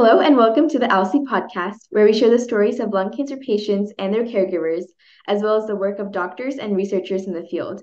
Hello, 0.00 0.20
and 0.20 0.36
welcome 0.36 0.68
to 0.68 0.78
the 0.78 0.86
ALCSI 0.86 1.24
podcast, 1.24 1.88
where 1.90 2.04
we 2.04 2.12
share 2.12 2.30
the 2.30 2.38
stories 2.38 2.78
of 2.78 2.92
lung 2.92 3.10
cancer 3.10 3.36
patients 3.36 3.92
and 3.98 4.14
their 4.14 4.22
caregivers, 4.22 4.84
as 5.26 5.42
well 5.42 5.56
as 5.56 5.66
the 5.66 5.74
work 5.74 5.98
of 5.98 6.12
doctors 6.12 6.58
and 6.58 6.76
researchers 6.76 7.26
in 7.26 7.32
the 7.32 7.44
field. 7.50 7.82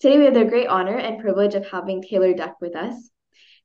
Today, 0.00 0.18
we 0.18 0.24
have 0.24 0.34
the 0.34 0.46
great 0.46 0.66
honor 0.66 0.96
and 0.96 1.20
privilege 1.20 1.54
of 1.54 1.64
having 1.64 2.02
Taylor 2.02 2.34
Duck 2.34 2.56
with 2.60 2.74
us. 2.74 3.08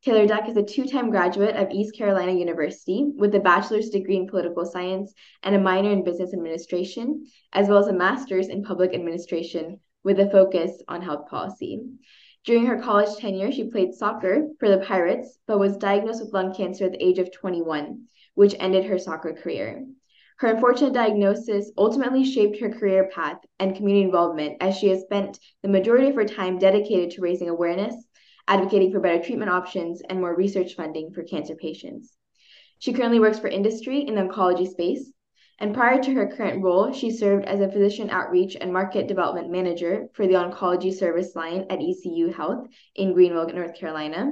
Taylor 0.05 0.27
Duck 0.27 0.47
is 0.47 0.55
a 0.55 0.61
two 0.61 0.85
time 0.85 1.09
graduate 1.09 1.55
of 1.55 1.71
East 1.71 1.97
Carolina 1.97 2.31
University 2.31 3.07
with 3.15 3.33
a 3.33 3.39
bachelor's 3.39 3.89
degree 3.89 4.17
in 4.17 4.27
political 4.27 4.67
science 4.67 5.11
and 5.41 5.55
a 5.55 5.59
minor 5.59 5.89
in 5.89 6.03
business 6.03 6.31
administration, 6.31 7.25
as 7.53 7.69
well 7.69 7.79
as 7.79 7.87
a 7.87 7.93
master's 7.93 8.49
in 8.49 8.61
public 8.61 8.93
administration 8.93 9.79
with 10.03 10.19
a 10.19 10.29
focus 10.29 10.71
on 10.87 11.01
health 11.01 11.27
policy. 11.27 11.81
During 12.45 12.65
her 12.65 12.81
college 12.81 13.17
tenure, 13.17 13.51
she 13.51 13.69
played 13.69 13.93
soccer 13.93 14.47
for 14.59 14.69
the 14.69 14.79
Pirates, 14.79 15.37
but 15.45 15.59
was 15.59 15.77
diagnosed 15.77 16.23
with 16.23 16.33
lung 16.33 16.53
cancer 16.53 16.85
at 16.85 16.93
the 16.93 17.03
age 17.03 17.19
of 17.19 17.31
21, 17.31 18.05
which 18.35 18.55
ended 18.59 18.85
her 18.85 18.97
soccer 18.97 19.33
career. 19.33 19.85
Her 20.37 20.47
unfortunate 20.53 20.93
diagnosis 20.93 21.69
ultimately 21.77 22.23
shaped 22.23 22.61
her 22.61 22.69
career 22.69 23.09
path 23.13 23.39
and 23.59 23.75
community 23.75 24.05
involvement 24.05 24.55
as 24.61 24.77
she 24.77 24.87
has 24.87 25.01
spent 25.01 25.37
the 25.61 25.67
majority 25.67 26.07
of 26.07 26.15
her 26.15 26.23
time 26.23 26.57
dedicated 26.57 27.11
to 27.11 27.21
raising 27.21 27.49
awareness, 27.49 27.93
advocating 28.47 28.91
for 28.91 29.01
better 29.01 29.21
treatment 29.21 29.51
options, 29.51 30.01
and 30.09 30.21
more 30.21 30.33
research 30.33 30.75
funding 30.75 31.11
for 31.11 31.23
cancer 31.23 31.55
patients. 31.55 32.15
She 32.79 32.93
currently 32.93 33.19
works 33.19 33.37
for 33.37 33.49
industry 33.49 33.99
in 33.99 34.15
the 34.15 34.21
oncology 34.21 34.65
space, 34.65 35.11
and 35.59 35.73
prior 35.73 36.01
to 36.01 36.13
her 36.13 36.27
current 36.27 36.63
role, 36.63 36.93
she 36.93 37.11
served 37.11 37.45
as 37.45 37.59
a 37.59 37.71
physician 37.71 38.09
outreach 38.09 38.55
and 38.59 38.71
market 38.71 39.07
development 39.07 39.51
manager 39.51 40.07
for 40.13 40.25
the 40.25 40.33
oncology 40.33 40.93
service 40.93 41.35
line 41.35 41.65
at 41.69 41.81
ECU 41.81 42.31
Health 42.31 42.67
in 42.95 43.13
Greenville, 43.13 43.47
North 43.47 43.75
Carolina, 43.75 44.31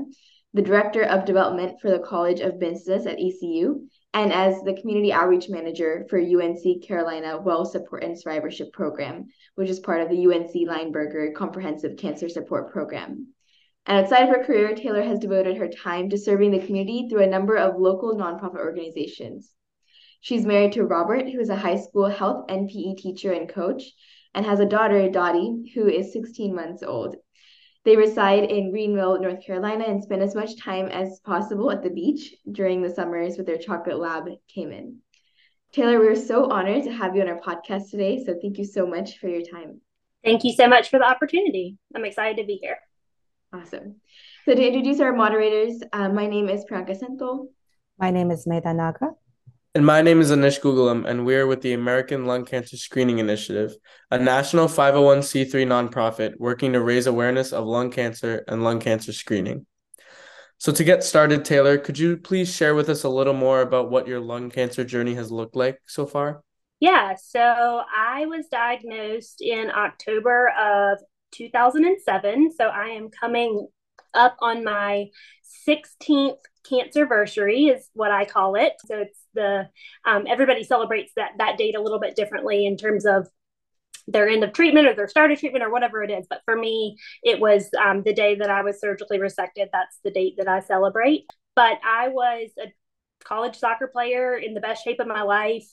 the 0.53 0.61
director 0.61 1.03
of 1.03 1.25
development 1.25 1.81
for 1.81 1.91
the 1.91 1.99
College 1.99 2.39
of 2.39 2.59
Business 2.59 3.05
at 3.05 3.19
ECU, 3.19 3.87
and 4.13 4.31
as 4.31 4.61
the 4.61 4.79
community 4.79 5.11
outreach 5.11 5.49
manager 5.49 6.05
for 6.09 6.17
UNC 6.17 6.83
Carolina 6.87 7.39
Well 7.39 7.65
Support 7.65 8.03
and 8.03 8.17
Survivorship 8.17 8.71
Program, 8.71 9.25
which 9.55 9.69
is 9.69 9.79
part 9.79 10.01
of 10.01 10.09
the 10.09 10.25
UNC 10.25 10.51
Lineberger 10.51 11.35
Comprehensive 11.35 11.97
Cancer 11.97 12.29
Support 12.29 12.71
Program. 12.71 13.27
And 13.85 14.03
outside 14.03 14.23
of 14.23 14.29
her 14.29 14.43
career, 14.43 14.73
Taylor 14.73 15.03
has 15.03 15.19
devoted 15.19 15.57
her 15.57 15.67
time 15.67 16.09
to 16.09 16.17
serving 16.17 16.51
the 16.51 16.65
community 16.65 17.07
through 17.09 17.23
a 17.23 17.27
number 17.27 17.57
of 17.57 17.79
local 17.79 18.15
nonprofit 18.15 18.57
organizations. 18.57 19.53
She's 20.19 20.45
married 20.45 20.73
to 20.73 20.83
Robert, 20.83 21.29
who 21.29 21.39
is 21.39 21.49
a 21.49 21.55
high 21.55 21.77
school 21.77 22.07
health 22.07 22.45
and 22.49 22.69
PE 22.69 22.95
teacher 22.95 23.31
and 23.31 23.47
coach, 23.47 23.83
and 24.33 24.45
has 24.45 24.59
a 24.59 24.65
daughter, 24.65 25.09
Dottie, 25.09 25.71
who 25.73 25.87
is 25.87 26.13
16 26.13 26.53
months 26.53 26.83
old. 26.83 27.15
They 27.85 27.95
reside 27.95 28.51
in 28.51 28.71
Greenville, 28.71 29.21
North 29.21 29.45
Carolina, 29.45 29.85
and 29.85 30.03
spend 30.03 30.21
as 30.21 30.35
much 30.35 30.59
time 30.59 30.87
as 30.87 31.21
possible 31.21 31.71
at 31.71 31.83
the 31.83 31.89
beach 31.89 32.35
during 32.51 32.81
the 32.81 32.89
summers 32.89 33.37
with 33.37 33.45
their 33.45 33.57
chocolate 33.57 33.97
lab, 33.97 34.27
Cayman. 34.53 34.97
Taylor, 35.71 35.99
we're 35.99 36.15
so 36.15 36.51
honored 36.51 36.83
to 36.83 36.91
have 36.91 37.15
you 37.15 37.21
on 37.21 37.29
our 37.29 37.39
podcast 37.39 37.89
today. 37.91 38.23
So 38.25 38.35
thank 38.41 38.57
you 38.57 38.65
so 38.65 38.85
much 38.85 39.19
for 39.19 39.27
your 39.29 39.41
time. 39.41 39.81
Thank 40.23 40.43
you 40.43 40.53
so 40.53 40.67
much 40.67 40.89
for 40.89 40.99
the 40.99 41.05
opportunity. 41.05 41.77
I'm 41.95 42.03
excited 42.03 42.41
to 42.41 42.45
be 42.45 42.55
here. 42.61 42.77
Awesome. 43.53 44.01
So 44.45 44.53
to 44.53 44.67
introduce 44.67 44.99
our 44.99 45.13
moderators, 45.13 45.81
uh, 45.93 46.09
my 46.09 46.27
name 46.27 46.49
is 46.49 46.65
Priyanka 46.69 46.99
Senthil. 46.99 47.47
My 47.97 48.11
name 48.11 48.31
is 48.31 48.45
Medha 48.45 48.75
Naga. 48.75 49.11
And 49.77 49.85
my 49.85 50.01
name 50.01 50.19
is 50.19 50.31
Anish 50.31 50.59
Gugalam, 50.59 51.07
and 51.07 51.23
we 51.23 51.35
are 51.35 51.45
with 51.45 51.61
the 51.61 51.73
American 51.73 52.25
Lung 52.25 52.45
Cancer 52.45 52.75
Screening 52.77 53.19
Initiative, 53.19 53.75
a 54.09 54.17
national 54.17 54.67
501c3 54.67 55.51
nonprofit 55.67 56.33
working 56.39 56.73
to 56.73 56.81
raise 56.81 57.05
awareness 57.05 57.53
of 57.53 57.67
lung 57.67 57.91
cancer 57.91 58.43
and 58.47 58.63
lung 58.63 58.79
cancer 58.79 59.13
screening. 59.13 59.67
So, 60.57 60.71
to 60.71 60.83
get 60.83 61.03
started, 61.03 61.45
Taylor, 61.45 61.77
could 61.77 61.99
you 61.99 62.17
please 62.17 62.51
share 62.51 62.73
with 62.73 62.89
us 62.89 63.03
a 63.03 63.09
little 63.09 63.35
more 63.35 63.61
about 63.61 63.91
what 63.91 64.07
your 64.07 64.19
lung 64.19 64.49
cancer 64.49 64.83
journey 64.83 65.13
has 65.13 65.31
looked 65.31 65.55
like 65.55 65.79
so 65.85 66.07
far? 66.07 66.41
Yeah, 66.79 67.13
so 67.13 67.83
I 67.95 68.25
was 68.25 68.47
diagnosed 68.47 69.41
in 69.41 69.69
October 69.69 70.53
of 70.59 70.97
2007. 71.33 72.51
So, 72.57 72.65
I 72.65 72.87
am 72.87 73.09
coming 73.11 73.67
up 74.15 74.37
on 74.39 74.63
my 74.63 75.09
16th 75.69 76.37
cancer 76.67 77.01
anniversary, 77.01 77.65
is 77.65 77.87
what 77.93 78.09
I 78.09 78.25
call 78.25 78.55
it. 78.55 78.73
So, 78.87 78.97
it's 78.97 79.19
the 79.37 79.69
um, 80.05 80.25
everybody 80.27 80.63
celebrates 80.63 81.13
that 81.15 81.31
that 81.37 81.57
date 81.57 81.75
a 81.75 81.81
little 81.81 81.99
bit 81.99 82.17
differently 82.17 82.65
in 82.65 82.75
terms 82.75 83.05
of 83.05 83.27
their 84.07 84.27
end 84.27 84.43
of 84.43 84.53
treatment 84.53 84.87
or 84.87 84.95
their 84.95 85.07
start 85.07 85.31
of 85.31 85.39
treatment 85.39 85.63
or 85.63 85.71
whatever 85.71 86.03
it 86.03 86.11
is. 86.11 86.25
But 86.29 86.41
for 86.45 86.55
me, 86.55 86.97
it 87.23 87.39
was 87.39 87.69
um, 87.83 88.03
the 88.03 88.13
day 88.13 88.35
that 88.35 88.49
I 88.49 88.63
was 88.63 88.79
surgically 88.79 89.19
resected. 89.19 89.67
That's 89.71 89.99
the 90.03 90.11
date 90.11 90.35
that 90.37 90.47
I 90.47 90.61
celebrate. 90.61 91.25
But 91.55 91.79
I 91.85 92.09
was 92.09 92.49
a 92.59 92.73
college 93.23 93.57
soccer 93.57 93.87
player 93.87 94.37
in 94.37 94.53
the 94.53 94.61
best 94.61 94.83
shape 94.83 94.99
of 94.99 95.07
my 95.07 95.23
life, 95.23 95.67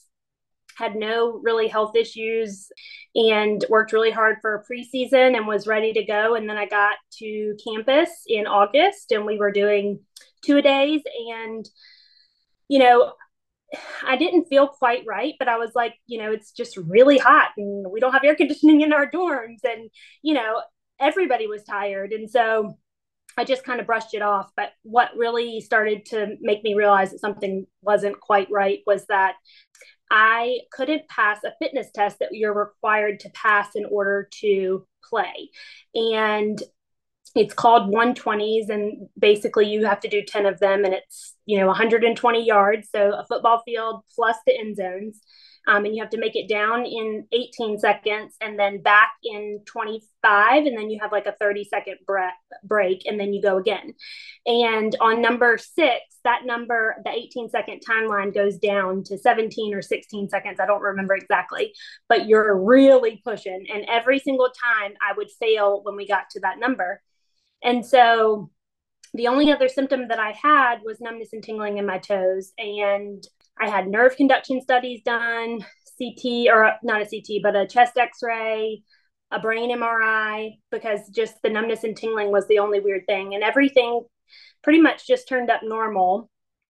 had 0.75 0.95
no 0.95 1.39
really 1.43 1.67
health 1.67 1.95
issues, 1.95 2.69
and 3.15 3.63
worked 3.69 3.93
really 3.93 4.11
hard 4.11 4.37
for 4.41 4.55
a 4.55 4.63
preseason 4.65 5.37
and 5.37 5.47
was 5.47 5.67
ready 5.67 5.93
to 5.93 6.03
go. 6.03 6.35
And 6.35 6.49
then 6.49 6.57
I 6.57 6.65
got 6.65 6.97
to 7.19 7.55
campus 7.65 8.09
in 8.27 8.47
August 8.47 9.11
and 9.11 9.25
we 9.25 9.37
were 9.37 9.51
doing 9.51 9.99
two 10.43 10.57
a 10.57 10.61
days. 10.61 11.01
And, 11.31 11.69
you 12.67 12.79
know, 12.79 13.13
I 14.05 14.17
didn't 14.17 14.45
feel 14.45 14.67
quite 14.67 15.03
right, 15.07 15.33
but 15.39 15.47
I 15.47 15.57
was 15.57 15.71
like, 15.75 15.95
you 16.07 16.17
know, 16.19 16.31
it's 16.31 16.51
just 16.51 16.77
really 16.77 17.17
hot 17.17 17.51
and 17.57 17.85
we 17.91 17.99
don't 17.99 18.13
have 18.13 18.23
air 18.23 18.35
conditioning 18.35 18.81
in 18.81 18.93
our 18.93 19.09
dorms. 19.09 19.63
And, 19.63 19.89
you 20.21 20.33
know, 20.33 20.61
everybody 20.99 21.47
was 21.47 21.63
tired. 21.63 22.11
And 22.13 22.29
so 22.29 22.77
I 23.37 23.43
just 23.43 23.63
kind 23.63 23.79
of 23.79 23.87
brushed 23.87 24.13
it 24.13 24.21
off. 24.21 24.51
But 24.55 24.71
what 24.83 25.15
really 25.17 25.59
started 25.61 26.05
to 26.07 26.35
make 26.41 26.63
me 26.63 26.73
realize 26.73 27.11
that 27.11 27.19
something 27.19 27.65
wasn't 27.81 28.19
quite 28.19 28.47
right 28.49 28.79
was 28.85 29.05
that 29.07 29.35
I 30.11 30.59
couldn't 30.71 31.09
pass 31.09 31.43
a 31.43 31.53
fitness 31.59 31.87
test 31.93 32.19
that 32.19 32.29
you're 32.31 32.53
required 32.53 33.19
to 33.21 33.29
pass 33.31 33.69
in 33.75 33.85
order 33.85 34.29
to 34.41 34.87
play. 35.03 35.49
And 35.93 36.61
it's 37.35 37.53
called 37.53 37.93
120s 37.93 38.69
and 38.69 39.09
basically 39.19 39.67
you 39.67 39.85
have 39.85 39.99
to 39.99 40.07
do 40.07 40.23
10 40.25 40.45
of 40.45 40.59
them 40.59 40.85
and 40.85 40.93
it's 40.93 41.35
you 41.45 41.59
know 41.59 41.67
120 41.67 42.45
yards 42.45 42.89
so 42.95 43.11
a 43.11 43.25
football 43.25 43.61
field 43.65 44.01
plus 44.15 44.37
the 44.45 44.57
end 44.57 44.77
zones. 44.77 45.21
Um, 45.67 45.83
and 45.83 45.95
you 45.95 46.03
have 46.03 46.11
to 46.11 46.19
make 46.19 46.35
it 46.35 46.47
down 46.47 46.85
in 46.85 47.25
18 47.31 47.79
seconds 47.79 48.35
and 48.39 48.59
then 48.59 48.83
back 48.83 49.13
in 49.23 49.61
25 49.65 50.63
and 50.63 50.77
then 50.77 50.91
you 50.91 50.99
have 51.01 51.11
like 51.11 51.25
a 51.25 51.31
30 51.31 51.63
second 51.63 51.97
break 52.63 53.01
and 53.07 53.19
then 53.19 53.33
you 53.33 53.41
go 53.41 53.57
again. 53.57 53.95
And 54.45 54.95
on 55.01 55.23
number 55.23 55.57
six 55.57 56.03
that 56.23 56.41
number 56.45 56.97
the 57.03 57.11
18 57.11 57.49
second 57.49 57.81
timeline 57.87 58.31
goes 58.31 58.57
down 58.57 59.03
to 59.05 59.17
17 59.17 59.73
or 59.73 59.81
16 59.81 60.29
seconds 60.29 60.59
i 60.59 60.65
don't 60.65 60.81
remember 60.81 61.13
exactly 61.13 61.73
but 62.09 62.27
you're 62.27 62.55
really 62.63 63.21
pushing. 63.25 63.65
And 63.73 63.85
every 63.89 64.19
single 64.19 64.49
time 64.49 64.93
i 65.01 65.13
would 65.17 65.31
fail 65.39 65.81
when 65.83 65.95
we 65.95 66.07
got 66.07 66.29
to 66.31 66.39
that 66.41 66.59
number 66.59 67.01
and 67.65 67.85
so 67.85 68.49
the 69.13 69.27
only 69.27 69.51
other 69.51 69.67
symptom 69.67 70.07
that 70.09 70.19
I 70.19 70.31
had 70.31 70.79
was 70.83 71.01
numbness 71.01 71.33
and 71.33 71.43
tingling 71.43 71.77
in 71.77 71.85
my 71.85 71.97
toes. 71.97 72.51
And 72.57 73.25
I 73.59 73.69
had 73.69 73.87
nerve 73.87 74.15
conduction 74.15 74.61
studies 74.61 75.01
done, 75.03 75.65
CT, 75.97 76.47
or 76.49 76.73
not 76.83 77.01
a 77.01 77.05
CT, 77.05 77.41
but 77.41 77.55
a 77.55 77.65
chest 77.65 77.97
x 77.97 78.19
ray, 78.21 78.83
a 79.31 79.39
brain 79.39 79.71
MRI, 79.71 80.59
because 80.69 81.09
just 81.09 81.35
the 81.41 81.49
numbness 81.49 81.83
and 81.83 81.97
tingling 81.97 82.31
was 82.31 82.47
the 82.47 82.59
only 82.59 82.81
weird 82.81 83.07
thing. 83.07 83.33
And 83.33 83.43
everything 83.43 84.01
pretty 84.61 84.81
much 84.81 85.07
just 85.07 85.27
turned 85.27 85.49
up 85.49 85.61
normal 85.63 86.29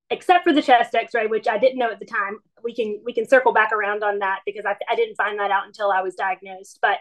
except 0.09 0.43
for 0.43 0.53
the 0.53 0.61
chest 0.61 0.95
x-ray 0.95 1.27
which 1.27 1.47
i 1.47 1.57
didn't 1.57 1.79
know 1.79 1.91
at 1.91 1.99
the 1.99 2.05
time 2.05 2.37
we 2.63 2.73
can 2.73 2.99
we 3.03 3.13
can 3.13 3.27
circle 3.27 3.53
back 3.53 3.71
around 3.71 4.03
on 4.03 4.19
that 4.19 4.39
because 4.45 4.65
I, 4.65 4.75
I 4.89 4.95
didn't 4.95 5.15
find 5.15 5.39
that 5.39 5.51
out 5.51 5.65
until 5.65 5.91
i 5.91 6.01
was 6.01 6.15
diagnosed 6.15 6.79
but 6.81 6.97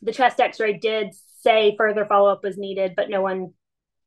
the 0.00 0.12
chest 0.12 0.40
x-ray 0.40 0.78
did 0.78 1.14
say 1.42 1.74
further 1.76 2.06
follow 2.06 2.30
up 2.30 2.44
was 2.44 2.56
needed, 2.56 2.94
but 2.96 3.10
no 3.10 3.22
one 3.22 3.52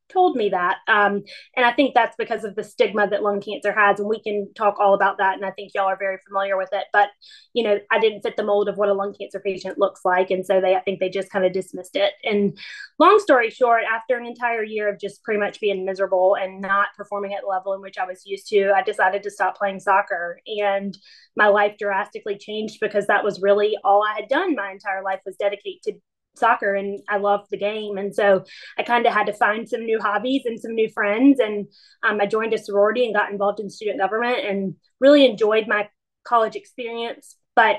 told 0.10 0.36
me 0.36 0.50
that. 0.50 0.78
Um, 0.88 1.24
and 1.56 1.66
I 1.66 1.72
think 1.72 1.94
that's 1.94 2.16
because 2.16 2.44
of 2.44 2.56
the 2.56 2.64
stigma 2.64 3.08
that 3.08 3.24
lung 3.24 3.42
cancer 3.42 3.72
has. 3.72 4.00
And 4.00 4.08
we 4.08 4.22
can 4.22 4.52
talk 4.56 4.76
all 4.80 4.94
about 4.94 5.18
that. 5.18 5.36
And 5.36 5.46
I 5.46 5.52
think 5.52 5.72
y'all 5.74 5.88
are 5.88 5.98
very 5.98 6.18
familiar 6.28 6.58
with 6.58 6.70
it. 6.72 6.86
But, 6.94 7.10
you 7.54 7.64
know, 7.64 7.80
I 7.92 8.00
didn't 8.00 8.22
fit 8.22 8.38
the 8.38 8.44
mold 8.44 8.70
of 8.70 8.78
what 8.78 8.90
a 8.90 8.94
lung 8.94 9.16
cancer 9.20 9.40
patient 9.40 9.80
looks 9.80 10.02
like. 10.06 10.30
And 10.32 10.46
so 10.46 10.62
they, 10.62 10.76
I 10.76 10.82
think 10.82 11.00
they 11.00 11.10
just 11.10 11.32
kind 11.32 11.46
of 11.46 11.54
dismissed 11.54 11.96
it. 11.96 12.14
And 12.24 12.58
long 13.00 13.20
story 13.20 13.50
short, 13.50 13.84
after 13.92 14.18
an 14.18 14.26
entire 14.26 14.64
year 14.64 14.90
of 14.90 15.00
just 15.00 15.24
pretty 15.24 15.40
much 15.40 15.60
being 15.60 15.86
miserable 15.86 16.36
and 16.36 16.62
not 16.62 16.90
performing 16.96 17.34
at 17.34 17.42
the 17.42 17.48
level 17.48 17.74
in 17.74 17.82
which 17.82 17.98
I 17.98 18.06
was 18.06 18.26
used 18.26 18.48
to, 18.50 18.72
I 18.76 18.84
decided 18.84 19.24
to 19.24 19.32
stop 19.32 19.58
playing 19.58 19.80
soccer. 19.80 20.40
And 20.62 20.98
my 21.36 21.48
life 21.48 21.78
drastically 21.80 22.38
changed 22.38 22.78
because 22.80 23.08
that 23.08 23.24
was 23.24 23.42
really 23.42 23.76
all 23.84 24.04
I 24.04 24.16
had 24.20 24.30
done 24.30 24.56
my 24.56 24.72
entire 24.72 25.04
life 25.04 25.22
was 25.26 25.36
dedicate 25.36 25.82
to 25.84 25.94
soccer 26.38 26.76
and 26.76 27.00
I 27.10 27.18
loved 27.18 27.48
the 27.52 27.58
game. 27.58 27.98
And 27.98 28.14
so 28.14 28.44
I 28.78 28.84
kind 28.84 29.06
of 29.06 29.14
had 29.14 29.28
to 29.28 29.34
find 29.34 29.68
some 29.68 29.86
new 29.86 30.00
hobbies 30.00 30.44
and 30.46 30.60
some 30.60 30.76
new 30.76 30.90
friends. 30.90 31.40
And 31.40 31.68
um, 32.04 32.20
I 32.22 32.26
joined 32.26 32.54
a 32.54 32.58
sorority 32.58 33.06
and 33.06 33.16
got 33.16 33.32
involved 33.32 33.60
in 33.60 33.70
student 33.70 34.00
government 34.00 34.40
and 34.46 34.76
really 35.00 35.26
enjoyed 35.26 35.68
my 35.68 35.90
college 36.24 36.56
experience. 36.56 37.36
But 37.56 37.78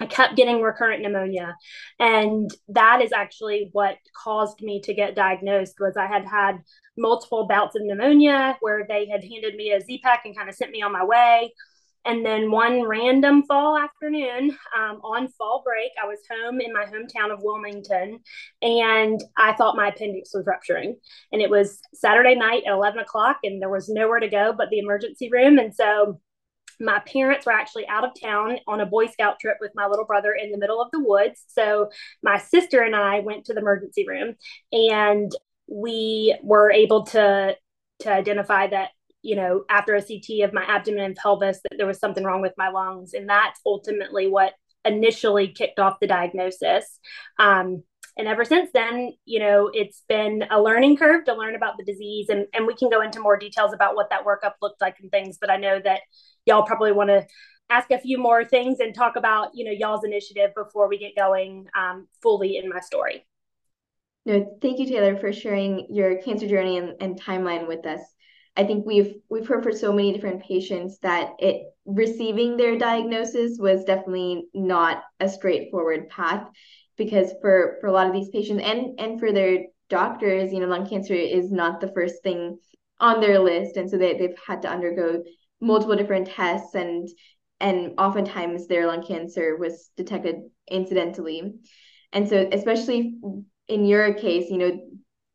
I 0.00 0.06
kept 0.06 0.36
getting 0.36 0.60
recurrent 0.60 1.02
pneumonia. 1.02 1.56
And 1.98 2.50
that 2.68 3.00
is 3.00 3.12
actually 3.12 3.70
what 3.72 3.96
caused 4.14 4.60
me 4.60 4.80
to 4.82 4.94
get 4.94 5.14
diagnosed 5.14 5.76
was 5.80 5.96
I 5.96 6.06
had 6.06 6.26
had 6.26 6.58
multiple 6.98 7.46
bouts 7.46 7.76
of 7.76 7.82
pneumonia 7.82 8.56
where 8.60 8.84
they 8.88 9.06
had 9.08 9.22
handed 9.22 9.54
me 9.54 9.72
a 9.72 9.80
Z-Pak 9.80 10.22
and 10.24 10.36
kind 10.36 10.48
of 10.48 10.54
sent 10.54 10.70
me 10.70 10.82
on 10.82 10.92
my 10.92 11.04
way. 11.04 11.54
And 12.06 12.24
then 12.24 12.50
one 12.50 12.82
random 12.82 13.42
fall 13.42 13.76
afternoon 13.76 14.56
um, 14.76 15.00
on 15.02 15.28
fall 15.28 15.62
break, 15.64 15.90
I 16.02 16.06
was 16.06 16.20
home 16.30 16.60
in 16.60 16.72
my 16.72 16.84
hometown 16.84 17.32
of 17.32 17.42
Wilmington 17.42 18.20
and 18.62 19.20
I 19.36 19.54
thought 19.54 19.76
my 19.76 19.88
appendix 19.88 20.30
was 20.32 20.46
rupturing. 20.46 20.96
And 21.32 21.42
it 21.42 21.50
was 21.50 21.80
Saturday 21.94 22.36
night 22.36 22.62
at 22.66 22.72
11 22.72 23.00
o'clock 23.00 23.38
and 23.42 23.60
there 23.60 23.68
was 23.68 23.88
nowhere 23.88 24.20
to 24.20 24.28
go 24.28 24.54
but 24.56 24.70
the 24.70 24.78
emergency 24.78 25.28
room. 25.30 25.58
And 25.58 25.74
so 25.74 26.20
my 26.78 27.00
parents 27.00 27.46
were 27.46 27.52
actually 27.52 27.88
out 27.88 28.04
of 28.04 28.10
town 28.20 28.58
on 28.66 28.80
a 28.80 28.86
Boy 28.86 29.06
Scout 29.06 29.40
trip 29.40 29.56
with 29.60 29.72
my 29.74 29.86
little 29.86 30.04
brother 30.04 30.32
in 30.32 30.52
the 30.52 30.58
middle 30.58 30.80
of 30.80 30.90
the 30.92 31.00
woods. 31.00 31.42
So 31.48 31.90
my 32.22 32.38
sister 32.38 32.82
and 32.82 32.94
I 32.94 33.20
went 33.20 33.46
to 33.46 33.54
the 33.54 33.60
emergency 33.60 34.06
room 34.06 34.34
and 34.72 35.32
we 35.66 36.36
were 36.42 36.70
able 36.70 37.04
to 37.06 37.56
to 38.00 38.12
identify 38.12 38.66
that 38.66 38.90
you 39.26 39.36
know 39.36 39.64
after 39.68 39.94
a 39.94 40.02
CT 40.02 40.44
of 40.44 40.52
my 40.52 40.64
abdomen 40.64 41.04
and 41.04 41.16
pelvis 41.16 41.60
that 41.62 41.76
there 41.76 41.86
was 41.86 41.98
something 41.98 42.24
wrong 42.24 42.40
with 42.40 42.54
my 42.56 42.68
lungs 42.68 43.12
and 43.14 43.28
that's 43.28 43.60
ultimately 43.66 44.28
what 44.28 44.54
initially 44.86 45.48
kicked 45.48 45.78
off 45.78 46.00
the 46.00 46.06
diagnosis. 46.06 47.00
Um, 47.38 47.82
and 48.18 48.26
ever 48.26 48.44
since 48.44 48.70
then, 48.72 49.12
you 49.26 49.40
know, 49.40 49.70
it's 49.74 50.02
been 50.08 50.44
a 50.50 50.60
learning 50.60 50.96
curve 50.96 51.26
to 51.26 51.34
learn 51.34 51.54
about 51.54 51.76
the 51.76 51.84
disease. 51.84 52.30
And, 52.30 52.46
and 52.54 52.66
we 52.66 52.74
can 52.74 52.88
go 52.88 53.02
into 53.02 53.20
more 53.20 53.36
details 53.36 53.74
about 53.74 53.94
what 53.94 54.08
that 54.08 54.24
workup 54.24 54.54
looked 54.62 54.80
like 54.80 54.96
and 55.00 55.10
things. 55.10 55.36
But 55.38 55.50
I 55.50 55.58
know 55.58 55.78
that 55.84 56.00
y'all 56.46 56.62
probably 56.62 56.92
want 56.92 57.10
to 57.10 57.26
ask 57.68 57.90
a 57.90 57.98
few 57.98 58.16
more 58.16 58.44
things 58.44 58.80
and 58.80 58.94
talk 58.94 59.16
about, 59.16 59.50
you 59.54 59.66
know, 59.66 59.70
y'all's 59.70 60.04
initiative 60.04 60.52
before 60.54 60.88
we 60.88 60.98
get 60.98 61.14
going 61.14 61.66
um, 61.76 62.08
fully 62.22 62.56
in 62.56 62.70
my 62.70 62.80
story. 62.80 63.26
No, 64.24 64.56
thank 64.62 64.78
you, 64.78 64.86
Taylor, 64.86 65.16
for 65.16 65.32
sharing 65.32 65.86
your 65.94 66.20
cancer 66.22 66.48
journey 66.48 66.78
and, 66.78 66.94
and 67.00 67.20
timeline 67.20 67.68
with 67.68 67.84
us. 67.86 68.00
I 68.56 68.64
think 68.64 68.86
we've 68.86 69.14
we've 69.28 69.46
heard 69.46 69.62
for 69.62 69.72
so 69.72 69.92
many 69.92 70.12
different 70.12 70.42
patients 70.42 70.98
that 71.00 71.32
it 71.38 71.66
receiving 71.84 72.56
their 72.56 72.78
diagnosis 72.78 73.58
was 73.58 73.84
definitely 73.84 74.44
not 74.54 75.02
a 75.20 75.28
straightforward 75.28 76.08
path 76.08 76.48
because 76.96 77.32
for 77.40 77.76
for 77.80 77.88
a 77.88 77.92
lot 77.92 78.06
of 78.06 78.12
these 78.12 78.30
patients 78.30 78.62
and 78.64 78.98
and 78.98 79.20
for 79.20 79.32
their 79.32 79.64
doctors 79.88 80.52
you 80.52 80.60
know 80.60 80.66
lung 80.66 80.88
cancer 80.88 81.14
is 81.14 81.52
not 81.52 81.80
the 81.80 81.92
first 81.92 82.22
thing 82.22 82.58
on 83.00 83.20
their 83.20 83.38
list. 83.38 83.76
And 83.76 83.90
so 83.90 83.98
they, 83.98 84.14
they've 84.14 84.38
had 84.46 84.62
to 84.62 84.70
undergo 84.70 85.22
multiple 85.60 85.96
different 85.96 86.28
tests 86.28 86.74
and 86.74 87.08
and 87.60 87.94
oftentimes 87.98 88.66
their 88.66 88.86
lung 88.86 89.06
cancer 89.06 89.56
was 89.56 89.90
detected 89.96 90.36
incidentally. 90.70 91.54
And 92.12 92.28
so 92.28 92.48
especially 92.52 93.14
in 93.68 93.84
your 93.84 94.14
case 94.14 94.50
you 94.50 94.58
know 94.58 94.80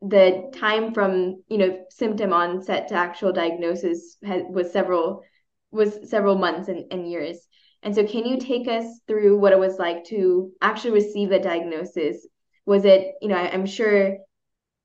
the 0.02 0.52
time 0.56 0.94
from 0.94 1.44
you 1.48 1.58
know 1.58 1.86
symptom 1.90 2.34
onset 2.34 2.88
to 2.88 2.96
actual 2.96 3.32
diagnosis 3.32 4.18
was 4.22 4.72
several 4.72 5.24
was 5.72 6.10
several 6.10 6.38
months 6.38 6.68
and, 6.70 6.92
and 6.92 7.10
years 7.10 7.48
and 7.84 7.96
so, 7.96 8.06
can 8.06 8.26
you 8.26 8.38
take 8.38 8.68
us 8.68 8.86
through 9.08 9.38
what 9.40 9.54
it 9.54 9.60
was 9.60 9.80
like 9.80 10.06
to 10.06 10.52
actually 10.62 10.92
receive 10.92 11.30
the 11.30 11.40
diagnosis? 11.40 12.28
Was 12.66 12.86
it, 12.86 13.16
you 13.22 13.28
know, 13.28 13.36
I, 13.36 13.48
am 13.48 13.66
sure, 13.66 14.18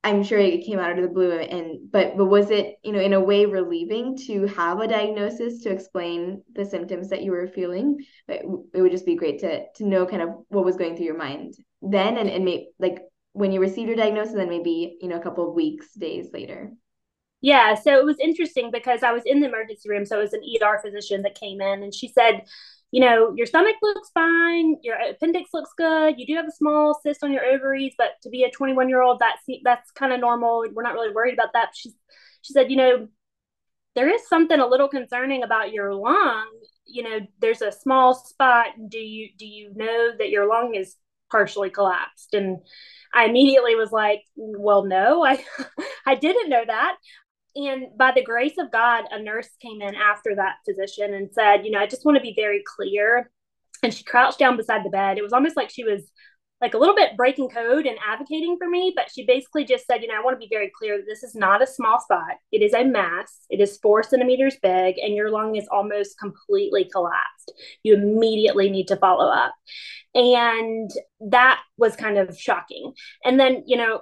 I'm 0.03 0.23
sure 0.23 0.39
it 0.39 0.65
came 0.65 0.79
out 0.79 0.97
of 0.99 1.03
the 1.03 1.13
blue, 1.13 1.33
and 1.33 1.91
but 1.91 2.17
but 2.17 2.27
was 2.27 2.51
it, 2.51 2.77
you 2.83 2.93
know, 2.93 3.01
in 3.01 3.13
a 3.13 3.21
way 3.21 3.45
relieving 3.45 4.17
to 4.29 4.47
have 4.47 4.81
a 4.81 4.89
diagnosis 4.89 5.63
to 5.63 5.71
explain 5.71 6.43
the 6.55 6.65
symptoms 6.65 7.11
that 7.11 7.23
you 7.23 7.33
were 7.33 7.47
feeling? 7.47 8.03
But 8.27 8.43
it 8.73 8.81
would 8.81 8.93
just 8.93 9.07
be 9.07 9.15
great 9.15 9.41
to 9.41 9.67
to 9.75 9.87
know 9.87 10.07
kind 10.07 10.23
of 10.23 10.31
what 10.49 10.65
was 10.65 10.77
going 10.77 10.97
through 10.97 11.07
your 11.07 11.19
mind 11.19 11.55
then, 11.83 12.17
and 12.17 12.31
and 12.31 12.47
maybe 12.47 12.69
like 12.79 13.01
when 13.37 13.53
you 13.53 13.61
received 13.61 13.88
your 13.88 13.97
diagnosis, 13.97 14.33
and 14.33 14.41
then 14.41 14.49
maybe 14.49 14.97
you 15.00 15.09
know 15.09 15.17
a 15.17 15.23
couple 15.23 15.49
of 15.49 15.55
weeks, 15.55 15.93
days 15.94 16.33
later. 16.33 16.73
Yeah, 17.43 17.75
so 17.75 17.99
it 17.99 18.05
was 18.05 18.19
interesting 18.19 18.71
because 18.71 19.03
I 19.03 19.12
was 19.12 19.23
in 19.27 19.41
the 19.41 19.49
emergency 19.49 19.88
room. 19.88 20.06
So 20.06 20.19
it 20.19 20.23
was 20.23 20.33
an 20.33 20.43
ER 20.62 20.81
physician 20.83 21.23
that 21.23 21.38
came 21.38 21.61
in 21.61 21.83
and 21.83 21.94
she 21.94 22.09
said, 22.09 22.47
you 22.91 23.00
know, 23.00 23.35
your 23.37 23.47
stomach 23.47 23.77
looks 23.83 24.11
fine, 24.15 24.77
your 24.83 24.97
appendix 24.97 25.50
looks 25.53 25.71
good, 25.77 26.19
you 26.19 26.27
do 26.27 26.35
have 26.35 26.47
a 26.47 26.50
small 26.50 26.99
cyst 27.03 27.23
on 27.23 27.33
your 27.33 27.44
ovaries, 27.44 27.94
but 27.99 28.12
to 28.23 28.31
be 28.31 28.44
a 28.44 28.50
21 28.50 28.88
year 28.88 29.03
old, 29.03 29.21
that's 29.21 29.43
that's 29.65 29.91
kind 29.91 30.12
of 30.12 30.21
normal. 30.21 30.65
We're 30.73 30.82
not 30.82 30.94
really 30.94 31.12
worried 31.12 31.35
about 31.35 31.53
that. 31.53 31.71
She 31.75 31.91
she 32.41 32.53
said, 32.55 32.71
you 32.71 32.77
know, 32.77 33.09
there 33.94 34.09
is 34.09 34.27
something 34.29 34.59
a 34.59 34.67
little 34.67 34.89
concerning 34.89 35.43
about 35.43 35.73
your 35.73 35.93
lung. 35.94 36.49
You 36.87 37.03
know, 37.03 37.19
there's 37.41 37.62
a 37.62 37.73
small 37.73 38.15
spot. 38.15 38.69
Do 38.89 38.99
you 38.99 39.29
do 39.37 39.47
you 39.47 39.73
know 39.75 40.12
that 40.17 40.31
your 40.31 40.49
lung 40.49 40.75
is 40.75 40.97
partially 41.31 41.70
collapsed? 41.70 42.34
And 42.34 42.58
I 43.14 43.25
immediately 43.25 43.75
was 43.75 43.93
like, 43.93 44.23
well, 44.37 44.84
no, 44.84 45.25
I 45.25 45.43
I 46.06 46.14
didn't 46.14 46.49
know 46.49 46.64
that 46.67 46.96
and 47.56 47.87
by 47.96 48.12
the 48.12 48.23
grace 48.23 48.58
of 48.58 48.70
God, 48.70 49.05
a 49.11 49.20
nurse 49.20 49.49
came 49.62 49.81
in 49.81 49.94
after 49.94 50.34
that 50.37 50.56
physician 50.67 51.14
and 51.14 51.31
said, 51.32 51.64
You 51.64 51.70
know, 51.70 51.81
I 51.81 51.87
just 51.87 52.05
want 52.05 52.17
to 52.17 52.23
be 52.23 52.34
very 52.37 52.62
clear. 52.76 53.31
And 53.82 53.93
she 53.93 54.05
crouched 54.05 54.38
down 54.38 54.56
beside 54.56 54.84
the 54.84 54.90
bed. 54.90 55.17
It 55.17 55.23
was 55.23 55.32
almost 55.32 55.56
like 55.56 55.70
she 55.70 55.84
was 55.84 56.02
like 56.61 56.75
a 56.75 56.79
little 56.79 56.94
bit 56.94 57.17
breaking 57.17 57.50
code 57.50 57.85
and 57.87 57.99
advocating 58.06 58.56
for 58.58 58.69
me, 58.69 58.93
but 58.97 59.11
she 59.12 59.26
basically 59.26 59.64
just 59.64 59.87
said, 59.87 60.00
You 60.00 60.08
know, 60.08 60.14
I 60.14 60.25
want 60.25 60.41
to 60.41 60.44
be 60.44 60.49
very 60.50 60.70
clear 60.76 60.97
that 60.97 61.05
this 61.06 61.23
is 61.23 61.35
not 61.35 61.62
a 61.62 61.67
small 61.67 62.00
spot. 62.00 62.37
It 62.50 62.62
is 62.62 62.73
a 62.73 62.85
mass, 62.85 63.41
it 63.50 63.61
is 63.61 63.79
four 63.79 64.03
centimeters 64.03 64.56
big, 64.62 64.99
and 64.99 65.14
your 65.14 65.31
lung 65.31 65.56
is 65.56 65.69
almost 65.70 66.19
completely 66.19 66.88
collapsed. 66.91 67.53
You 67.82 67.94
immediately 67.94 68.70
need 68.70 68.88
to 68.88 68.97
follow 68.97 69.31
up. 69.31 69.55
And 70.14 70.91
that 71.20 71.61
was 71.76 71.94
kind 71.94 72.17
of 72.17 72.38
shocking. 72.38 72.94
And 73.23 73.38
then, 73.38 73.64
you 73.67 73.76
know, 73.76 74.00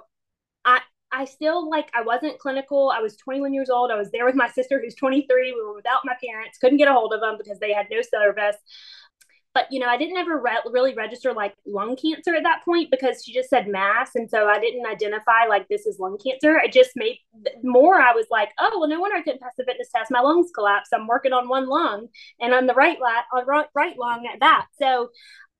I, 0.63 0.79
I 1.11 1.25
still 1.25 1.69
like 1.69 1.89
I 1.93 2.03
wasn't 2.03 2.39
clinical. 2.39 2.91
I 2.95 3.01
was 3.01 3.15
21 3.17 3.53
years 3.53 3.69
old. 3.69 3.91
I 3.91 3.95
was 3.95 4.11
there 4.11 4.25
with 4.25 4.35
my 4.35 4.49
sister 4.49 4.81
who's 4.81 4.95
23. 4.95 5.53
We 5.53 5.61
were 5.61 5.75
without 5.75 6.01
my 6.03 6.15
parents. 6.23 6.57
Couldn't 6.57 6.77
get 6.77 6.87
a 6.87 6.93
hold 6.93 7.13
of 7.13 7.21
them 7.21 7.35
because 7.37 7.59
they 7.59 7.73
had 7.73 7.87
no 7.89 8.01
service. 8.01 8.57
But 9.55 9.67
you 9.71 9.79
know, 9.79 9.87
I 9.87 9.97
didn't 9.97 10.17
ever 10.17 10.39
re- 10.39 10.59
really 10.71 10.93
register 10.93 11.33
like 11.33 11.55
lung 11.65 11.95
cancer 11.95 12.35
at 12.35 12.43
that 12.43 12.63
point 12.63 12.91
because 12.91 13.23
she 13.23 13.33
just 13.33 13.49
said 13.49 13.67
mass, 13.67 14.11
and 14.13 14.29
so 14.29 14.47
I 14.47 14.59
didn't 14.59 14.85
identify 14.85 15.45
like 15.49 15.67
this 15.67 15.87
is 15.87 15.97
lung 15.97 16.17
cancer. 16.23 16.59
I 16.59 16.67
just 16.67 16.91
made 16.95 17.19
more. 17.63 17.95
I 17.95 18.11
was 18.11 18.27
like, 18.29 18.49
oh 18.59 18.77
well, 18.77 18.89
no 18.89 18.99
wonder 18.99 19.15
I 19.15 19.21
couldn't 19.23 19.41
pass 19.41 19.53
the 19.57 19.63
fitness 19.63 19.89
test. 19.95 20.11
My 20.11 20.19
lungs 20.19 20.51
collapsed. 20.53 20.93
I'm 20.93 21.07
working 21.07 21.33
on 21.33 21.47
one 21.47 21.67
lung, 21.67 22.09
and 22.39 22.53
on 22.53 22.67
the 22.67 22.75
right 22.75 22.99
on 23.33 23.45
right, 23.47 23.67
right 23.73 23.97
lung 23.97 24.27
at 24.31 24.41
that. 24.41 24.67
So, 24.77 25.09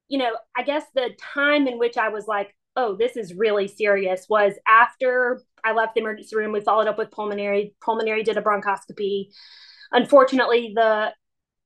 you 0.10 0.20
know, 0.20 0.36
I 0.56 0.64
guess 0.64 0.84
the 0.94 1.16
time 1.18 1.66
in 1.68 1.80
which 1.80 1.98
I 1.98 2.10
was 2.10 2.28
like, 2.28 2.54
oh, 2.76 2.96
this 2.98 3.16
is 3.16 3.34
really 3.34 3.68
serious 3.70 4.28
was 4.30 4.54
after 4.68 5.42
I 5.64 5.72
left 5.72 5.96
the 5.96 6.02
emergency 6.02 6.36
room. 6.36 6.52
We 6.52 6.62
followed 6.62 6.88
up 6.88 6.98
with 6.98 7.12
pulmonary. 7.12 7.74
Pulmonary 7.82 8.24
did 8.24 8.38
a 8.38 8.42
bronchoscopy. 8.42 9.28
Unfortunately, 9.92 10.74
the 10.76 11.14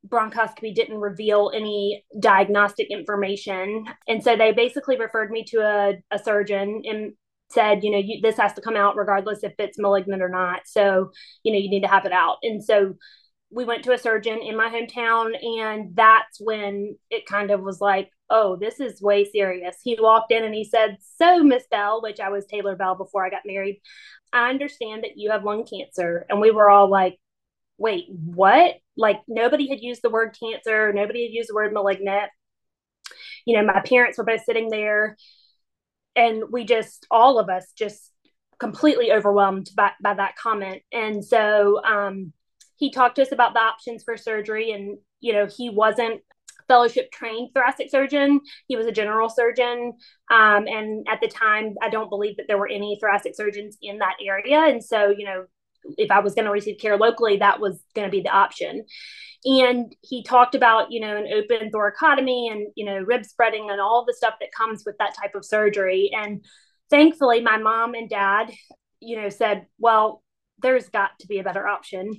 bronchoscopy 0.08 0.74
didn't 0.74 0.98
reveal 0.98 1.52
any 1.54 2.04
diagnostic 2.20 2.88
information. 2.90 3.86
And 4.08 4.24
so 4.24 4.36
they 4.36 4.52
basically 4.52 4.98
referred 4.98 5.32
me 5.32 5.44
to 5.46 5.58
a, 5.58 5.94
a 6.12 6.20
surgeon 6.20 6.84
and 6.86 7.14
said, 7.52 7.84
you 7.84 7.92
know, 7.92 7.98
you, 7.98 8.22
this 8.22 8.38
has 8.38 8.54
to 8.54 8.62
come 8.62 8.76
out 8.76 8.96
regardless 8.96 9.44
if 9.44 9.54
it's 9.58 9.80
malignant 9.80 10.22
or 10.22 10.30
not. 10.30 10.62
So, 10.66 11.12
you 11.44 11.52
know, 11.52 11.60
you 11.60 11.70
need 11.70 11.82
to 11.82 11.88
have 11.88 12.06
it 12.06 12.12
out. 12.12 12.38
And 12.44 12.64
so 12.64 12.96
we 13.52 13.66
went 13.66 13.84
to 13.84 13.94
a 13.94 13.98
surgeon 13.98 14.40
in 14.44 14.56
my 14.56 14.70
hometown, 14.70 15.32
and 15.42 15.96
that's 15.96 16.40
when 16.40 16.96
it 17.10 17.26
kind 17.26 17.50
of 17.50 17.62
was 17.62 17.82
like, 17.82 18.12
oh, 18.30 18.56
this 18.56 18.80
is 18.80 19.02
way 19.02 19.26
serious. 19.26 19.78
He 19.84 19.98
walked 20.00 20.32
in 20.32 20.44
and 20.44 20.54
he 20.54 20.64
said, 20.64 20.98
So, 21.18 21.44
Miss 21.44 21.64
Bell, 21.70 22.02
which 22.02 22.20
I 22.20 22.30
was 22.30 22.46
Taylor 22.46 22.76
Bell 22.76 22.96
before 22.96 23.26
I 23.26 23.32
got 23.32 23.42
married, 23.46 23.82
I 24.32 24.50
understand 24.52 25.04
that 25.04 25.18
you 25.18 25.32
have 25.32 25.44
lung 25.44 25.66
cancer. 25.66 26.26
And 26.30 26.40
we 26.40 26.52
were 26.52 26.70
all 26.70 26.90
like, 26.90 27.18
Wait, 27.78 28.06
what? 28.10 28.76
Like, 29.00 29.22
nobody 29.28 29.68
had 29.68 29.82
used 29.82 30.02
the 30.04 30.10
word 30.10 30.38
cancer, 30.40 30.94
nobody 30.94 31.24
had 31.24 31.34
used 31.34 31.50
the 31.50 31.56
word 31.56 31.74
malignant. 31.74 32.30
You 33.46 33.58
know, 33.58 33.66
my 33.66 33.82
parents 33.82 34.18
were 34.18 34.26
both 34.26 34.44
sitting 34.44 34.70
there, 34.70 35.18
and 36.16 36.44
we 36.52 36.66
just, 36.66 37.08
all 37.10 37.40
of 37.40 37.50
us, 37.50 37.72
just 37.76 38.12
completely 38.60 39.12
overwhelmed 39.12 39.70
by, 39.76 39.92
by 40.04 40.14
that 40.14 40.36
comment. 40.36 40.84
And 40.92 41.26
so, 41.26 41.84
um, 41.84 42.34
he 42.80 42.92
talked 42.92 43.18
to 43.18 43.22
us 43.22 43.32
about 43.32 43.54
the 43.54 43.60
options 43.60 44.04
for 44.04 44.16
surgery 44.16 44.72
and 44.72 44.98
you 45.20 45.34
know 45.34 45.46
he 45.46 45.70
wasn't 45.70 46.22
fellowship 46.70 47.12
trained 47.12 47.50
thoracic 47.54 47.90
surgeon. 47.90 48.40
He 48.68 48.78
was 48.78 48.86
a 48.86 48.92
general 48.92 49.28
surgeon. 49.28 49.94
Um, 50.32 50.68
and 50.68 51.06
at 51.10 51.20
the 51.20 51.28
time, 51.28 51.76
I 51.82 51.90
don't 51.90 52.10
believe 52.10 52.38
that 52.38 52.46
there 52.48 52.60
were 52.60 52.70
any 52.70 52.98
thoracic 53.02 53.36
surgeons 53.36 53.78
in 53.82 53.98
that 53.98 54.18
area. 54.24 54.60
And 54.60 54.82
so, 54.82 55.10
you 55.10 55.26
know, 55.26 55.46
if 55.98 56.12
I 56.12 56.20
was 56.20 56.34
going 56.34 56.46
to 56.46 56.52
receive 56.52 56.80
care 56.80 56.98
locally, 56.98 57.38
that 57.38 57.60
was 57.60 57.84
going 57.96 58.08
to 58.08 58.12
be 58.12 58.22
the 58.22 58.30
option. 58.30 58.86
And 59.46 59.96
he 60.02 60.24
talked 60.24 60.56
about, 60.56 60.92
you 60.92 61.00
know, 61.00 61.16
an 61.16 61.28
open 61.34 61.72
thoracotomy 61.72 62.52
and, 62.52 62.68
you 62.76 62.86
know, 62.86 63.00
rib 63.00 63.26
spreading 63.26 63.70
and 63.70 63.80
all 63.80 64.06
the 64.06 64.14
stuff 64.14 64.36
that 64.42 64.52
comes 64.52 64.84
with 64.86 64.98
that 65.00 65.16
type 65.16 65.36
of 65.36 65.46
surgery. 65.46 66.12
And 66.14 66.44
thankfully, 66.90 67.42
my 67.42 67.58
mom 67.58 67.94
and 67.94 68.10
dad, 68.10 68.52
you 69.00 69.22
know, 69.22 69.30
said, 69.30 69.66
well, 69.78 70.24
there's 70.62 70.90
got 70.90 71.12
to 71.20 71.28
be 71.28 71.40
a 71.40 71.44
better 71.44 71.68
option. 71.68 72.12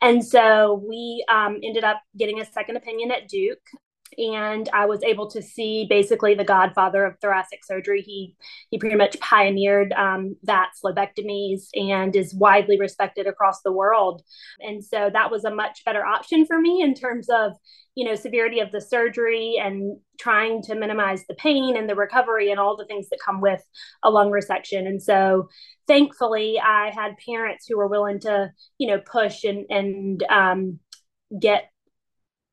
And 0.00 0.24
so 0.24 0.84
we 0.88 1.24
um, 1.28 1.58
ended 1.64 1.82
up 1.82 2.00
getting 2.16 2.40
a 2.40 2.46
second 2.46 2.76
opinion 2.76 3.10
at 3.10 3.28
Duke 3.28 3.58
and 4.16 4.68
I 4.72 4.86
was 4.86 5.02
able 5.02 5.28
to 5.30 5.42
see 5.42 5.86
basically 5.88 6.34
the 6.34 6.44
godfather 6.44 7.04
of 7.04 7.18
thoracic 7.20 7.64
surgery. 7.64 8.00
He 8.00 8.34
he 8.70 8.78
pretty 8.78 8.96
much 8.96 9.18
pioneered 9.20 9.92
um, 9.92 10.36
that 10.44 10.70
lobectomies 10.84 11.68
and 11.74 12.14
is 12.14 12.34
widely 12.34 12.78
respected 12.78 13.26
across 13.26 13.62
the 13.62 13.72
world. 13.72 14.22
And 14.60 14.84
so 14.84 15.10
that 15.12 15.30
was 15.30 15.44
a 15.44 15.54
much 15.54 15.84
better 15.84 16.04
option 16.04 16.46
for 16.46 16.60
me 16.60 16.82
in 16.82 16.94
terms 16.94 17.28
of 17.28 17.52
you 17.94 18.04
know 18.04 18.14
severity 18.14 18.60
of 18.60 18.72
the 18.72 18.80
surgery 18.80 19.56
and 19.60 19.98
trying 20.20 20.62
to 20.62 20.74
minimize 20.74 21.24
the 21.26 21.34
pain 21.34 21.76
and 21.76 21.88
the 21.88 21.94
recovery 21.94 22.50
and 22.50 22.60
all 22.60 22.76
the 22.76 22.86
things 22.86 23.08
that 23.08 23.18
come 23.24 23.40
with 23.40 23.62
a 24.02 24.10
lung 24.10 24.30
resection. 24.30 24.86
And 24.86 25.02
so 25.02 25.48
thankfully, 25.86 26.60
I 26.60 26.90
had 26.94 27.16
parents 27.24 27.66
who 27.68 27.76
were 27.76 27.88
willing 27.88 28.20
to 28.20 28.52
you 28.78 28.88
know 28.88 29.00
push 29.00 29.44
and 29.44 29.66
and 29.70 30.22
um, 30.30 30.78
get 31.40 31.70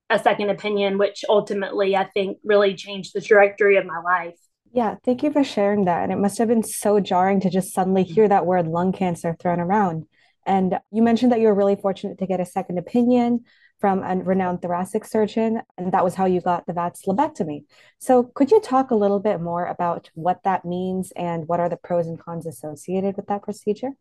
a 0.09 0.19
second 0.19 0.49
opinion, 0.49 0.97
which 0.97 1.25
ultimately 1.27 1.95
I 1.95 2.05
think 2.05 2.37
really 2.43 2.75
changed 2.75 3.13
the 3.13 3.21
trajectory 3.21 3.77
of 3.77 3.85
my 3.85 3.99
life. 3.99 4.37
Yeah, 4.71 4.95
thank 5.03 5.23
you 5.23 5.31
for 5.31 5.43
sharing 5.43 5.85
that. 5.85 6.03
And 6.03 6.11
it 6.11 6.17
must 6.17 6.37
have 6.37 6.49
been 6.49 6.63
so 6.63 6.99
jarring 6.99 7.39
to 7.41 7.49
just 7.49 7.73
suddenly 7.73 8.03
mm-hmm. 8.03 8.13
hear 8.13 8.27
that 8.27 8.45
word 8.45 8.67
lung 8.67 8.91
cancer 8.91 9.35
thrown 9.39 9.59
around. 9.59 10.05
And 10.45 10.77
you 10.91 11.01
mentioned 11.01 11.31
that 11.31 11.39
you 11.39 11.47
were 11.47 11.55
really 11.55 11.75
fortunate 11.75 12.19
to 12.19 12.27
get 12.27 12.39
a 12.39 12.45
second 12.45 12.77
opinion 12.77 13.45
from 13.79 14.03
a 14.03 14.15
renowned 14.15 14.61
thoracic 14.61 15.03
surgeon, 15.05 15.61
and 15.77 15.91
that 15.91 16.03
was 16.03 16.15
how 16.15 16.25
you 16.25 16.39
got 16.39 16.65
the 16.65 16.73
VATS 16.73 17.05
lobectomy. 17.05 17.65
So, 17.99 18.23
could 18.23 18.51
you 18.51 18.61
talk 18.61 18.91
a 18.91 18.95
little 18.95 19.19
bit 19.19 19.41
more 19.41 19.65
about 19.65 20.09
what 20.13 20.43
that 20.43 20.65
means 20.65 21.11
and 21.15 21.47
what 21.47 21.59
are 21.59 21.67
the 21.67 21.77
pros 21.77 22.07
and 22.07 22.19
cons 22.19 22.45
associated 22.45 23.17
with 23.17 23.27
that 23.27 23.43
procedure? 23.43 23.91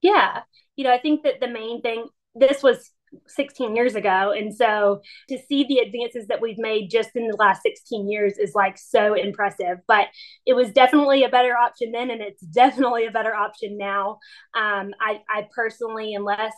Yeah, 0.00 0.42
you 0.76 0.84
know, 0.84 0.92
I 0.92 0.98
think 0.98 1.24
that 1.24 1.40
the 1.40 1.48
main 1.48 1.82
thing, 1.82 2.06
this 2.34 2.62
was 2.62 2.92
16 3.26 3.76
years 3.76 3.94
ago. 3.94 4.32
And 4.36 4.54
so 4.54 5.00
to 5.28 5.38
see 5.48 5.64
the 5.64 5.78
advances 5.78 6.26
that 6.28 6.40
we've 6.40 6.58
made 6.58 6.90
just 6.90 7.10
in 7.14 7.28
the 7.28 7.36
last 7.36 7.62
16 7.62 8.08
years 8.08 8.38
is 8.38 8.54
like 8.54 8.78
so 8.78 9.14
impressive. 9.14 9.78
But 9.86 10.08
it 10.46 10.54
was 10.54 10.70
definitely 10.72 11.24
a 11.24 11.28
better 11.28 11.56
option 11.56 11.92
then, 11.92 12.10
and 12.10 12.20
it's 12.20 12.42
definitely 12.54 13.06
a 13.06 13.10
better 13.10 13.34
option 13.34 13.78
now. 13.78 14.18
Um, 14.54 14.92
I, 15.00 15.22
I 15.28 15.48
personally, 15.54 16.14
unless 16.14 16.54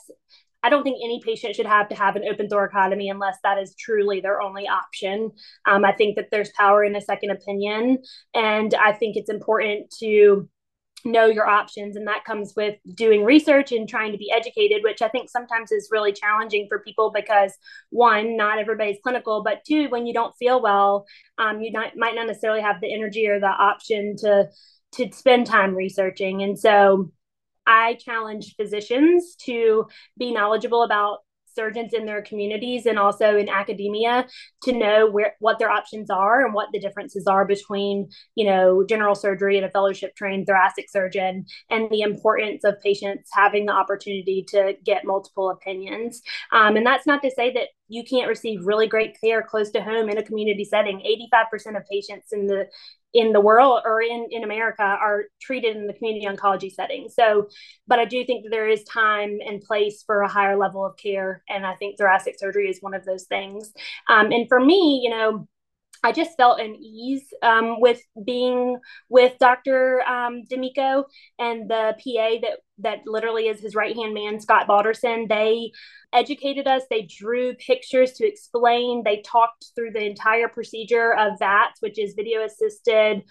I 0.62 0.68
don't 0.68 0.82
think 0.82 0.98
any 1.02 1.22
patient 1.24 1.56
should 1.56 1.66
have 1.66 1.88
to 1.88 1.94
have 1.94 2.16
an 2.16 2.24
open 2.30 2.48
thoracotomy 2.48 3.10
unless 3.10 3.38
that 3.42 3.58
is 3.58 3.74
truly 3.78 4.20
their 4.20 4.42
only 4.42 4.68
option. 4.68 5.30
Um, 5.66 5.84
I 5.84 5.92
think 5.92 6.16
that 6.16 6.28
there's 6.30 6.50
power 6.50 6.84
in 6.84 6.96
a 6.96 7.00
second 7.00 7.30
opinion. 7.30 7.98
And 8.34 8.74
I 8.74 8.92
think 8.92 9.16
it's 9.16 9.30
important 9.30 9.90
to 10.00 10.48
know 11.04 11.26
your 11.26 11.46
options 11.46 11.96
and 11.96 12.06
that 12.06 12.24
comes 12.24 12.54
with 12.56 12.76
doing 12.94 13.24
research 13.24 13.72
and 13.72 13.88
trying 13.88 14.12
to 14.12 14.18
be 14.18 14.30
educated 14.30 14.82
which 14.82 15.02
i 15.02 15.08
think 15.08 15.28
sometimes 15.28 15.72
is 15.72 15.88
really 15.90 16.12
challenging 16.12 16.66
for 16.68 16.78
people 16.80 17.10
because 17.14 17.52
one 17.90 18.36
not 18.36 18.58
everybody's 18.58 18.98
clinical 19.02 19.42
but 19.42 19.64
two 19.66 19.88
when 19.88 20.06
you 20.06 20.14
don't 20.14 20.36
feel 20.36 20.60
well 20.60 21.06
um, 21.38 21.60
you 21.60 21.72
not, 21.72 21.96
might 21.96 22.14
not 22.14 22.26
necessarily 22.26 22.60
have 22.60 22.80
the 22.80 22.92
energy 22.92 23.26
or 23.26 23.40
the 23.40 23.46
option 23.46 24.14
to 24.16 24.48
to 24.92 25.10
spend 25.12 25.46
time 25.46 25.74
researching. 25.74 26.42
And 26.42 26.58
so 26.58 27.10
i 27.66 27.94
challenge 27.94 28.54
physicians 28.56 29.36
to 29.36 29.86
be 30.18 30.32
knowledgeable 30.32 30.82
about 30.82 31.18
surgeons 31.60 31.92
in 31.92 32.06
their 32.06 32.22
communities 32.22 32.86
and 32.86 32.98
also 32.98 33.36
in 33.36 33.48
academia 33.48 34.26
to 34.62 34.72
know 34.72 35.10
where 35.10 35.34
what 35.40 35.58
their 35.58 35.70
options 35.70 36.08
are 36.10 36.44
and 36.44 36.54
what 36.54 36.68
the 36.72 36.80
differences 36.80 37.26
are 37.26 37.44
between 37.44 38.08
you 38.34 38.46
know 38.46 38.84
general 38.88 39.14
surgery 39.14 39.56
and 39.56 39.66
a 39.66 39.70
fellowship 39.70 40.16
trained 40.16 40.46
thoracic 40.46 40.86
surgeon 40.90 41.44
and 41.70 41.90
the 41.90 42.00
importance 42.00 42.64
of 42.64 42.80
patients 42.80 43.30
having 43.32 43.66
the 43.66 43.72
opportunity 43.72 44.44
to 44.48 44.74
get 44.84 45.04
multiple 45.04 45.50
opinions. 45.50 46.22
Um, 46.52 46.76
and 46.76 46.86
that's 46.86 47.06
not 47.06 47.22
to 47.22 47.30
say 47.30 47.52
that 47.52 47.68
you 47.88 48.04
can't 48.04 48.28
receive 48.28 48.64
really 48.64 48.86
great 48.86 49.16
care 49.20 49.42
close 49.42 49.70
to 49.72 49.82
home 49.82 50.08
in 50.08 50.18
a 50.18 50.22
community 50.22 50.64
setting. 50.64 51.02
85% 51.32 51.76
of 51.76 51.82
patients 51.90 52.32
in 52.32 52.46
the 52.46 52.66
in 53.12 53.32
the 53.32 53.40
world 53.40 53.82
or 53.84 54.00
in, 54.00 54.28
in 54.30 54.44
America 54.44 54.82
are 54.82 55.24
treated 55.40 55.76
in 55.76 55.86
the 55.86 55.92
community 55.92 56.26
oncology 56.26 56.70
setting. 56.70 57.08
So, 57.08 57.48
but 57.86 57.98
I 57.98 58.04
do 58.04 58.24
think 58.24 58.44
that 58.44 58.50
there 58.50 58.68
is 58.68 58.84
time 58.84 59.38
and 59.44 59.60
place 59.60 60.02
for 60.06 60.22
a 60.22 60.28
higher 60.28 60.56
level 60.56 60.84
of 60.84 60.96
care. 60.96 61.42
And 61.48 61.66
I 61.66 61.74
think 61.74 61.98
thoracic 61.98 62.38
surgery 62.38 62.68
is 62.68 62.78
one 62.80 62.94
of 62.94 63.04
those 63.04 63.24
things. 63.24 63.72
Um, 64.08 64.30
and 64.32 64.48
for 64.48 64.60
me, 64.60 65.00
you 65.02 65.10
know, 65.10 65.48
I 66.02 66.12
just 66.12 66.36
felt 66.36 66.60
an 66.60 66.76
ease 66.76 67.24
um, 67.42 67.80
with 67.80 68.02
being 68.24 68.78
with 69.08 69.34
Dr. 69.38 70.02
Um, 70.08 70.44
D'Amico 70.44 71.04
and 71.38 71.68
the 71.68 71.94
PA 71.98 72.38
that 72.42 72.58
that 72.78 73.00
literally 73.06 73.48
is 73.48 73.60
his 73.60 73.74
right 73.74 73.94
hand 73.94 74.14
man, 74.14 74.40
Scott 74.40 74.66
Balderson. 74.66 75.28
They 75.28 75.72
educated 76.12 76.66
us. 76.66 76.82
They 76.90 77.02
drew 77.02 77.54
pictures 77.54 78.12
to 78.14 78.26
explain. 78.26 79.02
They 79.04 79.22
talked 79.22 79.66
through 79.74 79.92
the 79.92 80.04
entire 80.04 80.48
procedure 80.48 81.14
of 81.14 81.38
that, 81.40 81.72
which 81.80 81.98
is 81.98 82.14
video 82.14 82.44
assisted 82.44 83.22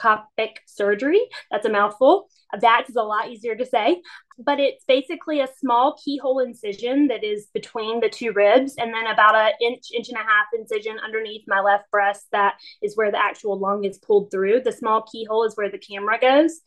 thoracoscopic 0.00 0.56
surgery. 0.66 1.20
That's 1.50 1.66
a 1.66 1.70
mouthful. 1.70 2.28
That 2.60 2.86
is 2.88 2.96
a 2.96 3.02
lot 3.02 3.30
easier 3.30 3.56
to 3.56 3.66
say, 3.66 4.02
but 4.38 4.60
it's 4.60 4.84
basically 4.86 5.40
a 5.40 5.48
small 5.58 5.98
keyhole 6.04 6.40
incision 6.40 7.08
that 7.08 7.24
is 7.24 7.48
between 7.52 8.00
the 8.00 8.08
two 8.08 8.32
ribs, 8.32 8.74
and 8.78 8.94
then 8.94 9.06
about 9.06 9.34
an 9.34 9.52
inch, 9.60 9.84
inch 9.94 10.08
and 10.08 10.18
a 10.18 10.20
half 10.20 10.46
incision 10.56 10.98
underneath 11.04 11.44
my 11.46 11.60
left 11.60 11.90
breast. 11.90 12.26
That 12.32 12.54
is 12.82 12.96
where 12.96 13.10
the 13.10 13.22
actual 13.22 13.58
lung 13.58 13.84
is 13.84 13.98
pulled 13.98 14.30
through. 14.30 14.62
The 14.62 14.72
small 14.72 15.02
keyhole 15.10 15.44
is 15.44 15.56
where 15.56 15.70
the 15.70 15.78
camera 15.78 16.18
goes, 16.20 16.60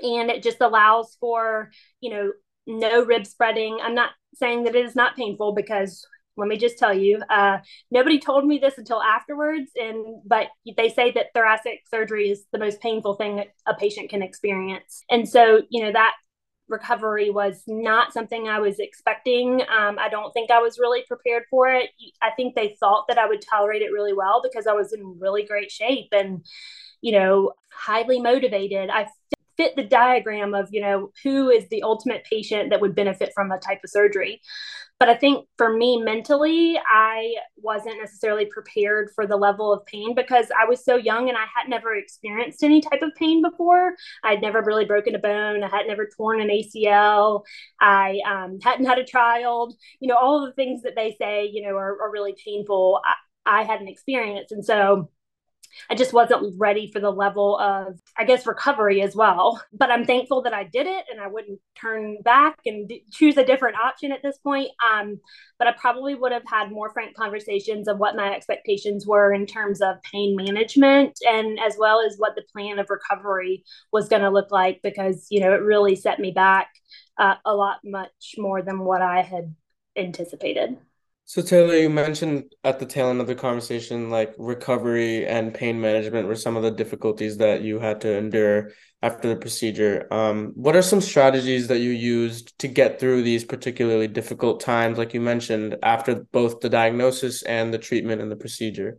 and 0.00 0.30
it 0.30 0.42
just 0.42 0.60
allows 0.60 1.16
for 1.20 1.70
you 2.00 2.10
know 2.10 2.32
no 2.66 3.04
rib 3.04 3.26
spreading. 3.26 3.78
I'm 3.82 3.94
not 3.94 4.10
saying 4.34 4.64
that 4.64 4.74
it 4.74 4.84
is 4.84 4.96
not 4.96 5.16
painful 5.16 5.54
because 5.54 6.06
let 6.36 6.48
me 6.48 6.56
just 6.56 6.78
tell 6.78 6.94
you 6.94 7.20
uh, 7.30 7.58
nobody 7.90 8.18
told 8.18 8.46
me 8.46 8.58
this 8.58 8.78
until 8.78 9.02
afterwards 9.02 9.70
and 9.76 10.22
but 10.24 10.48
they 10.76 10.88
say 10.88 11.10
that 11.12 11.26
thoracic 11.34 11.82
surgery 11.90 12.30
is 12.30 12.44
the 12.52 12.58
most 12.58 12.80
painful 12.80 13.14
thing 13.14 13.44
a 13.66 13.74
patient 13.74 14.10
can 14.10 14.22
experience. 14.22 15.04
And 15.10 15.28
so 15.28 15.62
you 15.70 15.84
know 15.84 15.92
that 15.92 16.14
recovery 16.68 17.28
was 17.28 17.62
not 17.66 18.12
something 18.12 18.48
i 18.48 18.58
was 18.58 18.78
expecting. 18.78 19.60
Um, 19.62 19.98
i 19.98 20.08
don't 20.08 20.32
think 20.32 20.50
i 20.50 20.60
was 20.60 20.78
really 20.78 21.02
prepared 21.06 21.44
for 21.50 21.68
it. 21.70 21.90
I 22.22 22.30
think 22.36 22.54
they 22.54 22.76
thought 22.80 23.06
that 23.08 23.18
i 23.18 23.26
would 23.26 23.42
tolerate 23.42 23.82
it 23.82 23.92
really 23.92 24.14
well 24.14 24.40
because 24.42 24.66
i 24.66 24.72
was 24.72 24.92
in 24.92 25.18
really 25.20 25.44
great 25.44 25.70
shape 25.70 26.08
and 26.12 26.44
you 27.00 27.12
know 27.12 27.52
highly 27.70 28.20
motivated. 28.20 28.90
I 28.90 29.08
fit 29.56 29.76
the 29.76 29.84
diagram 29.84 30.54
of 30.54 30.68
you 30.72 30.80
know 30.80 31.12
who 31.22 31.50
is 31.50 31.68
the 31.68 31.82
ultimate 31.82 32.24
patient 32.24 32.70
that 32.70 32.80
would 32.80 32.94
benefit 32.94 33.32
from 33.34 33.52
a 33.52 33.58
type 33.58 33.80
of 33.84 33.90
surgery 33.90 34.40
but 35.04 35.14
i 35.14 35.18
think 35.18 35.46
for 35.58 35.76
me 35.76 35.98
mentally 36.00 36.80
i 36.90 37.34
wasn't 37.56 37.94
necessarily 38.00 38.46
prepared 38.46 39.10
for 39.14 39.26
the 39.26 39.36
level 39.36 39.70
of 39.70 39.84
pain 39.84 40.14
because 40.14 40.46
i 40.58 40.64
was 40.64 40.82
so 40.82 40.96
young 40.96 41.28
and 41.28 41.36
i 41.36 41.44
had 41.54 41.68
never 41.68 41.94
experienced 41.94 42.62
any 42.62 42.80
type 42.80 43.02
of 43.02 43.10
pain 43.16 43.42
before. 43.42 43.94
I'd 44.22 44.40
never 44.40 44.62
really 44.62 44.86
broken 44.86 45.14
a 45.14 45.18
bone. 45.18 45.62
I 45.62 45.68
had 45.68 45.86
never 45.86 46.08
torn 46.16 46.40
an 46.40 46.48
acl 46.48 47.42
i 47.80 48.18
um, 48.26 48.58
hadn't 48.62 48.86
had 48.86 48.98
a 48.98 49.04
child. 49.04 49.74
You 50.00 50.08
know 50.08 50.16
all 50.16 50.46
the 50.46 50.52
things 50.52 50.82
that 50.82 50.94
they 50.96 51.14
say 51.20 51.50
you 51.52 51.62
know 51.66 51.76
are, 51.76 52.00
are 52.02 52.10
really 52.10 52.34
painful 52.42 53.00
I, 53.04 53.60
I 53.60 53.62
hadn't 53.64 53.88
experienced. 53.88 54.52
And 54.52 54.64
so 54.64 55.10
I 55.90 55.94
just 55.94 56.12
wasn't 56.12 56.54
ready 56.58 56.90
for 56.90 57.00
the 57.00 57.10
level 57.10 57.58
of, 57.58 58.00
I 58.16 58.24
guess, 58.24 58.46
recovery 58.46 59.02
as 59.02 59.14
well. 59.14 59.62
But 59.72 59.90
I'm 59.90 60.04
thankful 60.04 60.42
that 60.42 60.54
I 60.54 60.64
did 60.64 60.86
it 60.86 61.04
and 61.10 61.20
I 61.20 61.26
wouldn't 61.26 61.60
turn 61.74 62.18
back 62.22 62.58
and 62.66 62.88
d- 62.88 63.04
choose 63.10 63.36
a 63.36 63.44
different 63.44 63.76
option 63.76 64.12
at 64.12 64.22
this 64.22 64.38
point. 64.38 64.70
Um, 64.92 65.20
but 65.58 65.68
I 65.68 65.72
probably 65.72 66.14
would 66.14 66.32
have 66.32 66.44
had 66.46 66.70
more 66.70 66.90
frank 66.90 67.16
conversations 67.16 67.88
of 67.88 67.98
what 67.98 68.16
my 68.16 68.34
expectations 68.34 69.06
were 69.06 69.32
in 69.32 69.46
terms 69.46 69.80
of 69.80 70.02
pain 70.02 70.36
management 70.36 71.18
and 71.26 71.58
as 71.60 71.76
well 71.78 72.00
as 72.00 72.16
what 72.18 72.34
the 72.34 72.44
plan 72.52 72.78
of 72.78 72.90
recovery 72.90 73.64
was 73.92 74.08
going 74.08 74.22
to 74.22 74.30
look 74.30 74.50
like 74.50 74.80
because, 74.82 75.26
you 75.30 75.40
know, 75.40 75.52
it 75.52 75.62
really 75.62 75.96
set 75.96 76.18
me 76.18 76.30
back 76.30 76.68
uh, 77.18 77.34
a 77.44 77.54
lot 77.54 77.78
much 77.84 78.34
more 78.38 78.62
than 78.62 78.80
what 78.80 79.02
I 79.02 79.22
had 79.22 79.54
anticipated. 79.96 80.76
So 81.26 81.40
Taylor, 81.40 81.74
you 81.74 81.88
mentioned 81.88 82.54
at 82.64 82.78
the 82.78 82.84
tail 82.84 83.08
end 83.08 83.20
of 83.20 83.26
the 83.26 83.34
conversation, 83.34 84.10
like 84.10 84.34
recovery 84.36 85.26
and 85.26 85.54
pain 85.54 85.80
management 85.80 86.28
were 86.28 86.36
some 86.36 86.54
of 86.54 86.62
the 86.62 86.70
difficulties 86.70 87.38
that 87.38 87.62
you 87.62 87.78
had 87.78 88.02
to 88.02 88.14
endure 88.14 88.72
after 89.02 89.28
the 89.28 89.36
procedure. 89.36 90.06
Um, 90.12 90.52
what 90.54 90.76
are 90.76 90.82
some 90.82 91.00
strategies 91.00 91.68
that 91.68 91.78
you 91.78 91.90
used 91.90 92.58
to 92.58 92.68
get 92.68 93.00
through 93.00 93.22
these 93.22 93.42
particularly 93.42 94.06
difficult 94.06 94.60
times, 94.60 94.98
like 94.98 95.14
you 95.14 95.20
mentioned, 95.22 95.76
after 95.82 96.26
both 96.30 96.60
the 96.60 96.68
diagnosis 96.68 97.42
and 97.42 97.72
the 97.72 97.78
treatment 97.78 98.20
and 98.20 98.30
the 98.30 98.36
procedure? 98.36 98.98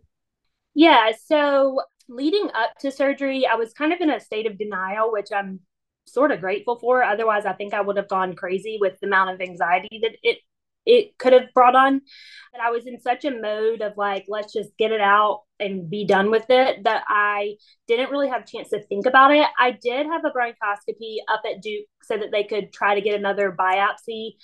Yeah, 0.73 1.11
so 1.27 1.79
leading 2.09 2.49
up 2.55 2.71
to 2.79 2.91
surgery, 2.91 3.45
I 3.45 3.55
was 3.55 3.71
kind 3.73 3.93
of 3.93 4.01
in 4.01 4.09
a 4.09 4.19
state 4.19 4.47
of 4.47 4.57
denial, 4.57 5.11
which 5.11 5.29
I'm 5.31 5.59
sort 6.07 6.31
of 6.31 6.41
grateful 6.41 6.79
for. 6.79 7.03
Otherwise, 7.03 7.45
I 7.45 7.53
think 7.53 7.75
I 7.75 7.81
would 7.81 7.97
have 7.97 8.09
gone 8.09 8.35
crazy 8.35 8.79
with 8.81 8.99
the 8.99 9.07
amount 9.07 9.29
of 9.29 9.41
anxiety 9.41 9.99
that 10.01 10.17
it 10.23 10.39
it 10.85 11.17
could 11.17 11.33
have 11.33 11.53
brought 11.53 11.75
on. 11.75 12.01
But 12.51 12.61
I 12.61 12.71
was 12.71 12.85
in 12.85 12.99
such 12.99 13.25
a 13.25 13.31
mode 13.31 13.81
of 13.81 13.93
like, 13.97 14.25
let's 14.27 14.53
just 14.53 14.69
get 14.77 14.91
it 14.91 15.01
out 15.01 15.41
and 15.59 15.89
be 15.89 16.05
done 16.05 16.31
with 16.31 16.45
it 16.49 16.83
that 16.83 17.03
I 17.07 17.55
didn't 17.87 18.11
really 18.11 18.29
have 18.29 18.43
a 18.43 18.47
chance 18.47 18.69
to 18.69 18.81
think 18.83 19.05
about 19.05 19.31
it. 19.31 19.47
I 19.59 19.71
did 19.71 20.05
have 20.07 20.23
a 20.25 20.31
bronchoscopy 20.31 21.17
up 21.27 21.41
at 21.49 21.61
Duke 21.61 21.85
so 22.03 22.17
that 22.17 22.31
they 22.31 22.43
could 22.43 22.71
try 22.71 22.95
to 22.95 23.01
get 23.01 23.15
another 23.15 23.55
biopsy. 23.57 24.35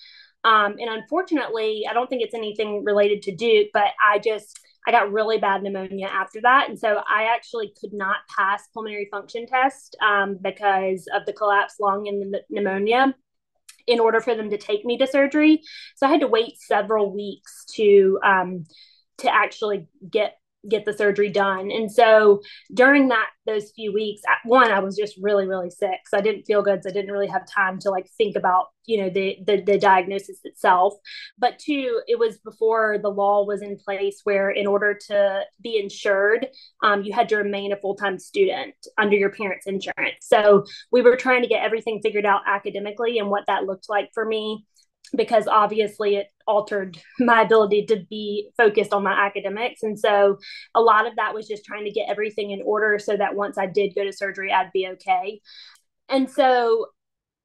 Um, 0.43 0.77
and 0.79 0.89
unfortunately, 0.89 1.86
I 1.89 1.93
don't 1.93 2.10
think 2.10 2.24
it's 2.24 2.33
anything 2.33 2.83
related 2.83 3.21
to 3.24 3.36
Duke, 3.36 3.67
but 3.74 3.89
I 4.03 4.19
just 4.19 4.60
I 4.88 4.91
got 4.91 5.12
really 5.12 5.38
bad 5.38 5.62
pneumonia 5.62 6.07
after 6.07 6.41
that. 6.41 6.69
And 6.69 6.79
so 6.79 7.01
I 7.07 7.25
actually 7.36 7.71
could 7.79 7.93
not 7.93 8.17
pass 8.36 8.67
pulmonary 8.74 9.07
function 9.12 9.45
test 9.45 9.95
um, 10.03 10.39
because 10.41 11.07
of 11.13 11.25
the 11.25 11.33
collapsed 11.33 11.79
lung 11.79 12.07
and 12.07 12.33
the 12.33 12.41
pneumonia 12.50 13.13
in 13.88 14.00
order 14.00 14.19
for 14.19 14.35
them 14.35 14.50
to 14.50 14.57
take 14.57 14.85
me 14.85 14.97
to 14.97 15.07
surgery. 15.07 15.61
So 15.95 16.07
I 16.07 16.11
had 16.11 16.21
to 16.21 16.27
wait 16.27 16.57
several 16.57 17.13
weeks 17.13 17.65
to 17.75 18.19
um, 18.23 18.65
to 19.19 19.33
actually 19.33 19.88
get 20.09 20.38
get 20.69 20.85
the 20.85 20.93
surgery 20.93 21.29
done. 21.29 21.71
And 21.71 21.91
so 21.91 22.41
during 22.73 23.07
that 23.09 23.27
those 23.45 23.71
few 23.71 23.91
weeks, 23.93 24.21
one 24.45 24.71
I 24.71 24.79
was 24.79 24.95
just 24.95 25.17
really 25.21 25.47
really 25.47 25.69
sick. 25.69 25.99
So 26.07 26.17
I 26.17 26.21
didn't 26.21 26.43
feel 26.43 26.61
good. 26.61 26.83
So 26.83 26.89
I 26.89 26.93
didn't 26.93 27.11
really 27.11 27.27
have 27.27 27.47
time 27.47 27.79
to 27.79 27.89
like 27.89 28.07
think 28.17 28.35
about 28.35 28.67
you 28.85 28.97
know 29.01 29.09
the 29.09 29.37
the, 29.45 29.61
the 29.61 29.77
diagnosis 29.77 30.39
itself. 30.43 30.93
But 31.37 31.59
two, 31.59 32.01
it 32.07 32.19
was 32.19 32.37
before 32.37 32.97
the 33.01 33.09
law 33.09 33.45
was 33.45 33.61
in 33.61 33.77
place 33.77 34.21
where 34.23 34.49
in 34.49 34.67
order 34.67 34.97
to 35.07 35.41
be 35.61 35.79
insured, 35.79 36.47
um, 36.83 37.03
you 37.03 37.13
had 37.13 37.29
to 37.29 37.37
remain 37.37 37.71
a 37.71 37.77
full 37.77 37.95
time 37.95 38.19
student 38.19 38.75
under 38.97 39.15
your 39.15 39.31
parents' 39.31 39.67
insurance. 39.67 40.17
So 40.21 40.65
we 40.91 41.01
were 41.01 41.15
trying 41.15 41.41
to 41.41 41.47
get 41.47 41.63
everything 41.63 42.01
figured 42.03 42.25
out 42.25 42.41
academically 42.47 43.19
and 43.19 43.29
what 43.29 43.45
that 43.47 43.65
looked 43.65 43.89
like 43.89 44.09
for 44.13 44.25
me 44.25 44.65
because 45.15 45.47
obviously 45.47 46.15
it 46.15 46.27
altered 46.47 46.97
my 47.19 47.41
ability 47.41 47.85
to 47.87 48.05
be 48.09 48.49
focused 48.57 48.93
on 48.93 49.03
my 49.03 49.13
academics. 49.13 49.83
And 49.83 49.99
so 49.99 50.37
a 50.75 50.81
lot 50.81 51.07
of 51.07 51.15
that 51.15 51.33
was 51.33 51.47
just 51.47 51.65
trying 51.65 51.85
to 51.85 51.91
get 51.91 52.09
everything 52.09 52.51
in 52.51 52.61
order 52.63 52.99
so 52.99 53.15
that 53.17 53.35
once 53.35 53.57
I 53.57 53.67
did 53.67 53.95
go 53.95 54.03
to 54.03 54.13
surgery, 54.13 54.51
I'd 54.51 54.71
be 54.73 54.87
okay. 54.93 55.41
And 56.09 56.29
so 56.29 56.87